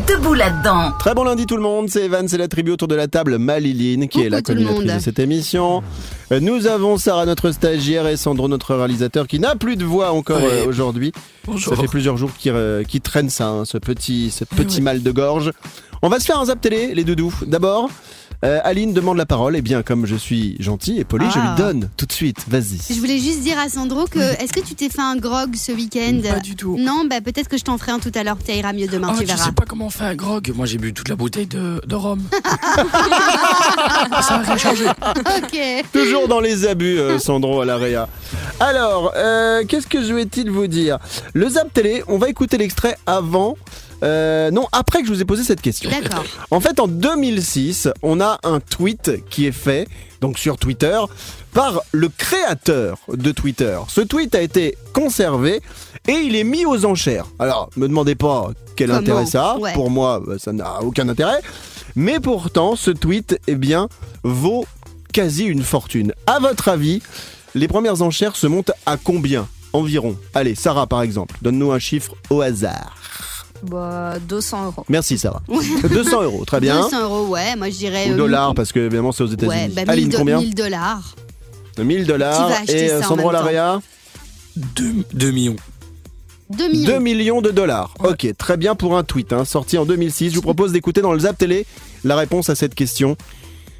debout 0.06 0.34
là-dedans. 0.34 0.92
Très 1.00 1.14
bon 1.14 1.24
lundi 1.24 1.46
tout 1.46 1.56
le 1.56 1.62
monde, 1.62 1.90
c'est 1.90 2.06
Evan, 2.06 2.28
c'est 2.28 2.38
la 2.38 2.48
tribu 2.48 2.72
autour 2.72 2.88
de 2.88 2.96
la 2.96 3.08
table, 3.08 3.38
Maliline 3.38 4.08
qui 4.08 4.22
est 4.22 4.30
la 4.30 4.42
coordinatrice 4.42 4.94
de 4.94 5.00
cette 5.00 5.20
émission. 5.20 5.84
Euh, 6.32 6.40
Nous 6.40 6.68
avons 6.68 6.98
Sarah, 6.98 7.26
notre 7.26 7.52
stagiaire, 7.52 8.08
et 8.08 8.18
Sandro, 8.18 8.48
notre 8.48 8.76
réalisateur, 8.76 9.28
qui 9.28 9.40
n'a 9.40 9.56
plus 9.56 9.76
de 9.76 9.86
voix 9.86 10.12
encore 10.12 10.42
euh, 10.42 10.66
aujourd'hui. 10.68 11.12
Bonjour. 11.46 11.76
Ça 11.76 11.82
fait 11.82 11.88
plusieurs 11.88 12.18
jours 12.18 12.32
qu'il 12.38 12.52
euh, 12.54 12.84
traîne 13.04 13.30
ça, 13.30 13.48
hein, 13.48 13.66
ce 13.66 13.78
petit, 13.78 14.30
ce 14.32 14.44
petit 14.44 14.82
mal 14.82 15.02
de 15.02 15.12
gorge. 15.12 15.52
On 16.02 16.10
va 16.10 16.20
se 16.20 16.26
faire 16.26 16.40
un 16.40 16.46
zap 16.46 16.62
télé, 16.62 16.94
les 16.94 17.04
doudous. 17.04 17.34
D'abord, 17.46 17.90
euh, 18.46 18.60
Aline 18.64 18.94
demande 18.94 19.18
la 19.18 19.26
parole, 19.26 19.56
et 19.56 19.62
bien 19.62 19.82
comme 19.84 20.06
je 20.06 20.16
suis 20.16 20.56
gentil 20.60 21.00
et 21.00 21.04
poli, 21.04 21.26
je 21.34 21.40
Ah. 21.40 21.48
lui 21.56 21.64
donne 21.64 21.90
tout 21.98 22.06
de 22.06 22.12
suite, 22.14 22.38
vas-y. 22.48 22.78
Je 22.94 23.00
voulais 23.00 23.18
juste 23.20 23.42
dire 23.42 23.58
à 23.60 23.70
Sandro 23.70 24.06
que 24.06 24.20
est-ce 24.20 24.54
que 24.54 24.60
tu 24.60 24.76
t'es 24.76 24.90
fait 24.90 25.02
un 25.02 25.16
grog 25.16 25.56
ce 25.56 25.72
week-end? 25.72 26.20
Pas 26.24 26.40
du 26.40 26.56
tout. 26.56 26.78
Non, 26.80 27.06
bah 27.10 27.22
peut-être 27.22 27.48
que 27.48 27.58
je 27.58 27.64
t'en 27.64 27.78
ferai 27.78 27.92
un 27.94 28.00
tout 28.00 28.12
à 28.16 28.24
l'heure, 28.24 28.38
ça 28.46 28.54
ira 28.54 28.74
mieux 28.74 28.88
demain, 28.88 29.10
Ah, 29.12 29.16
tu 29.18 29.22
je 29.24 29.28
verras. 29.28 29.46
sais 29.46 29.52
pas 29.52 29.66
comment 29.68 29.88
on 29.88 29.90
fait 29.90 30.04
un 30.04 30.16
grog? 30.16 30.52
Moi, 30.56 30.66
j'ai 30.66 30.78
bu 30.78 30.94
toute 30.94 31.10
la 31.10 31.16
bouteille 31.16 31.48
de, 31.48 31.82
de 31.86 31.96
rhum. 31.96 32.22
Ça 34.22 34.36
a 34.36 34.38
rien 34.40 34.58
changé. 34.58 34.86
Ok. 34.88 35.60
Toujours 35.94 36.28
dans 36.28 36.40
les 36.40 36.66
abus, 36.68 37.00
euh, 37.00 37.20
Sandro 37.20 37.62
à 37.62 37.66
l'AREA. 37.66 38.08
Alors, 38.60 39.14
euh, 39.16 39.64
qu'est-ce 39.68 39.88
que 39.88 40.04
je 40.04 40.14
vais-il 40.14 40.50
vous 40.52 40.68
dire? 40.68 40.98
Le 41.34 41.48
Zap 41.50 41.74
Télé, 41.74 42.04
on 42.08 42.18
va 42.18 42.30
écouter 42.30 42.58
l'extrait 42.58 42.98
avant. 43.06 43.56
Euh, 44.04 44.52
non, 44.52 44.68
après 44.72 45.02
que 45.02 45.08
je 45.08 45.14
vous 45.14 45.22
ai 45.22 45.26
posé 45.26 45.44
cette 45.44 45.62
question. 45.62 45.90
D'accord. 45.90 46.24
En 46.52 46.60
fait, 46.60 46.80
en 46.80 46.88
2006, 46.88 47.90
on 48.04 48.22
a 48.22 48.40
un 48.44 48.60
tweet 48.60 49.24
qui 49.30 49.46
est 49.46 49.52
fait, 49.52 49.88
donc 50.22 50.38
sur 50.38 50.58
Twitter, 50.58 51.00
par 51.54 51.82
le 51.92 52.10
créateur 52.10 53.00
de 53.08 53.32
Twitter. 53.32 53.78
Ce 53.88 54.02
tweet 54.02 54.36
a 54.36 54.42
été 54.42 54.78
conservé 54.94 55.62
et 56.08 56.14
il 56.14 56.36
est 56.36 56.44
mis 56.44 56.66
aux 56.66 56.86
enchères. 56.86 57.26
Alors, 57.40 57.70
me 57.76 57.88
demandez 57.88 58.16
pas 58.16 58.52
quel 58.76 58.90
Comment 58.90 59.00
intérêt 59.00 59.26
ça 59.26 59.52
a. 59.52 59.58
Ouais. 59.58 59.74
Pour 59.74 59.90
moi, 59.90 60.22
bah, 60.26 60.36
ça 60.38 60.54
n'a 60.54 60.82
aucun 60.84 61.10
intérêt. 61.10 61.42
Mais 61.96 62.20
pourtant, 62.20 62.76
ce 62.76 62.92
tweet, 62.92 63.40
eh 63.48 63.56
bien, 63.56 63.90
vaut 64.24 64.66
quasi 65.12 65.46
une 65.46 65.64
fortune. 65.64 66.14
À 66.28 66.40
votre 66.40 66.68
avis, 66.68 67.02
les 67.56 67.68
premières 67.68 68.04
enchères 68.04 68.36
se 68.36 68.46
montent 68.46 68.72
à 68.86 68.98
combien 68.98 69.48
environ? 69.74 70.18
Allez, 70.34 70.56
Sarah 70.56 70.88
par 70.88 71.02
exemple, 71.02 71.36
donne-nous 71.42 71.72
un 71.72 71.80
chiffre 71.80 72.14
au 72.30 72.42
hasard. 72.42 72.96
Bah, 73.64 74.16
200 74.28 74.66
euros. 74.66 74.86
Merci 74.90 75.18
Sarah. 75.18 75.42
200 75.90 76.24
euros, 76.24 76.46
très 76.46 76.60
bien. 76.60 76.82
200 76.82 77.02
euros, 77.04 77.28
ouais, 77.28 77.56
moi 77.56 77.70
je 77.70 77.78
dirais. 77.78 78.10
Ou 78.10 78.14
euh, 78.14 78.18
dollars, 78.18 78.54
parce 78.56 78.72
que 78.72 78.80
évidemment 78.80 79.12
c'est 79.12 79.24
aux 79.24 79.28
États-Unis. 79.28 79.56
Ouais, 79.56 79.68
bah, 79.70 79.82
1000 79.82 79.90
Aline, 79.90 80.14
combien 80.14 80.40
1000 80.40 80.56
dollars. 80.56 81.16
1000 81.78 82.02
Qui 82.02 82.06
dollars. 82.06 82.52
Et 82.68 82.92
euh, 82.92 83.02
Sandro 83.02 83.32
même 83.32 83.42
temps 83.42 83.46
Larrea 83.46 83.82
2 84.56 85.32
millions. 85.32 85.56
2 86.50 86.70
millions. 86.70 86.86
2 86.86 87.00
millions 87.00 87.42
de 87.42 87.52
dollars. 87.52 87.94
Ok, 88.04 88.28
très 88.38 88.58
bien 88.58 88.76
pour 88.76 88.98
un 88.98 89.04
tweet, 89.04 89.34
hein, 89.34 89.46
sorti 89.46 89.78
en 89.78 89.86
2006. 89.86 90.32
Je 90.32 90.36
vous 90.36 90.42
propose 90.42 90.72
d'écouter 90.72 91.02
dans 91.02 91.14
le 91.14 91.20
Zap 91.20 91.38
Télé 91.38 91.66
la 92.04 92.16
réponse 92.16 92.50
à 92.50 92.56
cette 92.56 92.74
question. 92.74 93.18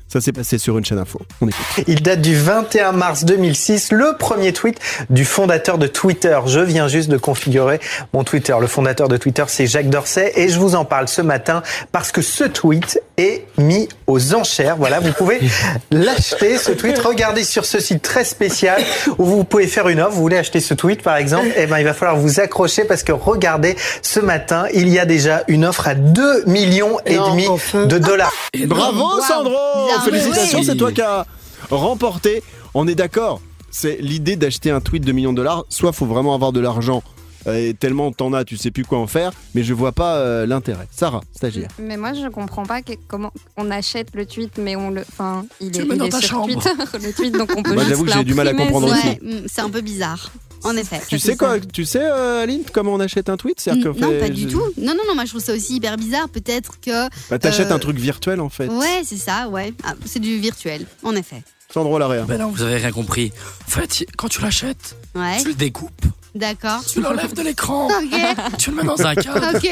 Ça 0.08 0.22
s'est 0.22 0.32
passé 0.32 0.58
sur 0.58 0.78
une 0.78 0.86
chaîne 0.86 1.00
info. 1.00 1.20
On 1.42 1.48
écoute. 1.48 1.66
Il 1.88 2.02
date 2.02 2.22
du 2.22 2.36
21 2.36 2.94
mars 2.94 3.26
2006, 3.26 3.92
le 3.92 4.16
premier 4.18 4.54
tweet 4.54 4.80
du 5.10 5.26
fondateur 5.26 5.78
de 5.78 5.88
Twitter. 5.88 6.40
Je 6.46 6.62
viens 6.62 6.88
juste 6.88 7.10
de 7.10 7.18
configurer 7.18 7.80
mon 8.14 8.24
Twitter. 8.24 8.56
Le 8.60 8.68
fondateur 8.68 9.10
de 9.10 9.18
Twitter, 9.18 9.44
c'est 9.48 9.68
Jacques 9.68 9.90
Dorsey 9.90 10.32
et 10.36 10.48
je 10.48 10.60
vous 10.60 10.76
en 10.76 10.86
parle 10.86 11.08
ce 11.10 11.22
matin 11.22 11.62
parce 11.92 12.12
que 12.12 12.22
ce 12.22 12.46
tweet 12.46 13.02
est 13.18 13.46
mis 13.58 13.90
aux 14.06 14.36
enchères. 14.36 14.78
Voilà, 14.78 15.00
vous 15.00 15.12
pouvez 15.12 15.40
l'acheter, 15.92 16.58
ce 16.58 16.72
tweet. 16.72 16.98
Regardez 17.00 17.44
sur 17.44 17.66
ce 17.66 17.80
site 17.80 18.02
très 18.02 18.24
spécial 18.24 18.82
où 19.18 19.26
vous 19.26 19.44
pouvez 19.44 19.68
faire 19.68 19.88
une 19.90 20.00
offre. 20.00 20.12
Vous 20.12 20.22
voulez 20.22 20.38
acheter 20.38 20.60
ce 20.60 20.74
tweet, 20.74 21.02
par 21.02 21.18
exemple? 21.18 21.48
Eh 21.56 21.66
ben, 21.66 21.80
il 21.80 21.84
va 21.84 21.94
falloir 21.94 22.18
vous 22.18 22.40
accrocher 22.40 22.84
parce 22.86 23.04
que 23.04 23.12
regardez, 23.12 23.76
ce 24.02 24.20
matin, 24.20 24.66
il 24.74 24.90
y 24.90 25.00
a 25.00 25.06
déjà 25.06 25.44
une 25.48 25.66
offre 25.66 25.88
à 25.88 25.96
2 25.96 26.46
millions 26.46 26.98
et 27.06 27.16
demi 27.16 27.48
de 27.74 27.98
dollars. 27.98 28.34
Bravo 28.66 29.22
Sandro 29.22 29.88
Bien 29.88 30.02
Félicitations, 30.02 30.64
c'est 30.64 30.76
toi 30.76 30.92
qui 30.92 31.02
as 31.02 31.26
remporté. 31.70 32.44
On 32.74 32.88
est 32.88 32.96
d'accord, 32.96 33.42
c'est 33.72 33.98
l'idée 34.00 34.36
d'acheter 34.36 34.70
un 34.70 34.82
tweet 34.82 35.04
de 35.04 35.12
millions 35.12 35.32
de 35.32 35.38
dollars. 35.38 35.66
Soit 35.70 35.92
faut 35.92 36.06
vraiment 36.06 36.36
avoir 36.36 36.52
de 36.52 36.60
l'argent. 36.60 37.02
Euh, 37.48 37.70
Et 37.70 37.74
tellement 37.74 38.12
t'en 38.12 38.34
as, 38.34 38.44
tu 38.46 38.58
sais 38.58 38.72
plus 38.72 38.86
quoi 38.86 39.00
en 39.00 39.08
faire, 39.08 39.32
mais 39.56 39.64
je 39.64 39.74
vois 39.74 39.92
pas 39.92 40.16
euh, 40.18 40.46
l'intérêt. 40.46 40.88
Sarah, 40.92 41.22
stagiaire. 41.36 41.70
Mais 41.80 41.98
moi, 41.98 42.14
je 42.14 42.28
comprends 42.30 42.64
pas 42.66 42.82
que- 42.82 42.94
comment 43.08 43.32
on 43.58 43.70
achète 43.72 44.10
le 44.14 44.26
tweet, 44.26 44.58
mais 44.58 44.76
on 44.76 44.90
le. 44.90 45.02
Enfin, 45.02 45.46
il 45.62 45.72
Tu 45.72 45.80
est, 45.80 45.82
le 45.84 45.88
mets 45.90 45.96
il 45.96 45.98
dans 46.00 46.06
est 46.06 46.10
ta 46.10 46.20
sur 46.20 46.30
chambre. 46.30 46.54
Twitter, 46.54 46.70
le 47.08 47.14
tweet, 47.14 47.34
donc 47.38 47.52
on 47.56 47.64
peut 47.64 47.70
Moi, 47.74 47.84
juste 47.84 47.90
j'avoue 47.90 48.06
que 48.06 48.12
j'ai 48.14 48.24
du 48.24 48.34
mal 48.34 48.48
à 48.48 48.54
comprendre. 48.54 48.90
Ouais, 48.92 49.20
c'est 49.48 49.62
un 49.62 49.70
peu 49.70 49.82
bizarre. 49.82 50.32
En 50.64 50.76
effet. 50.76 51.00
Tu 51.08 51.20
sais 51.20 51.38
quoi. 51.38 51.60
Tu 51.60 51.86
sais, 51.86 52.02
euh, 52.04 52.42
Aline, 52.42 52.64
comment 52.74 52.94
on 52.94 53.00
achète 53.00 53.30
un 53.30 53.38
tweet? 53.38 53.64
Mm, 53.68 53.80
Non, 54.00 54.10
fait- 54.10 54.20
pas 54.20 54.30
du 54.30 54.48
tout. 54.48 54.60
Non, 54.78 54.94
non, 54.96 55.02
non, 55.08 55.14
moi 55.14 55.24
je 55.26 55.30
trouve 55.30 55.42
ça 55.44 55.54
aussi 55.54 55.76
hyper 55.76 55.98
bizarre. 55.98 56.28
Peut-être 56.30 56.80
que. 56.82 57.08
Bah, 57.30 57.38
t'achètes 57.38 57.70
Euh, 57.72 57.76
un 57.76 57.80
truc 57.80 57.98
virtuel 57.98 58.40
en 58.42 58.50
fait. 58.50 58.68
Ouais, 58.68 59.02
c'est 59.04 59.18
ça, 59.18 59.48
ouais. 59.50 59.72
Ah, 59.84 59.94
c'est 60.06 60.20
du 60.20 60.38
virtuel, 60.40 60.88
en 61.04 61.16
effet. 61.16 61.44
Sandro 61.72 62.00
Larrea. 62.00 62.24
Ben 62.24 62.40
non, 62.40 62.50
vous 62.50 62.64
avez 62.64 62.78
rien 62.78 62.92
compris. 62.92 63.32
En 63.68 63.70
fait, 63.70 64.06
quand 64.18 64.30
tu 64.30 64.42
l'achètes, 64.42 64.96
Ouais, 65.16 65.38
tu 65.42 65.50
le 65.50 65.54
découpes, 65.54 66.06
d'accord. 66.36 66.84
tu 66.86 67.02
l'enlèves 67.02 67.34
de 67.34 67.42
l'écran, 67.42 67.88
Ok, 67.88 68.58
tu 68.58 68.72
le 68.72 68.78
mets 68.78 68.84
dans 68.84 69.06
un 69.06 69.16
cadre 69.16 69.56
ok, 69.56 69.70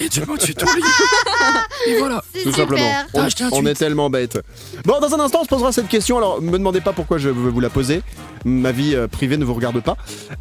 et 0.00 0.08
tu 0.08 0.20
ton 0.20 0.34
lit. 0.34 0.82
Et 1.88 1.98
voilà. 1.98 2.22
c'est 2.32 2.44
Tout 2.44 2.52
super. 2.52 2.68
simplement. 2.68 3.48
On, 3.52 3.66
est 3.66 3.74
tellement 3.74 4.10
bêtes. 4.10 4.38
Bon, 4.84 5.00
dans 5.00 5.12
un 5.12 5.20
instant, 5.20 5.40
on 5.40 5.44
se 5.44 5.48
posera 5.48 5.72
cette 5.72 5.88
question. 5.88 6.18
Alors, 6.18 6.40
me 6.40 6.52
demandez 6.52 6.80
pas 6.80 6.92
pourquoi 6.92 7.18
je 7.18 7.28
veux 7.28 7.50
vous 7.50 7.60
la 7.60 7.68
poser. 7.68 8.02
Ma 8.44 8.70
vie 8.70 8.94
euh, 8.94 9.08
privée 9.08 9.36
ne 9.36 9.44
vous 9.44 9.54
regarde 9.54 9.80
pas. 9.82 9.96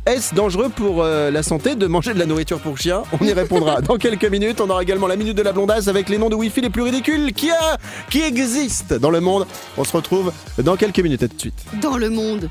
Est-ce 0.05 0.35
dangereux 0.35 0.69
pour 0.69 1.01
euh, 1.01 1.31
la 1.31 1.41
santé 1.41 1.75
de 1.75 1.87
manger 1.87 2.13
de 2.13 2.19
la 2.19 2.27
nourriture 2.27 2.59
pour 2.59 2.77
chien? 2.77 3.01
On 3.19 3.25
y 3.25 3.33
répondra 3.33 3.81
dans 3.81 3.97
quelques 3.97 4.25
minutes. 4.29 4.61
On 4.61 4.69
aura 4.69 4.83
également 4.83 5.07
la 5.07 5.15
minute 5.15 5.35
de 5.35 5.41
la 5.43 5.53
blondasse 5.53 5.87
avec 5.87 6.07
les 6.09 6.19
noms 6.19 6.29
de 6.29 6.35
Wi-Fi 6.35 6.61
les 6.61 6.69
plus 6.69 6.83
ridicules 6.83 7.33
qui, 7.33 7.49
a, 7.49 7.77
qui 8.11 8.21
existent 8.21 8.97
dans 8.97 9.09
le 9.09 9.21
monde. 9.21 9.47
On 9.77 9.83
se 9.83 9.91
retrouve 9.91 10.31
dans 10.59 10.75
quelques 10.75 10.99
minutes. 10.99 11.23
À 11.23 11.27
tout 11.27 11.35
de 11.35 11.41
suite. 11.41 11.65
Dans 11.81 11.97
le 11.97 12.11
monde. 12.11 12.49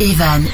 Evan 0.00 0.44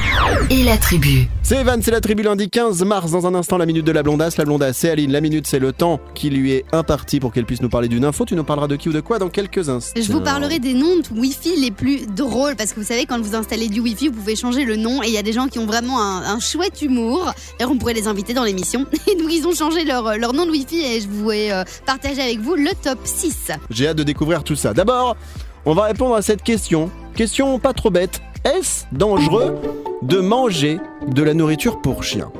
et 0.48 0.64
la 0.64 0.78
tribu. 0.78 1.28
C'est 1.42 1.56
Evan, 1.56 1.82
c'est 1.82 1.90
la 1.90 2.00
tribu 2.00 2.22
lundi 2.22 2.48
15 2.48 2.82
mars. 2.84 3.10
Dans 3.10 3.26
un 3.26 3.34
instant, 3.34 3.58
la 3.58 3.66
minute 3.66 3.84
de 3.84 3.92
la 3.92 4.02
blondasse. 4.02 4.38
La 4.38 4.46
blondasse, 4.46 4.78
c'est 4.78 4.88
Aline. 4.88 5.12
La 5.12 5.20
minute, 5.20 5.46
c'est 5.46 5.58
le 5.58 5.72
temps 5.72 6.00
qui 6.14 6.30
lui 6.30 6.52
est 6.52 6.64
imparti 6.72 7.20
pour 7.20 7.30
qu'elle 7.30 7.44
puisse 7.44 7.60
nous 7.60 7.68
parler 7.68 7.88
d'une 7.88 8.06
info. 8.06 8.24
Tu 8.24 8.36
nous 8.36 8.44
parleras 8.44 8.68
de 8.68 8.76
qui 8.76 8.88
ou 8.88 8.92
de 8.92 9.00
quoi 9.00 9.18
dans 9.18 9.28
quelques 9.28 9.68
instants. 9.68 10.00
Je 10.00 10.10
vous 10.10 10.22
parlerai 10.22 10.60
des 10.60 10.72
noms 10.72 10.96
de 10.96 11.20
Wi-Fi 11.20 11.60
les 11.60 11.70
plus 11.70 12.06
drôles 12.06 12.56
parce 12.56 12.72
que 12.72 12.80
vous 12.80 12.86
savez, 12.86 13.04
quand 13.04 13.20
vous 13.20 13.34
installez 13.34 13.68
du 13.68 13.80
Wi-Fi, 13.80 14.08
vous 14.08 14.14
pouvez 14.14 14.34
changer 14.34 14.64
le 14.64 14.76
nom 14.76 15.02
et 15.02 15.08
il 15.08 15.12
y 15.12 15.18
a 15.18 15.22
des 15.22 15.34
gens 15.34 15.48
qui 15.48 15.58
ont 15.58 15.66
vraiment 15.66 16.00
un, 16.00 16.22
un 16.22 16.40
chouette 16.40 16.80
humour. 16.80 17.30
D'ailleurs, 17.58 17.72
on 17.72 17.76
pourrait 17.76 17.92
les 17.92 18.08
inviter 18.08 18.32
dans 18.32 18.44
l'émission. 18.44 18.86
Et 19.12 19.14
donc, 19.16 19.30
ils 19.30 19.46
ont 19.46 19.54
changé 19.54 19.84
leur, 19.84 20.16
leur 20.16 20.32
nom 20.32 20.46
de 20.46 20.52
Wi-Fi 20.52 20.80
et 20.82 21.00
je 21.02 21.08
voulais 21.08 21.52
euh, 21.52 21.64
partager 21.84 22.22
avec 22.22 22.40
vous 22.40 22.54
le 22.54 22.70
top 22.82 22.98
6. 23.04 23.50
J'ai 23.68 23.88
hâte 23.88 23.98
de 23.98 24.04
découvrir 24.04 24.42
tout 24.42 24.56
ça. 24.56 24.72
D'abord, 24.72 25.18
on 25.66 25.74
va 25.74 25.82
répondre 25.84 26.14
à 26.14 26.22
cette 26.22 26.42
question. 26.42 26.90
Question 27.14 27.58
pas 27.58 27.74
trop 27.74 27.90
bête. 27.90 28.22
Est-ce 28.44 28.84
dangereux 28.92 29.56
de 30.02 30.18
manger 30.18 30.78
de 31.06 31.22
la 31.22 31.34
nourriture 31.34 31.80
pour 31.80 32.02
chien? 32.04 32.30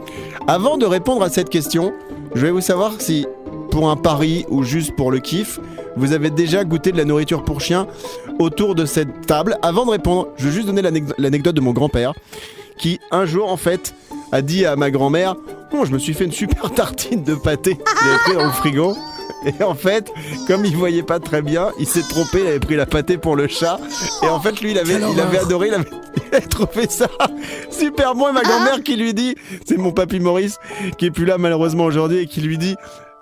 Avant 0.47 0.77
de 0.77 0.85
répondre 0.87 1.23
à 1.23 1.31
cette 1.31 1.49
question, 1.49 1.93
je 2.35 2.43
vais 2.45 2.51
vous 2.51 2.61
savoir 2.61 2.93
si, 2.99 3.27
pour 3.71 3.91
un 3.91 3.97
pari 3.97 4.45
ou 4.51 4.63
juste 4.63 4.95
pour 4.97 5.11
le 5.11 5.19
kiff, 5.19 5.59
vous 5.97 6.13
avez 6.13 6.31
déjà 6.31 6.65
goûté 6.65 6.93
de 6.93 6.99
la 6.99 7.05
nourriture 7.05 7.43
pour 7.45 7.61
chien 7.61 7.87
autour 8.39 8.75
de 8.75 8.85
cette 8.85 9.27
table. 9.27 9.57
Avant 9.63 9.87
de 9.87 9.93
répondre, 9.93 10.29
je 10.37 10.49
vais 10.49 10.53
juste 10.55 10.67
donner 10.67 10.83
l'anec- 10.83 11.15
l'anecdote 11.19 11.55
de 11.57 11.61
mon 11.61 11.73
grand-père 11.73 12.13
qui, 12.77 13.01
un 13.11 13.25
jour, 13.25 13.51
en 13.51 13.57
fait, 13.57 13.95
a 14.33 14.43
dit 14.43 14.67
à 14.67 14.77
ma 14.77 14.91
grand-mère 14.91 15.37
Oh, 15.73 15.85
je 15.85 15.93
me 15.93 15.99
suis 15.99 16.13
fait 16.15 16.25
une 16.25 16.33
super 16.33 16.71
tartine 16.73 17.23
de 17.25 17.35
pâté. 17.35 17.79
Le 18.33 18.51
frigo. 18.51 18.95
Et 19.47 19.63
en 19.63 19.75
fait, 19.75 20.11
comme 20.47 20.65
il 20.65 20.77
voyait 20.77 21.03
pas 21.03 21.21
très 21.21 21.43
bien, 21.43 21.71
il 21.79 21.87
s'est 21.87 22.03
trompé, 22.09 22.41
il 22.41 22.47
avait 22.47 22.61
pris 22.61 22.77
la 22.77 22.87
pâtée 22.87 23.19
pour 23.19 23.37
le 23.37 23.47
chat. 23.49 23.79
Et 24.23 24.27
en 24.29 24.41
fait, 24.41 24.61
lui, 24.61 24.71
il 24.73 24.79
avait, 24.79 24.95
il 24.95 25.21
avait 25.21 25.39
adoré, 25.39 25.69
il 25.69 25.75
avait, 25.75 25.85
il 26.31 26.37
avait 26.37 26.47
trouvé 26.47 26.87
ça 26.89 27.09
super 27.71 28.15
bon. 28.15 28.29
Et 28.29 28.33
ma 28.33 28.43
grand-mère 28.43 28.83
qui 28.83 28.97
lui 28.97 29.15
dit, 29.15 29.35
c'est 29.67 29.77
mon 29.77 29.93
papy 29.93 30.21
Maurice, 30.21 30.59
qui 30.99 31.07
est 31.07 31.11
plus 31.11 31.25
là 31.27 31.39
malheureusement 31.39 31.85
aujourd'hui, 31.85 32.19
et 32.19 32.27
qui 32.27 32.41
lui 32.41 32.59
dit, 32.59 32.77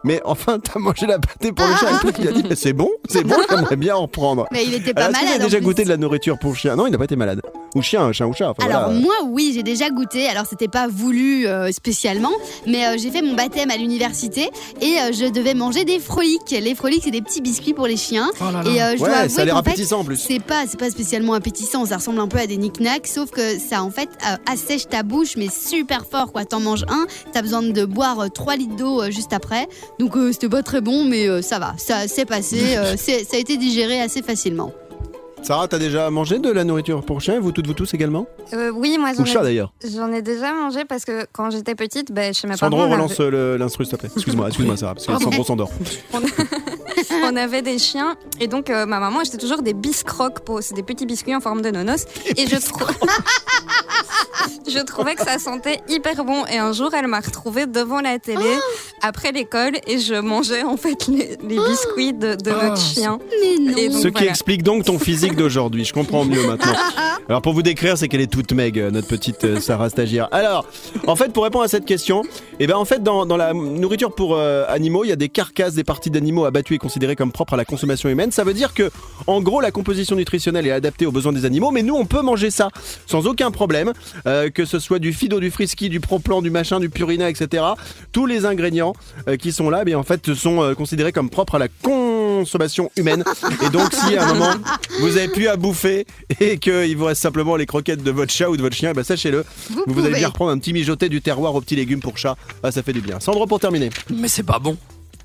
mais 0.05 0.21
enfin, 0.25 0.59
t'as 0.59 0.79
mangé 0.81 1.07
la 1.07 1.19
pâtée 1.19 1.53
pour 1.53 1.67
le 1.67 1.75
chat. 1.77 1.91
Et 1.93 2.13
puis, 2.13 2.23
il 2.23 2.29
a 2.29 2.33
dit, 2.33 2.45
mais 2.49 2.57
c'est 2.57 2.73
bon, 2.73 2.91
c'est 3.09 3.25
bon, 3.25 3.37
j'aimerais 3.49 3.77
bien 3.77 3.95
en 3.97 4.09
prendre. 4.09 4.47
Mais 4.53 4.65
il 4.65 4.75
était 4.75 4.95
pas 4.95 5.03
Alors, 5.07 5.13
malade. 5.13 5.29
avez 5.35 5.43
en 5.43 5.47
déjà 5.47 5.61
goûté 5.61 5.85
de 5.85 5.89
la 5.89 5.97
nourriture 5.97 6.39
pour 6.39 6.57
chien? 6.57 6.77
Non, 6.77 6.87
il 6.87 6.91
n'a 6.93 6.99
pas 6.99 7.05
été 7.05 7.17
malade. 7.17 7.41
Ou 7.75 7.83
chien, 7.83 8.09
ou 8.09 8.13
chat. 8.13 8.51
enfin, 8.51 8.65
Alors 8.69 8.85
voilà. 8.91 9.01
moi 9.01 9.15
oui 9.27 9.53
j'ai 9.55 9.63
déjà 9.63 9.91
goûté, 9.91 10.29
alors 10.29 10.45
c'était 10.49 10.69
pas 10.69 10.89
voulu 10.89 11.47
euh, 11.47 11.71
spécialement, 11.73 12.33
mais 12.67 12.87
euh, 12.87 12.97
j'ai 12.99 13.11
fait 13.11 13.23
mon 13.23 13.35
baptême 13.35 13.71
à 13.71 13.77
l'université 13.77 14.51
et 14.81 14.99
euh, 15.01 15.13
je 15.13 15.31
devais 15.31 15.55
manger 15.55 15.85
des 15.85 15.99
froliques. 15.99 16.51
Les 16.51 16.75
froliques 16.75 17.03
c'est 17.05 17.11
des 17.11 17.23
petits 17.23 17.41
biscuits 17.41 17.75
pour 17.75 17.87
les 17.87 17.97
chiens 17.97 18.31
Oh 18.41 18.45
là 18.53 18.63
là. 18.63 18.71
et 18.71 18.83
euh, 18.83 18.93
je 18.93 18.99
dois 18.99 19.09
avouer 19.11 19.29
ça 19.29 19.43
a 19.43 19.45
l'air 19.45 19.57
appétissant 19.57 20.01
en 20.01 20.05
plus. 20.05 20.17
c'est 20.19 20.43
pas 20.43 20.65
c'est 20.69 20.79
pas 20.79 20.91
spécialement 20.91 21.35
appétissant, 21.35 21.87
ça 21.87 21.97
ressemble 21.97 22.21
un 22.21 22.29
peu 22.29 22.39
à 22.39 22.47
des 22.47 22.57
knick-knacks, 22.57 23.07
sauf 23.07 23.31
que 23.31 23.59
ça 23.59 23.83
en 23.83 23.91
fait 23.91 24.09
euh, 24.31 24.37
assèche 24.53 24.89
ta 24.89 25.03
bouche 25.03 25.37
mais 25.37 25.49
super 25.51 26.05
fort 26.05 26.33
quoi. 26.33 26.45
T'en 26.45 26.61
manges 26.61 26.85
un, 26.89 27.07
t'as 27.33 27.43
besoin 27.43 27.63
de 27.63 27.85
boire 27.85 28.21
euh, 28.21 28.29
3 28.29 28.57
litres 28.57 28.77
d'eau 28.77 29.03
euh, 29.03 29.11
juste 29.11 29.33
après, 29.33 29.67
donc 29.99 30.17
euh, 30.17 30.33
c'était 30.33 30.49
pas 30.49 30.63
très 30.63 30.81
bon 30.81 31.05
mais 31.05 31.29
euh, 31.29 31.41
ça 31.43 31.59
va, 31.59 31.75
ça 31.79 32.07
s'est 32.09 32.25
passé, 32.27 32.77
euh, 32.77 32.95
c'est- 32.99 33.25
ça 33.25 33.37
a 33.37 33.41
été 33.41 33.57
digéré 33.57 34.01
assez 34.01 34.23
facilement. 34.23 34.73
Sarah, 35.43 35.67
t'as 35.67 35.79
déjà 35.79 36.09
mangé 36.11 36.39
de 36.39 36.51
la 36.51 36.63
nourriture 36.65 37.03
pour 37.05 37.21
chien 37.21 37.41
Vous 37.41 37.51
toutes, 37.53 37.67
vous 37.67 37.75
tous 37.75 37.93
également? 37.95 38.27
Euh, 38.53 38.71
oui, 38.71 38.97
moi 38.99 39.11
j'en 39.17 39.23
Ou 39.23 39.27
chat 39.27 39.41
ai, 39.41 39.43
d'ailleurs 39.43 39.73
j'en 39.85 40.13
ai 40.13 40.23
déjà 40.23 40.53
mangé 40.53 40.85
parce 40.85 41.05
que 41.05 41.27
quand 41.33 41.51
j'étais 41.51 41.75
petite, 41.75 42.13
ben, 42.13 42.33
chez 42.33 42.47
mes 42.47 42.57
Sandro, 42.57 42.79
parents, 42.79 42.91
on 42.91 42.93
relance 42.95 43.19
euh, 43.21 43.31
le- 43.31 43.57
l'instru, 43.57 43.85
s'il 43.85 43.93
te 43.95 44.01
plaît. 44.01 44.11
Excuse-moi, 44.15 44.47
excuse-moi, 44.49 44.77
Sarah, 44.77 44.95
parce 44.95 45.07
que. 45.07 45.19
Sandro 45.19 45.43
s'endort. 45.45 45.71
on 47.25 47.37
avait 47.37 47.63
des 47.63 47.79
chiens 47.79 48.17
et 48.41 48.47
donc 48.49 48.71
euh, 48.71 48.87
ma 48.87 48.99
maman 49.01 49.21
achetait 49.21 49.39
toujours 49.39 49.63
des 49.63 49.75
biscrocs, 49.75 50.41
pour- 50.41 50.63
c'est 50.63 50.75
des 50.75 50.83
petits 50.83 51.07
biscuits 51.07 51.35
en 51.35 51.41
forme 51.41 51.63
de 51.63 51.71
nonos 51.71 52.05
et 52.37 52.47
je, 52.47 52.57
trou- 52.57 52.85
je 54.69 54.79
trouvais 54.85 55.15
que 55.15 55.25
ça 55.25 55.39
sentait 55.39 55.81
hyper 55.89 56.25
bon 56.25 56.45
et 56.47 56.59
un 56.59 56.73
jour 56.73 56.91
elle 56.95 57.07
m'a 57.07 57.21
retrouvée 57.21 57.67
devant 57.67 58.01
la 58.01 58.19
télé 58.19 58.57
après 59.03 59.33
l'école 59.33 59.73
et 59.87 59.99
je 59.99 60.15
mangeais 60.15 60.63
en 60.63 60.77
fait 60.77 61.07
les, 61.09 61.37
les 61.49 61.57
biscuits 61.59 62.13
de, 62.13 62.35
de 62.35 62.51
notre 62.51 62.79
chien. 62.79 63.19
Mais 63.41 63.59
non. 63.59 63.77
Et 63.77 63.89
donc, 63.89 64.03
Ce 64.03 64.09
qui 64.09 64.13
voilà. 64.13 64.31
explique 64.31 64.63
donc 64.63 64.85
ton 64.85 64.99
physique 64.99 65.37
d'aujourd'hui, 65.37 65.85
je 65.85 65.93
comprends 65.93 66.25
mieux 66.25 66.47
maintenant. 66.47 66.73
Alors 67.29 67.41
pour 67.43 67.53
vous 67.53 67.63
décrire, 67.63 67.97
c'est 67.97 68.09
qu'elle 68.09 68.21
est 68.21 68.31
toute 68.31 68.53
meg, 68.53 68.79
euh, 68.79 68.91
notre 68.91 69.07
petite 69.09 69.45
euh, 69.45 69.61
Sarah 69.61 69.89
stagiaire. 69.91 70.29
Alors, 70.33 70.67
en 71.07 71.15
fait, 71.17 71.33
pour 71.33 71.45
répondre 71.45 71.65
à 71.65 71.69
cette 71.69 71.85
question, 71.85 72.23
eh 72.59 72.67
ben 72.67 72.77
en 72.77 72.85
fait, 72.85 73.03
dans, 73.03 73.27
dans 73.27 73.37
la 73.37 73.53
nourriture 73.55 74.13
pour 74.15 74.35
euh, 74.37 74.65
animaux, 74.69 75.05
il 75.05 75.09
y 75.09 75.13
a 75.13 75.17
des 75.17 75.29
carcasses, 75.29 75.75
des 75.75 75.85
parties 75.85 76.11
d'animaux 76.11 76.45
abattues 76.45 76.75
et 76.75 76.79
considérées 76.93 77.17
comme 77.17 77.33
propres 77.33 77.55
à 77.55 77.57
la 77.57 77.65
consommation 77.65 78.11
humaine. 78.11 78.33
Ça 78.33 78.45
veut 78.45 78.53
dire 78.53 78.75
que, 78.75 78.91
en 79.27 79.41
gros, 79.41 79.63
la 79.63 79.71
composition 79.71 80.15
nutritionnelle 80.15 80.67
est 80.67 80.73
adaptée 80.73 81.07
aux 81.07 81.11
besoins 81.11 81.33
des 81.33 81.47
animaux, 81.47 81.71
mais 81.71 81.83
nous, 81.83 81.95
on 81.95 82.05
peut 82.05 82.21
manger 82.21 82.51
ça 82.51 82.69
sans 83.07 83.27
aucun 83.27 83.51
problème. 83.51 83.95
Euh, 84.27 84.51
que 84.51 84.67
ce 84.67 84.79
soit 84.79 84.99
du 84.99 85.15
Fido, 85.15 85.41
du 85.41 85.51
Frisky, 85.51 85.89
du 85.89 86.01
Proplan, 86.01 86.43
du 86.43 86.51
machin, 86.51 86.81
du 86.81 86.91
Purina, 86.91 87.31
etc. 87.31 87.65
Tous 88.13 88.27
les 88.27 88.45
ingrédients 88.45 88.93
euh, 89.27 89.39
qui 89.39 89.53
sont 89.53 89.71
là, 89.71 89.85
mais 89.87 89.95
en 89.95 90.03
fait, 90.03 90.35
sont 90.35 90.63
euh, 90.63 90.75
considérés 90.75 91.13
comme 91.13 91.31
propres 91.31 91.55
à 91.55 91.59
la 91.59 91.69
consommation 91.69 92.91
humaine. 92.97 93.25
Et 93.65 93.71
donc, 93.71 93.95
si 93.95 94.15
à 94.15 94.29
un 94.29 94.35
moment 94.35 94.53
vous 95.01 95.17
avez 95.17 95.29
plus 95.29 95.49
à 95.49 95.57
bouffer 95.57 96.07
et 96.41 96.59
qu'il 96.59 96.95
vous 96.99 97.07
reste 97.07 97.23
simplement 97.23 97.57
les 97.57 97.65
croquettes 97.65 98.03
de 98.03 98.11
votre 98.11 98.35
chat 98.35 98.51
ou 98.51 98.59
de 98.59 98.63
votre 98.63 98.77
chien, 98.77 98.93
bah, 98.93 99.03
sachez-le, 99.03 99.47
Vous 99.71 99.95
vous, 99.95 100.05
allez 100.05 100.19
bien 100.19 100.29
reprendre 100.29 100.51
un 100.51 100.59
petit 100.59 100.75
mijoté 100.75 101.09
du 101.09 101.23
terroir 101.23 101.55
aux 101.55 101.63
petits 101.63 101.77
légumes 101.77 102.01
pour 102.01 102.19
chat. 102.19 102.37
Ah, 102.63 102.71
ça 102.71 102.83
fait 102.83 102.93
du 102.93 103.01
bien. 103.01 103.19
Sandro 103.19 103.47
pour 103.47 103.61
terminer. 103.61 103.89
Mais 104.11 104.29
c'est 104.29 104.43
pas 104.43 104.59
bon. 104.59 104.77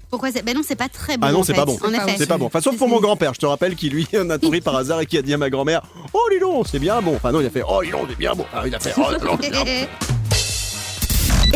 Pourquoi 0.10 0.32
c'est 0.32 0.42
Ben 0.44 0.56
non, 0.56 0.62
c'est 0.66 0.76
pas 0.76 0.88
très 0.88 1.18
bon. 1.18 1.28
Ah 1.28 1.32
non, 1.34 1.44
c'est 1.44 1.54
pas 1.54 1.66
bon. 1.66 1.78
En 1.84 1.92
effet. 1.92 2.16
C'est 2.18 2.28
pas 2.28 2.38
bon. 2.38 2.46
Enfin, 2.46 2.62
sauf 2.62 2.78
pour 2.78 2.88
mon 2.88 3.00
grand-père. 3.02 3.34
Je 3.34 3.40
te 3.40 3.46
rappelle 3.46 3.76
qu'il 3.76 3.92
lui 3.92 4.08
en 4.18 4.30
a 4.30 4.38
tourné 4.38 4.62
par 4.68 4.76
hasard 4.76 5.02
et 5.02 5.06
qui 5.06 5.18
a 5.18 5.22
dit 5.22 5.34
à 5.34 5.38
ma 5.38 5.50
grand-mère 5.50 5.82
Oh, 6.14 6.20
donc, 6.40 6.68
c'est 6.72 6.80
bien 6.80 7.02
bon. 7.02 7.16
Enfin, 7.16 7.32
non, 7.32 7.42
il 7.42 7.46
a 7.46 7.50
fait 7.50 7.64
Oh, 7.68 7.82
donc, 7.92 8.08
c'est 8.10 8.18
bien 8.18 8.34
bon. 8.34 8.46
Ah, 8.54 8.64
il 8.66 8.74
a 8.74 8.80
fait 8.80 8.94
Oh, 8.98 9.12
donc, 9.26 9.40
c'est 9.44 9.52
bien 9.52 9.64
bon. 9.64 9.88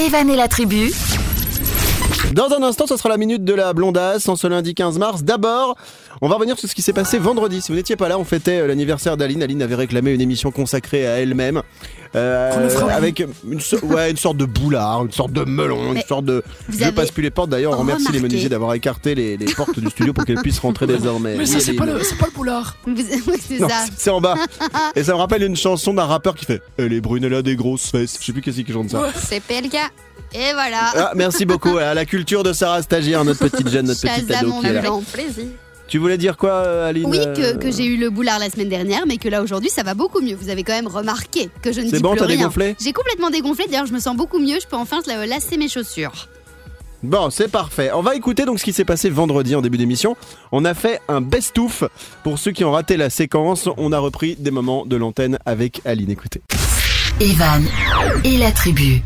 Evan 0.02 0.30
et 0.30 0.36
la 0.36 0.48
tribu. 0.48 0.92
Dans 2.34 2.52
un 2.54 2.64
instant, 2.64 2.88
ce 2.88 2.96
sera 2.98 3.10
la 3.10 3.18
minute 3.18 3.44
de 3.44 3.54
la 3.54 3.74
blondasse 3.74 4.30
en 4.30 4.36
ce 4.36 4.48
lundi 4.48 4.74
15 4.74 4.98
mars. 5.00 5.24
D'abord, 5.24 5.76
on 6.22 6.28
va 6.28 6.36
revenir 6.36 6.58
sur 6.60 6.68
ce 6.68 6.76
qui 6.76 6.82
s'est 6.82 6.94
passé 6.94 7.18
vendredi. 7.20 7.62
Si 7.62 7.72
vous 7.72 7.78
n'étiez 7.78 7.96
pas 7.96 8.08
là, 8.10 8.18
on 8.20 8.24
fêtait 8.26 8.60
euh, 8.62 8.68
l'anniversaire 8.68 9.18
d'Aline. 9.18 9.44
Aline 9.44 9.62
avait 9.62 9.76
réclamé 9.76 10.12
une 10.12 10.22
émission 10.22 10.52
consacrée 10.52 11.08
à 11.08 11.20
elle-même. 11.20 11.62
euh, 12.16 12.70
avec 12.90 13.24
une, 13.50 13.60
so- 13.62 13.80
ouais, 13.84 14.12
une 14.12 14.18
sorte 14.18 14.38
de 14.38 14.46
boulard, 14.46 15.06
une 15.06 15.12
sorte 15.12 15.32
de 15.32 15.44
melon, 15.46 15.94
une 15.94 16.02
sorte 16.02 16.26
de. 16.26 16.44
Je 16.70 16.90
passe 16.90 17.12
plus 17.12 17.24
les 17.24 17.32
portes 17.32 17.50
d'ailleurs. 17.50 17.74
On 17.74 17.78
remercie 17.78 18.12
les 18.12 18.20
menuisiers 18.20 18.50
d'avoir 18.50 18.74
écarté 18.74 19.16
les, 19.16 19.38
les 19.38 19.46
portes 19.54 19.80
du 19.80 19.90
studio 19.90 20.12
pour 20.14 20.26
qu'elles 20.26 20.42
puissent 20.42 20.60
rentrer 20.60 20.88
désormais. 20.88 21.34
Mais 21.36 21.40
Oui, 21.40 21.48
ça, 21.48 21.60
c'est 21.60 21.74
pas, 21.74 21.86
le- 21.86 22.04
c'est 22.04 22.18
pas 22.18 22.26
le 22.28 22.32
boulard. 22.34 22.76
C'est 23.48 23.60
Non, 23.60 23.70
ça. 23.70 23.86
c'est 23.98 24.10
en 24.10 24.22
bas. 24.22 24.36
Et 24.96 25.04
ça 25.04 25.14
me 25.14 25.18
rappelle 25.18 25.44
une 25.44 25.56
chanson 25.56 25.94
d'un 25.94 26.06
rappeur 26.06 26.36
qui 26.36 26.46
fait 26.46 26.62
Elle 26.78 26.94
est 26.94 27.02
brune, 27.02 27.24
elle 27.24 27.34
a 27.34 27.42
des 27.42 27.56
grosses 27.56 27.90
fesses. 27.92 28.18
Je 28.20 28.26
sais 28.26 28.32
plus 28.34 28.42
qui 28.42 28.52
c'est 28.54 28.64
qui 28.64 28.72
chante 28.74 28.90
ça. 28.90 29.02
Ouais. 29.02 29.10
C'est 29.16 29.40
PLK. 29.42 29.76
Et 30.34 30.54
voilà. 30.54 30.92
Ah, 30.96 31.12
merci 31.16 31.46
beaucoup 31.46 31.78
à 31.78 31.94
la 31.94 32.06
culture 32.06 32.44
de 32.44 32.54
Sarah 32.54 32.82
Stagiaire, 32.82 33.24
notre 33.26 33.40
petite 33.50 33.68
jeune, 33.70 33.86
notre 33.88 34.02
petite 34.02 34.32
ado 34.32 34.54
qui 34.62 34.68
est 34.68 34.74
là. 34.74 34.82
Plaisir. 35.14 35.46
Tu 35.92 35.98
voulais 35.98 36.18
dire 36.18 36.38
quoi, 36.38 36.52
euh, 36.52 36.88
Aline 36.88 37.06
Oui, 37.06 37.18
que, 37.36 37.42
euh, 37.42 37.58
que 37.58 37.70
j'ai 37.70 37.84
eu 37.86 37.98
le 37.98 38.10
boulard 38.10 38.40
la 38.40 38.50
semaine 38.50 38.70
dernière, 38.70 39.06
mais 39.06 39.18
que 39.18 39.28
là 39.28 39.44
aujourd'hui 39.44 39.70
ça 39.70 39.84
va 39.84 39.94
beaucoup 39.94 40.22
mieux. 40.22 40.36
Vous 40.36 40.48
avez 40.48 40.64
quand 40.64 40.72
même 40.72 40.88
remarqué 40.88 41.50
que 41.62 41.74
je 41.74 41.82
ne 41.82 41.90
C'est 41.90 41.98
dis 41.98 42.02
bon, 42.02 42.12
plus 42.12 42.20
t'as 42.20 42.28
rien. 42.28 42.38
dégonflé 42.38 42.78
J'ai 42.82 42.94
complètement 42.94 43.30
dégonflé. 43.30 43.66
D'ailleurs, 43.70 43.88
je 43.88 43.92
me 43.92 44.00
sens 44.00 44.16
beaucoup 44.16 44.40
mieux. 44.40 44.58
Je 44.62 44.68
peux 44.68 44.78
enfin 44.78 45.00
lasser 45.28 45.58
mes 45.58 45.68
chaussures. 45.68 46.30
Bon, 47.04 47.30
c'est 47.30 47.50
parfait. 47.50 47.92
On 47.94 48.02
va 48.02 48.16
écouter 48.16 48.46
donc 48.46 48.60
ce 48.60 48.64
qui 48.64 48.72
s'est 48.72 48.86
passé 48.86 49.10
vendredi 49.10 49.54
en 49.54 49.62
début 49.62 49.78
d'émission. 49.78 50.16
On 50.54 50.64
a 50.64 50.74
fait 50.74 51.02
un 51.10 51.20
best-of. 51.20 51.84
Pour 52.24 52.40
ceux 52.40 52.52
qui 52.54 52.64
ont 52.64 52.72
raté 52.72 52.96
la 52.96 53.10
séquence, 53.10 53.68
on 53.76 53.92
a 53.92 54.00
repris 54.00 54.38
des 54.40 54.52
moments 54.52 54.86
de 54.86 54.96
l'antenne 54.96 55.40
avec 55.46 55.82
Aline. 55.84 56.10
Écoutez. 56.12 56.42
Evan 57.20 57.66
et 58.24 58.38
la 58.38 58.52
tribu. 58.54 59.02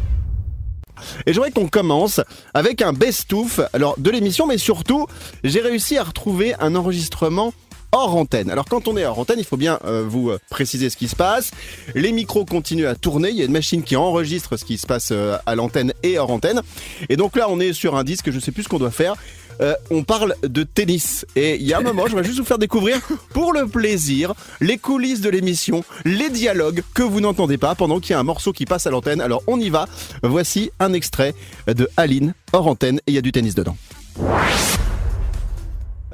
Et 1.25 1.33
je 1.33 1.35
voudrais 1.35 1.51
qu'on 1.51 1.67
commence 1.67 2.21
avec 2.53 2.81
un 2.81 2.93
best-of 2.93 3.59
de 3.97 4.09
l'émission, 4.09 4.47
mais 4.47 4.57
surtout, 4.57 5.07
j'ai 5.43 5.61
réussi 5.61 5.97
à 5.97 6.03
retrouver 6.03 6.55
un 6.59 6.75
enregistrement 6.75 7.53
hors 7.95 8.15
antenne. 8.15 8.49
Alors 8.49 8.65
quand 8.65 8.87
on 8.87 8.97
est 8.97 9.05
hors 9.05 9.17
antenne, 9.17 9.39
il 9.39 9.45
faut 9.45 9.57
bien 9.57 9.79
euh, 9.85 10.03
vous 10.05 10.29
euh, 10.29 10.39
préciser 10.49 10.89
ce 10.89 10.97
qui 10.97 11.07
se 11.07 11.15
passe. 11.15 11.51
Les 11.95 12.11
micros 12.11 12.45
continuent 12.45 12.87
à 12.87 12.95
tourner, 12.95 13.29
il 13.29 13.37
y 13.37 13.41
a 13.41 13.45
une 13.45 13.51
machine 13.51 13.83
qui 13.83 13.95
enregistre 13.95 14.57
ce 14.57 14.65
qui 14.65 14.77
se 14.77 14.85
passe 14.85 15.09
euh, 15.11 15.37
à 15.45 15.55
l'antenne 15.55 15.93
et 16.03 16.19
hors 16.19 16.29
antenne. 16.29 16.61
Et 17.09 17.15
donc 17.15 17.35
là, 17.37 17.47
on 17.49 17.59
est 17.59 17.73
sur 17.73 17.95
un 17.95 18.03
disque, 18.03 18.31
je 18.31 18.39
sais 18.39 18.51
plus 18.51 18.63
ce 18.63 18.69
qu'on 18.69 18.79
doit 18.79 18.91
faire. 18.91 19.15
Euh, 19.61 19.75
on 19.89 20.03
parle 20.03 20.35
de 20.43 20.63
tennis 20.63 21.25
et 21.35 21.55
il 21.55 21.63
y 21.63 21.73
a 21.73 21.77
un 21.77 21.81
moment, 21.81 22.07
je 22.07 22.15
vais 22.15 22.23
juste 22.23 22.39
vous 22.39 22.45
faire 22.45 22.57
découvrir 22.57 22.99
pour 23.29 23.53
le 23.53 23.67
plaisir 23.67 24.33
les 24.59 24.77
coulisses 24.77 25.21
de 25.21 25.29
l'émission, 25.29 25.83
les 26.03 26.29
dialogues 26.29 26.83
que 26.93 27.03
vous 27.03 27.21
n'entendez 27.21 27.57
pas 27.57 27.75
pendant 27.75 27.99
qu'il 27.99 28.11
y 28.11 28.13
a 28.15 28.19
un 28.19 28.23
morceau 28.23 28.51
qui 28.51 28.65
passe 28.65 28.85
à 28.85 28.91
l'antenne. 28.91 29.21
Alors 29.21 29.43
on 29.47 29.59
y 29.59 29.69
va. 29.69 29.87
Voici 30.23 30.71
un 30.79 30.93
extrait 30.93 31.33
de 31.67 31.87
Aline 31.97 32.33
hors 32.53 32.67
antenne 32.67 32.97
et 33.07 33.11
il 33.11 33.13
y 33.13 33.17
a 33.17 33.21
du 33.21 33.31
tennis 33.31 33.55
dedans. 33.55 33.77
Euh, 34.19 34.23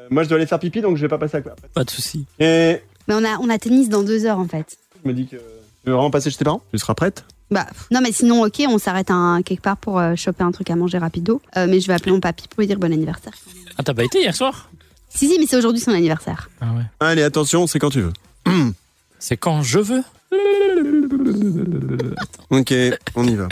Moi 0.10 0.24
je 0.24 0.30
dois 0.30 0.38
aller 0.38 0.46
faire 0.46 0.60
pipi 0.60 0.82
donc 0.82 0.98
je 0.98 1.02
vais 1.02 1.08
pas 1.10 1.18
passer 1.18 1.38
à 1.38 1.42
quoi. 1.42 1.56
Pas 1.74 1.84
de 1.84 1.90
souci. 1.90 2.26
Et 2.40 2.78
Mais 3.08 3.16
on 3.16 3.24
a, 3.24 3.38
on 3.40 3.50
a 3.50 3.58
tennis 3.58 3.90
dans 3.90 4.04
deux 4.04 4.26
heures 4.26 4.40
en 4.40 4.48
fait. 4.48 4.78
je 5.04 5.10
me 5.10 5.14
dis 5.14 5.26
que 5.26 5.38
tu 5.38 5.42
veux 5.86 5.94
vraiment 5.94 6.12
passer 6.12 6.30
chez 6.30 6.38
tes 6.38 6.46
parents 6.46 6.62
Tu 6.72 6.78
seras 6.80 6.94
prête? 6.94 7.24
Bah, 7.52 7.68
non, 7.92 8.00
mais 8.02 8.14
sinon, 8.14 8.44
ok, 8.44 8.64
on 8.68 8.78
s'arrête 8.78 9.12
un, 9.12 9.42
quelque 9.44 9.62
part 9.62 9.78
pour 9.78 10.00
euh, 10.00 10.16
choper 10.16 10.44
un 10.44 10.52
truc 10.52 10.70
à 10.70 10.76
manger 10.76 10.98
rapido. 10.98 11.42
Euh, 11.58 11.68
mais 11.70 11.82
je 11.82 11.88
vais 11.88 11.94
appeler 11.94 12.14
mon 12.14 12.22
papy 12.22 12.48
pour 12.48 12.62
lui 12.62 12.68
dire 12.68 12.80
bon 12.80 12.92
anniversaire. 12.92 13.34
Ah, 13.78 13.84
t'as 13.84 13.94
pas 13.94 14.06
été 14.06 14.22
hier 14.22 14.36
soir? 14.36 14.70
Si, 15.10 15.28
si, 15.28 15.38
mais 15.38 15.46
c'est 15.46 15.58
aujourd'hui 15.58 15.82
son 15.82 15.92
anniversaire. 15.92 16.50
Ah 16.62 16.68
ouais. 16.74 16.84
Allez 17.02 17.24
attention, 17.24 17.68
c'est 17.68 17.80
quand 17.80 17.90
tu 17.90 18.02
veux. 18.02 18.14
C'est 19.20 19.38
quand 19.38 19.62
je 19.62 19.80
veux? 19.80 20.04
Ok, 22.50 22.74
on 23.16 23.28
y 23.28 23.36
va. 23.36 23.48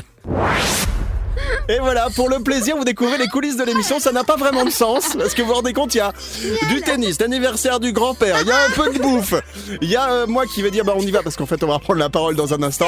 Et 1.69 1.77
voilà, 1.79 2.09
pour 2.15 2.29
le 2.29 2.39
plaisir, 2.39 2.75
vous 2.75 2.83
découvrez 2.83 3.17
les 3.17 3.27
coulisses 3.27 3.55
de 3.55 3.63
l'émission. 3.63 3.99
Ça 3.99 4.11
n'a 4.11 4.23
pas 4.23 4.35
vraiment 4.35 4.65
de 4.65 4.71
sens, 4.71 5.15
parce 5.15 5.35
que 5.35 5.41
vous 5.43 5.49
vous 5.49 5.53
rendez 5.53 5.71
compte, 5.73 5.93
il 5.93 5.99
y 5.99 6.01
a 6.01 6.11
du 6.69 6.81
tennis, 6.81 7.19
l'anniversaire 7.19 7.79
du 7.79 7.93
grand-père, 7.93 8.37
il 8.41 8.47
y 8.47 8.51
a 8.51 8.65
un 8.65 8.71
peu 8.71 8.91
de 8.91 8.99
bouffe, 8.99 9.35
il 9.81 9.87
y 9.89 9.95
a 9.95 10.11
euh, 10.11 10.27
moi 10.27 10.45
qui 10.47 10.63
vais 10.63 10.71
dire, 10.71 10.83
bah 10.83 10.95
on 10.97 11.01
y 11.01 11.11
va, 11.11 11.21
parce 11.21 11.35
qu'en 11.35 11.45
fait, 11.45 11.63
on 11.63 11.67
va 11.67 11.77
prendre 11.77 11.99
la 11.99 12.09
parole 12.09 12.35
dans 12.35 12.53
un 12.53 12.63
instant. 12.63 12.87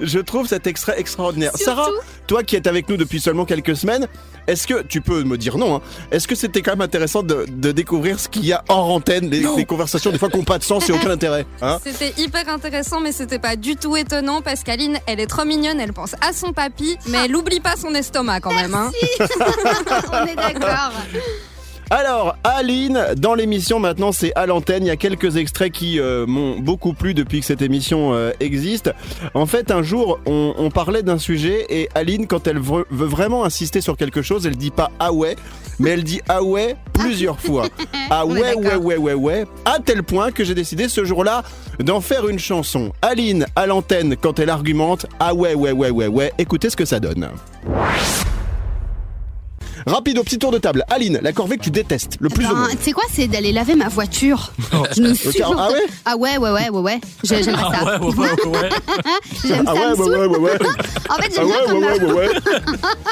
Je 0.00 0.18
trouve 0.18 0.46
cet 0.46 0.66
extrait 0.66 0.94
extraordinaire. 0.98 1.52
Surtout- 1.56 1.64
Sarah, 1.64 1.88
toi 2.26 2.42
qui 2.42 2.56
es 2.56 2.68
avec 2.68 2.88
nous 2.88 2.96
depuis 2.96 3.20
seulement 3.20 3.44
quelques 3.44 3.76
semaines, 3.76 4.06
est-ce 4.46 4.66
que, 4.66 4.82
tu 4.82 5.00
peux 5.00 5.24
me 5.24 5.36
dire 5.36 5.58
non, 5.58 5.76
hein, 5.76 5.80
est-ce 6.10 6.26
que 6.26 6.34
c'était 6.34 6.62
quand 6.62 6.72
même 6.72 6.80
intéressant 6.80 7.22
de, 7.22 7.44
de 7.48 7.72
découvrir 7.72 8.18
ce 8.18 8.28
qu'il 8.28 8.46
y 8.46 8.52
a 8.52 8.64
hors 8.68 8.90
antenne, 8.90 9.28
les, 9.28 9.44
les 9.56 9.64
conversations 9.66 10.10
des 10.10 10.18
fois 10.18 10.30
qui 10.30 10.38
n'ont 10.38 10.44
pas 10.44 10.58
de 10.58 10.64
sens 10.64 10.88
et 10.88 10.92
aucun 10.92 11.10
intérêt 11.10 11.44
hein? 11.60 11.78
C'était 11.84 12.14
hyper 12.16 12.48
intéressant, 12.48 13.00
mais 13.00 13.12
c'était 13.12 13.38
pas 13.38 13.56
du 13.56 13.76
tout 13.76 13.96
étonnant 13.96 14.40
parce 14.40 14.62
qu'Aline, 14.64 14.98
elle 15.06 15.20
est 15.20 15.26
trop 15.26 15.44
mignonne, 15.44 15.80
elle 15.80 15.92
pense 15.92 16.14
à 16.26 16.32
son 16.32 16.52
papy, 16.52 16.96
mais 17.08 17.18
elle 17.26 17.36
oublie 17.36 17.60
pas 17.60 17.76
son 17.76 17.94
estomac 17.94 18.40
quand 18.40 18.54
même. 18.54 18.74
Hein. 18.74 18.90
on 20.12 20.26
est 20.26 20.34
d'accord. 20.36 20.92
Alors, 21.90 22.36
Aline, 22.44 23.00
dans 23.16 23.34
l'émission 23.34 23.80
maintenant, 23.80 24.12
c'est 24.12 24.32
à 24.34 24.44
l'antenne. 24.44 24.84
Il 24.84 24.88
y 24.88 24.90
a 24.90 24.96
quelques 24.96 25.36
extraits 25.36 25.72
qui 25.72 25.98
euh, 25.98 26.26
m'ont 26.26 26.58
beaucoup 26.58 26.92
plu 26.92 27.14
depuis 27.14 27.40
que 27.40 27.46
cette 27.46 27.62
émission 27.62 28.12
euh, 28.12 28.30
existe. 28.40 28.92
En 29.32 29.46
fait, 29.46 29.70
un 29.70 29.82
jour, 29.82 30.20
on, 30.26 30.54
on 30.58 30.70
parlait 30.70 31.02
d'un 31.02 31.16
sujet 31.18 31.64
et 31.70 31.88
Aline, 31.94 32.26
quand 32.26 32.46
elle 32.46 32.58
veut, 32.58 32.84
vraiment 32.90 33.44
insister 33.44 33.80
sur 33.80 33.96
quelque 33.96 34.20
chose, 34.20 34.46
elle 34.46 34.56
dit 34.56 34.70
pas 34.70 34.90
ah 34.98 35.12
ouais, 35.14 35.36
mais 35.78 35.90
elle 35.90 36.04
dit 36.04 36.20
ah 36.28 36.42
ouais 36.42 36.76
plusieurs 36.92 37.40
fois. 37.40 37.66
Ah 38.10 38.24
On 38.24 38.34
est 38.34 38.54
ouais, 38.54 38.54
ouais, 38.54 38.76
ouais, 38.76 38.96
ouais, 38.96 39.12
ouais. 39.12 39.44
À 39.66 39.80
tel 39.84 40.02
point 40.02 40.30
que 40.32 40.42
j'ai 40.42 40.54
décidé 40.54 40.88
ce 40.88 41.04
jour-là 41.04 41.42
d'en 41.78 42.00
faire 42.00 42.26
une 42.26 42.38
chanson. 42.38 42.90
Aline, 43.02 43.44
à 43.54 43.66
l'antenne, 43.66 44.16
quand 44.16 44.38
elle 44.38 44.48
argumente, 44.48 45.04
ah 45.20 45.34
ouais, 45.34 45.54
ouais, 45.54 45.72
ouais, 45.72 45.90
ouais, 45.90 46.06
ouais. 46.06 46.32
Écoutez 46.38 46.70
ce 46.70 46.76
que 46.76 46.86
ça 46.86 47.00
donne. 47.00 47.28
Rapide 49.88 50.18
au 50.18 50.22
petit 50.22 50.38
tour 50.38 50.50
de 50.50 50.58
table. 50.58 50.84
Aline, 50.90 51.18
la 51.22 51.32
corvée 51.32 51.56
que 51.56 51.62
tu 51.62 51.70
détestes 51.70 52.18
le 52.20 52.28
plus 52.28 52.44
au 52.44 52.48
Ben, 52.50 52.54
monde. 52.56 52.68
tu 52.72 52.76
sais 52.84 52.92
quoi, 52.92 53.04
c'est 53.10 53.26
d'aller 53.26 53.52
laver 53.52 53.74
ma 53.74 53.88
voiture. 53.88 54.52
Je 54.94 55.00
ne 55.00 55.14
supporte 55.14 55.54
ah 55.58 55.70
ouais 55.70 55.78
Ah 56.04 56.16
ouais, 56.16 56.36
ouais, 56.36 56.50
ouais, 56.50 56.68
ouais, 56.68 56.80
ouais. 56.80 57.00
J'ai- 57.24 57.42
J'aime 57.42 57.54
pas 57.54 57.70
Ah 57.72 57.78
ça. 57.78 57.98
ouais, 58.00 58.06
ouais, 58.06 58.14
ouais, 58.14 58.46
ouais. 58.58 58.68
J'aime 59.46 59.64
Ah 59.66 59.74
ça, 59.74 59.80
ouais, 59.80 59.86
me 59.86 59.90
ouais, 59.90 59.96
saoule. 59.96 60.16
ouais, 60.18 60.26
ouais, 60.26 60.38
ouais. 60.38 60.58
En 61.08 61.14
fait, 61.14 61.30
Ah 61.30 61.34
j'aime 61.34 61.46
bien 61.46 61.56
ouais, 61.56 61.66
comme 61.66 61.78
ouais, 61.78 61.86
ouais, 61.88 62.12
ouais, 62.12 62.12
ouais. 62.12 62.28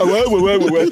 Ah 0.00 0.04
ouais, 0.04 0.26
ouais, 0.26 0.40
ouais, 0.40 0.56
ouais, 0.56 0.70
ouais. 0.70 0.88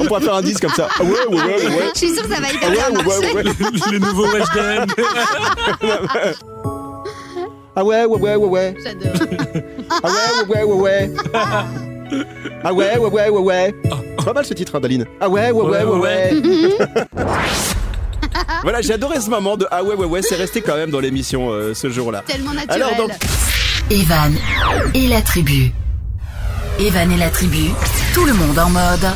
On 0.00 0.04
pourrait 0.06 0.20
faire 0.22 0.34
un 0.34 0.42
disque 0.42 0.62
comme 0.62 0.72
ça. 0.74 0.88
Ah 0.98 1.02
ouais, 1.04 1.10
ouais, 1.10 1.36
ouais, 1.36 1.42
ouais, 1.44 1.66
ouais. 1.66 1.90
Je 1.94 1.98
suis 1.98 2.14
sûre 2.14 2.22
que 2.28 2.34
ça 2.34 2.40
va 2.40 2.46
Ah 2.50 2.52
hyper 2.54 2.68
ouais, 2.70 2.74
bien 2.74 2.88
ouais, 2.88 3.04
marcher. 3.04 3.34
ouais, 3.34 3.44
ouais. 3.44 3.92
Le 3.92 3.98
nouveau 4.00 4.26
Weshden. 4.26 4.86
Ah 7.76 7.84
ouais, 7.84 8.04
ouais, 8.06 8.18
ouais, 8.20 8.34
ouais, 8.36 8.48
ouais. 8.48 8.74
J'adore. 8.82 9.12
Ah 10.02 10.08
ouais, 10.08 10.48
ouais, 10.48 10.62
ouais, 10.64 10.64
ouais, 10.64 10.74
ouais. 10.74 11.10
Ah 12.64 12.72
ouais, 12.74 12.98
ouais, 12.98 13.08
ouais, 13.08 13.28
ouais, 13.28 13.40
ouais. 13.40 13.74
Pas 14.24 14.32
mal 14.32 14.44
ce 14.44 14.54
titre, 14.54 14.74
hein, 14.76 14.80
d'Aline. 14.80 15.06
Ah 15.20 15.28
ouais, 15.28 15.50
ouais, 15.50 15.64
ouais, 15.64 15.84
ouais, 15.84 15.98
ouais. 15.98 16.32
Voilà, 18.62 18.80
j'ai 18.82 18.92
adoré 18.92 19.20
ce 19.20 19.30
moment 19.30 19.56
de 19.56 19.66
Ah 19.70 19.82
ouais, 19.82 19.94
ouais, 19.94 20.06
ouais. 20.06 20.22
C'est 20.22 20.34
resté 20.36 20.60
quand 20.60 20.76
même 20.76 20.90
dans 20.90 21.00
l'émission 21.00 21.50
euh, 21.50 21.74
ce 21.74 21.88
jour-là. 21.90 22.22
Tellement 22.26 22.52
naturel. 22.52 22.82
Alors 22.82 22.96
donc, 22.96 23.10
Evan 23.90 24.34
et 24.94 25.06
la 25.08 25.22
tribu. 25.22 25.72
Evan 26.78 27.10
et 27.12 27.16
la 27.16 27.30
tribu, 27.30 27.70
tout 28.14 28.24
le 28.24 28.34
monde 28.34 28.58
en 28.58 28.70
mode 28.70 29.06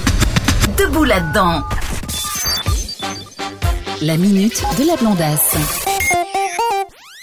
debout 0.79 1.05
là-dedans. 1.05 1.63
La 4.01 4.17
minute 4.17 4.63
de 4.79 4.87
la 4.87 4.97
blondasse. 4.97 5.57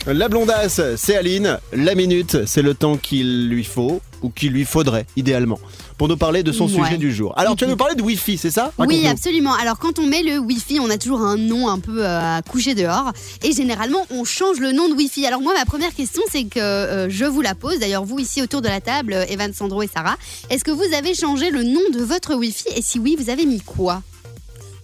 La 0.07 0.29
blondasse, 0.29 0.81
c'est 0.95 1.17
Aline. 1.17 1.57
La 1.73 1.93
minute, 1.95 2.45
c'est 2.45 2.61
le 2.61 2.73
temps 2.73 2.97
qu'il 2.97 3.49
lui 3.49 3.63
faut, 3.63 4.01
ou 4.21 4.29
qu'il 4.29 4.51
lui 4.51 4.65
faudrait, 4.65 5.05
idéalement, 5.15 5.59
pour 5.97 6.07
nous 6.07 6.17
parler 6.17 6.43
de 6.43 6.51
son 6.51 6.67
Ouais. 6.69 6.83
sujet 6.85 6.97
du 6.97 7.13
jour. 7.13 7.33
Alors, 7.37 7.55
tu 7.55 7.65
vas 7.65 7.71
nous 7.71 7.77
parler 7.77 7.95
de 7.95 8.01
Wi-Fi, 8.01 8.37
c'est 8.37 8.51
ça? 8.51 8.71
Oui, 8.77 9.07
absolument. 9.07 9.53
Alors, 9.55 9.77
quand 9.79 9.99
on 9.99 10.05
met 10.05 10.23
le 10.23 10.37
Wi-Fi, 10.39 10.79
on 10.79 10.89
a 10.89 10.97
toujours 10.97 11.21
un 11.21 11.37
nom 11.37 11.67
un 11.69 11.79
peu 11.79 12.05
euh, 12.05 12.37
à 12.37 12.41
coucher 12.41 12.75
dehors. 12.75 13.11
Et 13.43 13.51
généralement, 13.53 14.05
on 14.11 14.23
change 14.23 14.59
le 14.59 14.71
nom 14.71 14.89
de 14.89 14.93
Wi-Fi. 14.93 15.25
Alors, 15.25 15.41
moi, 15.41 15.53
ma 15.57 15.65
première 15.65 15.93
question, 15.93 16.21
c'est 16.31 16.45
que 16.45 16.59
euh, 16.59 17.09
je 17.09 17.25
vous 17.25 17.41
la 17.41 17.55
pose. 17.55 17.79
D'ailleurs, 17.79 18.05
vous 18.05 18.19
ici 18.19 18.41
autour 18.41 18.61
de 18.61 18.67
la 18.67 18.81
table, 18.81 19.13
euh, 19.13 19.25
Evan, 19.29 19.53
Sandro 19.53 19.81
et 19.81 19.89
Sarah, 19.93 20.17
est-ce 20.49 20.63
que 20.63 20.71
vous 20.71 20.93
avez 20.95 21.13
changé 21.13 21.49
le 21.49 21.63
nom 21.63 21.81
de 21.93 22.03
votre 22.03 22.35
Wi-Fi? 22.35 22.65
Et 22.75 22.81
si 22.81 22.99
oui, 22.99 23.15
vous 23.19 23.29
avez 23.29 23.45
mis 23.45 23.61
quoi? 23.61 24.01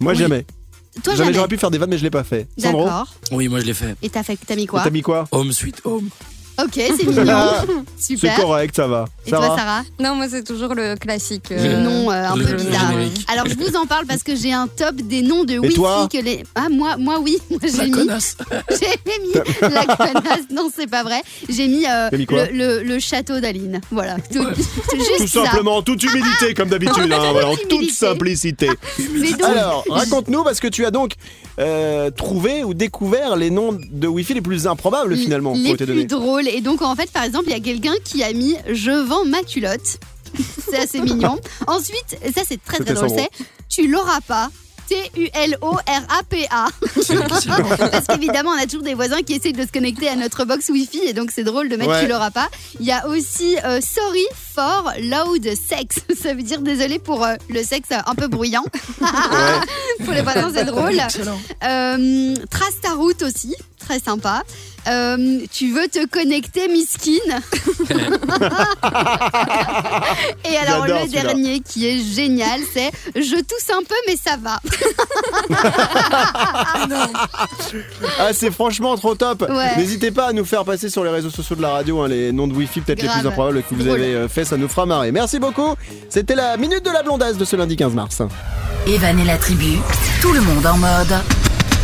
Moi, 0.00 0.12
Oui. 0.12 0.18
jamais. 0.18 0.44
Toi, 1.02 1.12
jamais 1.12 1.26
jamais. 1.26 1.34
j'aurais 1.34 1.48
pu 1.48 1.58
faire 1.58 1.70
des 1.70 1.76
vannes, 1.78 1.90
mais 1.90 1.98
je 1.98 2.02
l'ai 2.02 2.10
pas 2.10 2.24
fait. 2.24 2.48
Sandro? 2.58 2.84
D'accord. 2.84 3.14
Oui, 3.30 3.48
moi 3.48 3.60
je 3.60 3.66
l'ai 3.66 3.74
fait. 3.74 3.96
Et 4.02 4.08
t'as 4.08 4.22
fait, 4.22 4.38
t'as 4.46 4.56
mis 4.56 4.64
quoi? 4.64 4.82
T'as 4.82 4.88
mis 4.88 5.02
quoi? 5.02 5.26
Home 5.30 5.52
sweet 5.52 5.76
home. 5.84 6.08
Ok, 6.62 6.72
c'est 6.74 7.04
mignon. 7.06 7.38
Super. 7.98 8.34
C'est 8.36 8.42
correct, 8.42 8.76
ça 8.76 8.86
va. 8.86 9.04
Et 9.26 9.30
toi, 9.30 9.54
Sarah 9.56 9.82
Non, 10.00 10.14
moi 10.14 10.26
c'est 10.28 10.42
toujours 10.44 10.74
le 10.74 10.96
classique. 10.96 11.50
Le 11.50 11.56
euh, 11.58 11.80
nom 11.82 12.10
euh, 12.10 12.14
un 12.28 12.36
le- 12.36 12.44
peu 12.44 12.50
le 12.52 12.56
bizarre. 12.58 12.90
générique. 12.92 13.26
Alors 13.32 13.46
je 13.46 13.54
vous 13.54 13.76
en 13.76 13.86
parle 13.86 14.06
parce 14.06 14.22
que 14.22 14.34
j'ai 14.36 14.52
un 14.52 14.66
top 14.68 14.96
des 14.96 15.22
noms 15.22 15.44
de 15.44 15.58
Wi-Fi 15.58 15.74
toi 15.74 16.08
que 16.10 16.18
les. 16.18 16.42
Ah 16.54 16.68
moi, 16.70 16.96
moi 16.96 17.18
oui, 17.20 17.38
moi 17.50 17.58
j'ai 17.62 17.76
La 17.76 17.84
mis. 17.84 17.90
connasse. 17.90 18.36
J'ai 18.70 19.12
mis 19.22 19.32
la 19.60 19.84
connasse. 19.96 20.46
Non, 20.50 20.68
c'est 20.74 20.86
pas 20.88 21.02
vrai. 21.02 21.20
J'ai 21.48 21.68
mis, 21.68 21.86
euh, 21.86 22.08
T'as 22.10 22.16
mis 22.16 22.26
quoi 22.26 22.46
le, 22.46 22.52
le- 22.78 22.82
le 22.82 22.98
château 22.98 23.40
d'Aline. 23.40 23.80
Voilà. 23.90 24.16
Tout, 24.32 24.44
juste 24.54 25.18
Tout 25.18 25.26
ça. 25.28 25.44
simplement, 25.44 25.76
en 25.76 25.82
toute 25.82 26.02
humilité, 26.02 26.54
comme 26.54 26.68
d'habitude, 26.68 27.12
hein, 27.12 27.32
voilà, 27.32 27.48
en 27.48 27.56
toute 27.56 27.72
humilité. 27.72 27.94
simplicité. 27.94 28.70
Mais 29.14 29.30
donc, 29.32 29.42
Alors, 29.44 29.84
raconte-nous, 29.88 30.42
parce 30.44 30.60
que 30.60 30.68
tu 30.68 30.84
as 30.86 30.90
donc 30.90 31.12
euh, 31.58 32.10
trouvé 32.10 32.64
ou 32.64 32.74
découvert 32.74 33.36
les 33.36 33.50
noms 33.50 33.78
de 33.90 34.06
Wi-Fi 34.08 34.34
les 34.34 34.40
plus 34.40 34.66
improbables, 34.66 35.16
finalement, 35.16 35.54
les 35.54 35.74
plus 35.76 36.04
drôles. 36.06 36.45
Et 36.46 36.60
donc, 36.60 36.82
en 36.82 36.94
fait, 36.94 37.10
par 37.10 37.24
exemple, 37.24 37.46
il 37.48 37.52
y 37.52 37.56
a 37.56 37.60
quelqu'un 37.60 37.94
qui 38.04 38.22
a 38.22 38.32
mis 38.32 38.56
Je 38.70 38.90
vends 38.90 39.24
ma 39.24 39.42
culotte. 39.42 39.98
c'est 40.70 40.78
assez 40.78 41.00
mignon. 41.00 41.38
Ensuite, 41.66 42.18
ça, 42.34 42.42
c'est 42.46 42.62
très 42.62 42.78
très 42.78 42.94
drôle, 42.94 43.10
c'est 43.10 43.30
Tu 43.68 43.88
l'auras 43.88 44.20
pas. 44.20 44.50
T-U-L-O-R-A-P-A. 44.88 46.66
Parce 47.90 48.06
qu'évidemment, 48.06 48.50
on 48.50 48.62
a 48.62 48.66
toujours 48.66 48.82
des 48.82 48.94
voisins 48.94 49.20
qui 49.22 49.34
essayent 49.34 49.52
de 49.52 49.62
se 49.62 49.72
connecter 49.72 50.08
à 50.08 50.14
notre 50.14 50.44
box 50.44 50.68
Wi-Fi 50.68 51.00
et 51.06 51.12
donc 51.12 51.32
c'est 51.32 51.42
drôle 51.42 51.68
de 51.68 51.74
mettre 51.74 51.90
Ouais. 51.90 52.02
Tu 52.02 52.08
l'auras 52.08 52.30
pas. 52.30 52.48
Il 52.78 52.86
y 52.86 52.92
a 52.92 53.06
aussi 53.08 53.56
euh, 53.64 53.80
Sorry 53.80 54.24
for 54.54 54.92
loud 55.00 55.44
sex. 55.44 55.96
Ça 56.20 56.34
veut 56.34 56.42
dire 56.42 56.60
désolé 56.60 56.98
pour 56.98 57.24
euh, 57.24 57.34
le 57.48 57.62
sexe 57.64 57.88
un 57.90 58.14
peu 58.14 58.28
bruyant. 58.28 58.64
pour 60.04 60.12
les 60.14 60.22
voisins, 60.22 60.52
c'est 60.54 60.64
drôle. 60.64 61.00
Euh, 61.64 62.34
trace 62.50 62.80
ta 62.80 62.94
route 62.94 63.22
aussi, 63.22 63.54
très 63.78 63.98
sympa. 63.98 64.42
Euh, 64.88 65.40
tu 65.52 65.72
veux 65.72 65.88
te 65.88 66.06
connecter, 66.06 66.68
miskin 66.68 67.12
Et 70.44 70.56
alors 70.58 70.86
le 70.86 71.08
dernier 71.10 71.60
qui 71.60 71.86
est 71.86 71.98
génial, 71.98 72.60
c'est 72.72 72.90
je 73.14 73.36
tousse 73.36 73.70
un 73.70 73.82
peu 73.82 73.94
mais 74.06 74.16
ça 74.16 74.36
va. 74.36 74.60
Ah, 78.18 78.32
c'est 78.32 78.50
franchement 78.50 78.96
trop 78.96 79.14
top. 79.14 79.42
Ouais. 79.48 79.76
N'hésitez 79.76 80.10
pas 80.10 80.28
à 80.28 80.32
nous 80.32 80.44
faire 80.44 80.64
passer 80.64 80.88
sur 80.88 81.04
les 81.04 81.10
réseaux 81.10 81.30
sociaux 81.30 81.56
de 81.56 81.62
la 81.62 81.70
radio 81.70 82.00
hein, 82.00 82.08
les 82.08 82.32
noms 82.32 82.46
de 82.46 82.54
Wi-Fi 82.54 82.80
peut-être 82.80 83.02
les 83.02 83.08
plus 83.08 83.26
improbables 83.26 83.62
que 83.62 83.74
vous 83.74 83.88
avez 83.88 84.14
euh, 84.14 84.28
fait, 84.28 84.44
ça 84.44 84.56
nous 84.56 84.68
fera 84.68 84.86
marrer. 84.86 85.12
Merci 85.12 85.38
beaucoup. 85.38 85.74
C'était 86.08 86.34
la 86.34 86.56
minute 86.56 86.84
de 86.84 86.90
la 86.90 87.02
blondasse 87.02 87.36
de 87.36 87.44
ce 87.44 87.56
lundi 87.56 87.76
15 87.76 87.94
mars. 87.94 88.22
Evan 88.86 89.18
et 89.18 89.24
la 89.24 89.36
tribu, 89.36 89.78
tout 90.22 90.32
le 90.32 90.40
monde 90.40 90.66
en 90.66 90.76
mode. 90.78 91.14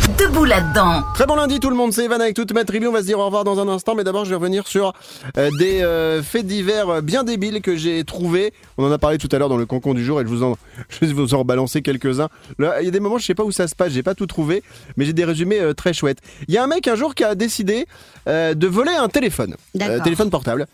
Debout 0.03 0.43
là-dedans. 0.43 1.01
Très 1.13 1.25
bon 1.25 1.35
lundi 1.35 1.61
tout 1.61 1.69
le 1.69 1.77
monde, 1.77 1.93
c'est 1.93 2.03
Evan 2.03 2.19
avec 2.19 2.35
toute 2.35 2.51
ma 2.51 2.65
tribu. 2.65 2.87
On 2.87 2.91
va 2.91 2.99
se 2.99 3.05
dire 3.05 3.19
au 3.19 3.25
revoir 3.25 3.45
dans 3.45 3.61
un 3.61 3.69
instant, 3.69 3.95
mais 3.95 4.03
d'abord 4.03 4.25
je 4.25 4.31
vais 4.31 4.35
revenir 4.35 4.67
sur 4.67 4.93
euh, 5.37 5.49
des 5.57 5.81
euh, 5.81 6.21
faits 6.21 6.45
divers 6.45 6.89
euh, 6.89 7.01
bien 7.01 7.23
débiles 7.23 7.61
que 7.61 7.77
j'ai 7.77 8.03
trouvés. 8.03 8.53
On 8.77 8.85
en 8.85 8.91
a 8.91 8.97
parlé 8.97 9.17
tout 9.17 9.29
à 9.31 9.39
l'heure 9.39 9.47
dans 9.47 9.57
le 9.57 9.65
concon 9.65 9.93
du 9.93 10.03
jour 10.03 10.19
et 10.19 10.25
je 10.25 10.27
vous 10.27 10.43
en, 10.43 10.57
je 10.89 11.05
vais 11.05 11.13
vous 11.13 11.33
en 11.33 11.39
rebalancer 11.39 11.81
quelques-uns. 11.81 12.27
Là, 12.59 12.81
Il 12.81 12.85
y 12.85 12.89
a 12.89 12.91
des 12.91 12.99
moments, 12.99 13.17
je 13.17 13.25
sais 13.25 13.33
pas 13.33 13.45
où 13.45 13.53
ça 13.53 13.69
se 13.69 13.75
passe, 13.75 13.93
j'ai 13.93 14.03
pas 14.03 14.13
tout 14.13 14.27
trouvé, 14.27 14.61
mais 14.97 15.05
j'ai 15.05 15.13
des 15.13 15.23
résumés 15.23 15.61
euh, 15.61 15.73
très 15.73 15.93
chouettes. 15.93 16.19
Il 16.49 16.53
y 16.53 16.57
a 16.57 16.63
un 16.63 16.67
mec 16.67 16.85
un 16.89 16.95
jour 16.95 17.15
qui 17.15 17.23
a 17.23 17.33
décidé 17.33 17.87
de 18.27 18.67
voler 18.67 18.91
un 18.91 19.07
téléphone, 19.07 19.55
téléphone 20.03 20.29
portable. 20.29 20.67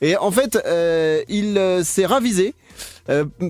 Et 0.00 0.16
en 0.16 0.30
fait, 0.30 0.58
il 1.28 1.80
s'est 1.84 2.06
ravisé. 2.06 2.54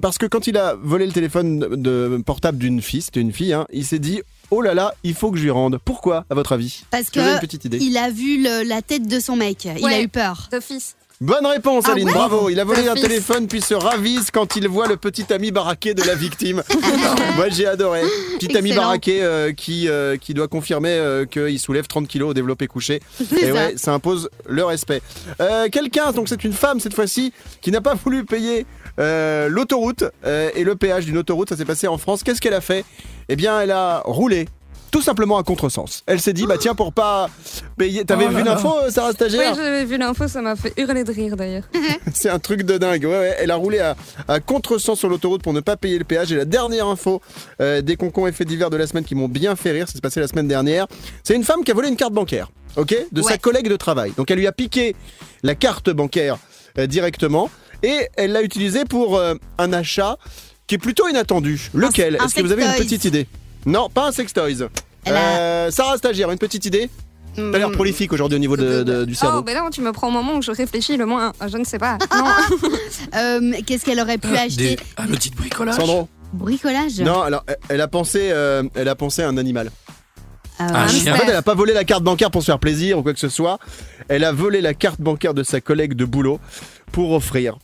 parce 0.01 0.18
que 0.18 0.26
quand 0.26 0.47
il 0.47 0.57
a 0.57 0.74
volé 0.80 1.07
le 1.07 1.12
téléphone 1.12 1.59
de, 1.59 1.76
de 1.76 2.22
portable 2.24 2.59
d'une 2.59 2.80
fille, 2.80 3.03
c'était 3.03 3.20
une 3.20 3.32
fille, 3.32 3.53
hein, 3.53 3.66
il 3.70 3.84
s'est 3.84 3.99
dit 3.99 4.22
Oh 4.51 4.61
là 4.61 4.75
là, 4.75 4.95
il 5.03 5.15
faut 5.15 5.31
que 5.31 5.39
je 5.39 5.43
lui 5.43 5.51
rende. 5.51 5.79
Pourquoi, 5.85 6.25
à 6.31 6.35
votre 6.35 6.53
avis? 6.53 6.85
Parce 6.91 7.11
que 7.11 7.19
une 7.35 7.41
petite 7.41 7.65
idée 7.65 7.79
il 7.79 7.97
a 7.97 8.11
vu 8.11 8.43
le- 8.43 8.63
la 8.63 8.81
tête 8.83 9.07
de 9.09 9.19
son 9.21 9.37
mec. 9.37 9.65
Il 9.65 9.85
a 9.87 10.01
eu 10.01 10.09
peur. 10.09 10.49
D'office. 10.53 10.95
Bonne 11.23 11.47
réponse, 11.47 11.85
Ah 11.89 11.93
Aline, 11.93 12.09
ouais 12.09 12.12
bravo. 12.12 12.51
Il 12.51 12.61
a 12.61 12.64
volé 12.64 12.87
un 12.89 12.95
téléphone 12.95 13.47
puis 13.47 13.62
se 13.62 13.73
ravise 13.73 14.31
quand 14.31 14.55
il 14.57 14.69
voit 14.69 14.87
le 14.87 14.99
petit 14.99 15.33
ami 15.33 15.51
baraqué 15.51 15.95
de 15.95 16.03
la 16.03 16.14
victime. 16.14 16.62
Moi, 17.37 17.49
j'ai 17.49 17.67
adoré. 17.67 18.03
Petit 18.39 18.55
ami 18.55 18.75
baraqué 18.75 19.23
euh, 19.23 19.53
qui, 19.55 19.89
euh, 19.89 20.19
qui 20.19 20.35
doit 20.35 20.47
confirmer 20.47 20.91
euh, 20.91 21.25
qu'il 21.25 21.59
soulève 21.59 21.87
30 21.87 22.07
kilos 22.07 22.31
au 22.31 22.35
développé 22.35 22.67
couché. 22.67 23.01
Et 23.35 23.47
ça. 23.47 23.53
ouais, 23.55 23.75
ça 23.77 23.95
impose 23.95 24.29
le 24.47 24.62
respect. 24.64 25.01
Euh, 25.41 25.69
Quelqu'un, 25.71 26.12
donc 26.12 26.29
c'est 26.29 26.45
une 26.45 26.53
femme 26.53 26.81
cette 26.81 26.95
fois-ci, 26.95 27.33
qui 27.62 27.71
n'a 27.71 27.81
pas 27.81 27.95
voulu 27.95 28.27
payer 28.27 28.67
euh, 28.99 29.49
l'autoroute 29.49 30.05
euh, 30.27 30.51
et 30.55 30.64
le 30.64 30.77
péage 30.77 31.07
d'une 31.07 31.17
autoroute. 31.17 31.49
Ça 31.49 31.57
s'est 31.57 31.64
passé 31.64 31.87
en 31.89 31.97
France. 31.97 32.25
Qu'est-ce 32.25 32.43
qu'elle 32.43 32.53
a 32.55 32.61
fait? 32.61 32.85
Eh 33.31 33.37
bien, 33.37 33.59
elle 33.61 33.71
a 33.71 34.03
roulé. 34.05 34.49
Tout 34.91 35.03
simplement 35.03 35.37
à 35.37 35.43
contresens. 35.43 36.03
Elle 36.07 36.20
s'est 36.20 36.32
dit, 36.32 36.47
bah 36.47 36.57
tiens, 36.59 36.74
pour 36.74 36.93
pas 36.93 37.28
payer. 37.76 38.05
T'avais 38.05 38.26
Oh 38.26 38.30
vu 38.30 38.39
là. 38.43 38.55
l'info, 38.55 38.72
euh, 38.82 38.91
Sarah 38.91 39.12
Stagiaire 39.12 39.55
j'avais 39.55 39.84
vu 39.84 39.99
l'info, 39.99 40.26
ça 40.28 40.41
m'a 40.41 40.57
fait 40.57 40.72
hurler 40.78 41.05
de 41.05 41.12
rire 41.12 41.37
d'ailleurs. 41.37 41.64
C'est 42.14 42.30
un 42.30 42.39
truc 42.39 42.62
de 42.62 42.78
dingue. 42.78 43.05
Ouais, 43.05 43.11
ouais. 43.18 43.37
Elle 43.39 43.51
a 43.51 43.57
roulé 43.57 43.78
à, 43.80 43.95
à 44.28 44.41
contresens 44.41 44.99
sur 44.99 45.09
l'autoroute 45.09 45.43
pour 45.43 45.53
ne 45.53 45.61
pas 45.61 45.76
payer 45.76 45.99
le 45.99 46.05
péage. 46.05 46.32
Et 46.32 46.37
la 46.37 46.45
dernière 46.47 46.87
info 46.87 47.20
euh, 47.61 47.82
des 47.82 47.97
concons 47.97 48.26
effets 48.26 48.45
divers 48.45 48.70
de 48.70 48.76
la 48.76 48.87
semaine 48.87 49.05
qui 49.05 49.14
m'ont 49.14 49.28
bien 49.28 49.55
fait 49.57 49.72
rire, 49.72 49.87
ça 49.87 49.95
s'est 49.95 50.01
passé 50.01 50.20
la 50.20 50.28
semaine 50.28 50.49
dernière. 50.49 50.87
C'est 51.24 51.34
une 51.34 51.45
femme 51.45 51.62
qui 51.64 51.72
a 51.72 51.74
volé 51.74 51.89
une 51.89 51.97
carte 51.97 52.12
bancaire, 52.14 52.51
ok, 52.76 52.95
de 53.12 53.22
sa 53.22 53.32
Ouais. 53.32 53.39
collègue 53.39 53.68
de 53.68 53.76
travail. 53.76 54.12
Donc 54.16 54.30
elle 54.30 54.39
lui 54.39 54.47
a 54.47 54.53
piqué 54.53 54.95
la 55.43 55.55
carte 55.55 55.91
bancaire 55.91 56.39
euh, 56.78 56.87
directement 56.87 57.51
et 57.82 58.09
elle 58.16 58.32
l'a 58.32 58.43
utilisée 58.43 58.84
pour 58.84 59.16
euh, 59.18 59.34
un 59.59 59.72
achat 59.72 60.16
qui 60.66 60.76
est 60.76 60.78
plutôt 60.78 61.07
inattendu. 61.09 61.70
Lequel? 61.74 62.16
Un 62.20 62.24
Est-ce 62.26 62.34
que 62.37 62.41
vous 62.41 62.53
avez 62.53 62.64
une 62.64 62.72
petite 62.74 63.05
idée? 63.05 63.26
Non, 63.67 63.89
pas 63.91 64.09
un 64.09 64.12
sextoys. 64.12 64.69
Euh, 65.09 65.71
Sarah 65.71 65.97
Stagiaire, 65.99 66.31
une 66.31 66.39
petite 66.39 66.64
idée 66.64 66.89
T'as 67.37 67.59
l'air 67.59 67.71
prolifique 67.71 68.14
aujourd'hui 68.14 68.37
au 68.37 68.39
niveau 68.39 68.57
de- 68.57 68.83
de- 68.83 69.05
du 69.05 69.14
cerveau. 69.14 69.41
Oh, 69.41 69.43
ben 69.43 69.53
là, 69.55 69.69
tu 69.71 69.83
me 69.83 69.93
prends 69.93 70.09
au 70.09 70.11
moment 70.11 70.37
où 70.37 70.43
je 70.43 70.51
réfléchis 70.53 70.97
le 70.97 71.05
moins. 71.05 71.35
Je 71.47 71.59
ne 71.59 71.64
sais 71.64 71.77
pas. 71.79 71.99
Non. 72.17 72.25
Euh, 73.14 73.53
Qu'est-ce 73.67 73.85
qu'elle 73.85 74.01
aurait 74.01 74.17
pu 74.17 74.35
acheter 74.35 74.77
Des- 74.77 74.79
un 74.97 75.07
outil 75.12 75.29
de 75.29 75.37
bricolage. 75.37 75.75
Sandro 75.77 76.09
Bricolage 76.33 76.99
Non, 77.01 77.21
alors 77.21 77.45
elle- 77.47 77.59
elle 77.69 77.81
a 77.83 77.89
pensé, 77.89 78.31
euh, 78.33 78.62
elle 78.75 78.89
a 78.89 78.95
pensé 78.95 79.21
à 79.23 79.29
un 79.29 79.37
animal. 79.37 79.71
Euh, 80.61 80.64
Un 80.64 80.89
chien. 80.89 81.12
En 81.12 81.17
fait, 81.19 81.29
elle 81.29 81.37
a 81.37 81.43
pas 81.43 81.55
volé 81.55 81.75
la 81.75 81.85
carte 81.85 82.03
bancaire 82.03 82.31
pour 82.31 82.41
se 82.41 82.47
faire 82.47 82.59
plaisir 82.59 82.99
ou 82.99 83.03
quoi 83.03 83.12
que 83.12 83.21
ce 83.21 83.29
soit. 83.29 83.59
Elle 84.09 84.25
a 84.25 84.33
volé 84.33 84.62
la 84.62 84.73
carte 84.73 85.03
bancaire 85.03 85.35
de 85.35 85.43
sa 85.43 85.61
collègue 85.61 85.93
de 85.93 86.07
boulot 86.07 86.41
pour 86.91 87.12
offrir 87.12 87.59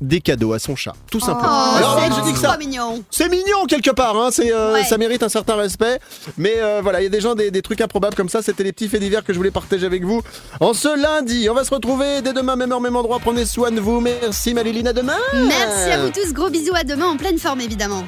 des 0.00 0.20
cadeaux 0.20 0.52
à 0.52 0.58
son 0.58 0.76
chat, 0.76 0.94
tout 1.10 1.20
simplement. 1.20 1.48
Oh, 1.72 1.76
Alors 1.76 1.98
c'est 2.00 2.08
là, 2.08 2.16
je 2.18 2.22
dis 2.24 2.32
que 2.32 2.38
ça, 2.38 2.56
mignon. 2.58 3.02
c'est 3.10 3.28
mignon 3.28 3.64
quelque 3.68 3.90
part, 3.90 4.16
hein, 4.16 4.28
c'est, 4.30 4.52
euh, 4.52 4.72
Ouais. 4.74 4.84
ça 4.84 4.98
mérite 4.98 5.22
un 5.22 5.28
certain 5.28 5.54
respect. 5.56 5.98
Mais 6.36 6.54
euh, 6.58 6.80
voilà, 6.82 7.00
il 7.00 7.04
y 7.04 7.06
a 7.06 7.10
des 7.10 7.20
gens, 7.20 7.34
des, 7.34 7.50
des 7.50 7.62
trucs 7.62 7.80
improbables 7.80 8.14
comme 8.14 8.28
ça. 8.28 8.42
C'était 8.42 8.64
les 8.64 8.72
petits 8.72 8.88
faits 8.88 9.00
divers 9.00 9.24
que 9.24 9.32
je 9.32 9.38
voulais 9.38 9.50
partager 9.50 9.86
avec 9.86 10.04
vous. 10.04 10.22
En 10.60 10.74
ce 10.74 10.88
lundi, 11.00 11.48
on 11.50 11.54
va 11.54 11.64
se 11.64 11.74
retrouver 11.74 12.22
dès 12.22 12.32
demain, 12.32 12.56
même 12.56 12.72
heure, 12.72 12.80
même 12.80 12.96
endroit. 12.96 13.18
Prenez 13.20 13.44
soin 13.46 13.70
de 13.70 13.80
vous. 13.80 14.00
Merci 14.00 14.54
Maléline, 14.54 14.88
à 14.88 14.92
demain. 14.92 15.16
Merci 15.34 15.90
à 15.90 15.98
vous 16.02 16.10
tous. 16.10 16.32
Gros 16.32 16.50
bisous 16.50 16.74
à 16.74 16.84
demain 16.84 17.06
en 17.06 17.16
pleine 17.16 17.38
forme 17.38 17.60
évidemment. 17.60 18.04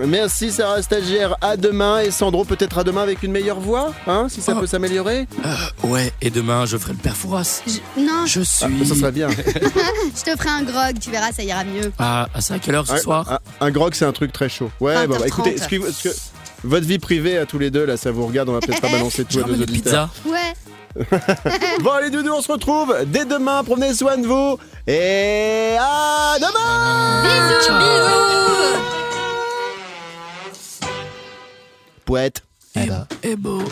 Merci 0.00 0.50
Sarah 0.50 0.80
Stagiaire, 0.82 1.36
à 1.40 1.56
demain. 1.56 2.00
Et 2.00 2.10
Sandro, 2.10 2.44
peut-être 2.44 2.78
à 2.78 2.84
demain 2.84 3.02
avec 3.02 3.22
une 3.22 3.30
meilleure 3.32 3.60
voix, 3.60 3.92
hein, 4.06 4.26
si 4.28 4.40
ça 4.40 4.54
Oh. 4.56 4.60
peut 4.60 4.66
s'améliorer. 4.66 5.26
Euh, 5.44 5.86
ouais, 5.88 6.12
et 6.22 6.30
demain, 6.30 6.64
je 6.66 6.76
ferai 6.78 6.92
le 6.92 6.98
père 6.98 7.16
Fouras. 7.16 7.62
Je- 7.66 8.00
Non, 8.00 8.24
Je 8.26 8.40
Ah, 8.40 8.44
suis. 8.44 8.86
ça 8.86 8.94
serait 8.94 9.12
bien. 9.12 9.28
je 10.16 10.22
te 10.22 10.36
ferai 10.36 10.48
un 10.48 10.62
grog, 10.62 10.98
tu 11.00 11.10
verras, 11.10 11.30
ça 11.32 11.42
ira 11.42 11.62
mieux. 11.64 11.92
Ah, 11.98 12.26
ah, 12.34 12.40
c'est 12.40 12.54
à 12.54 12.58
quelle 12.58 12.74
heure 12.74 12.86
ce 12.86 12.94
Un- 12.94 12.98
soir? 12.98 13.30
un, 13.60 13.66
un 13.66 13.70
grog, 13.70 13.94
c'est 13.94 14.04
un 14.06 14.12
truc 14.12 14.32
très 14.32 14.48
chaud. 14.48 14.70
Ouais, 14.80 14.94
bah, 14.94 15.06
bah, 15.06 15.16
20h30. 15.18 15.26
écoutez, 15.28 15.54
est-ce 15.54 15.68
que, 15.68 15.76
est-ce 15.88 16.08
que 16.08 16.14
votre 16.64 16.86
vie 16.86 16.98
privée 16.98 17.36
à 17.38 17.44
tous 17.46 17.58
les 17.58 17.70
deux, 17.70 17.84
là, 17.84 17.96
ça 17.96 18.10
vous 18.10 18.26
regarde 18.26 18.48
On 18.48 18.52
va 18.52 18.60
peut-être 18.60 18.80
pas 18.80 18.90
balancer 18.90 19.24
tout 19.24 19.38
à 19.40 19.42
nos 19.46 19.54
auditeurs. 19.62 20.08
pizza. 20.08 20.30
Ouais. 20.30 20.54
Bon, 21.82 21.90
allez, 21.92 22.10
Doudou, 22.10 22.32
on 22.36 22.42
se 22.42 22.52
retrouve 22.52 22.94
dès 23.06 23.24
demain. 23.24 23.62
Prenez 23.64 23.94
soin 23.94 24.16
de 24.18 24.26
vous. 24.26 24.58
Et 24.86 25.76
à 25.78 26.36
demain 26.38 27.22
Bisous, 27.22 27.72
bisous. 27.78 29.01
Poète. 32.04 32.42
Et, 32.76 32.88
et 33.22 33.36
beau. 33.36 33.62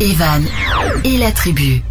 Evan 0.00 0.42
et 1.04 1.18
la 1.18 1.30
tribu. 1.32 1.82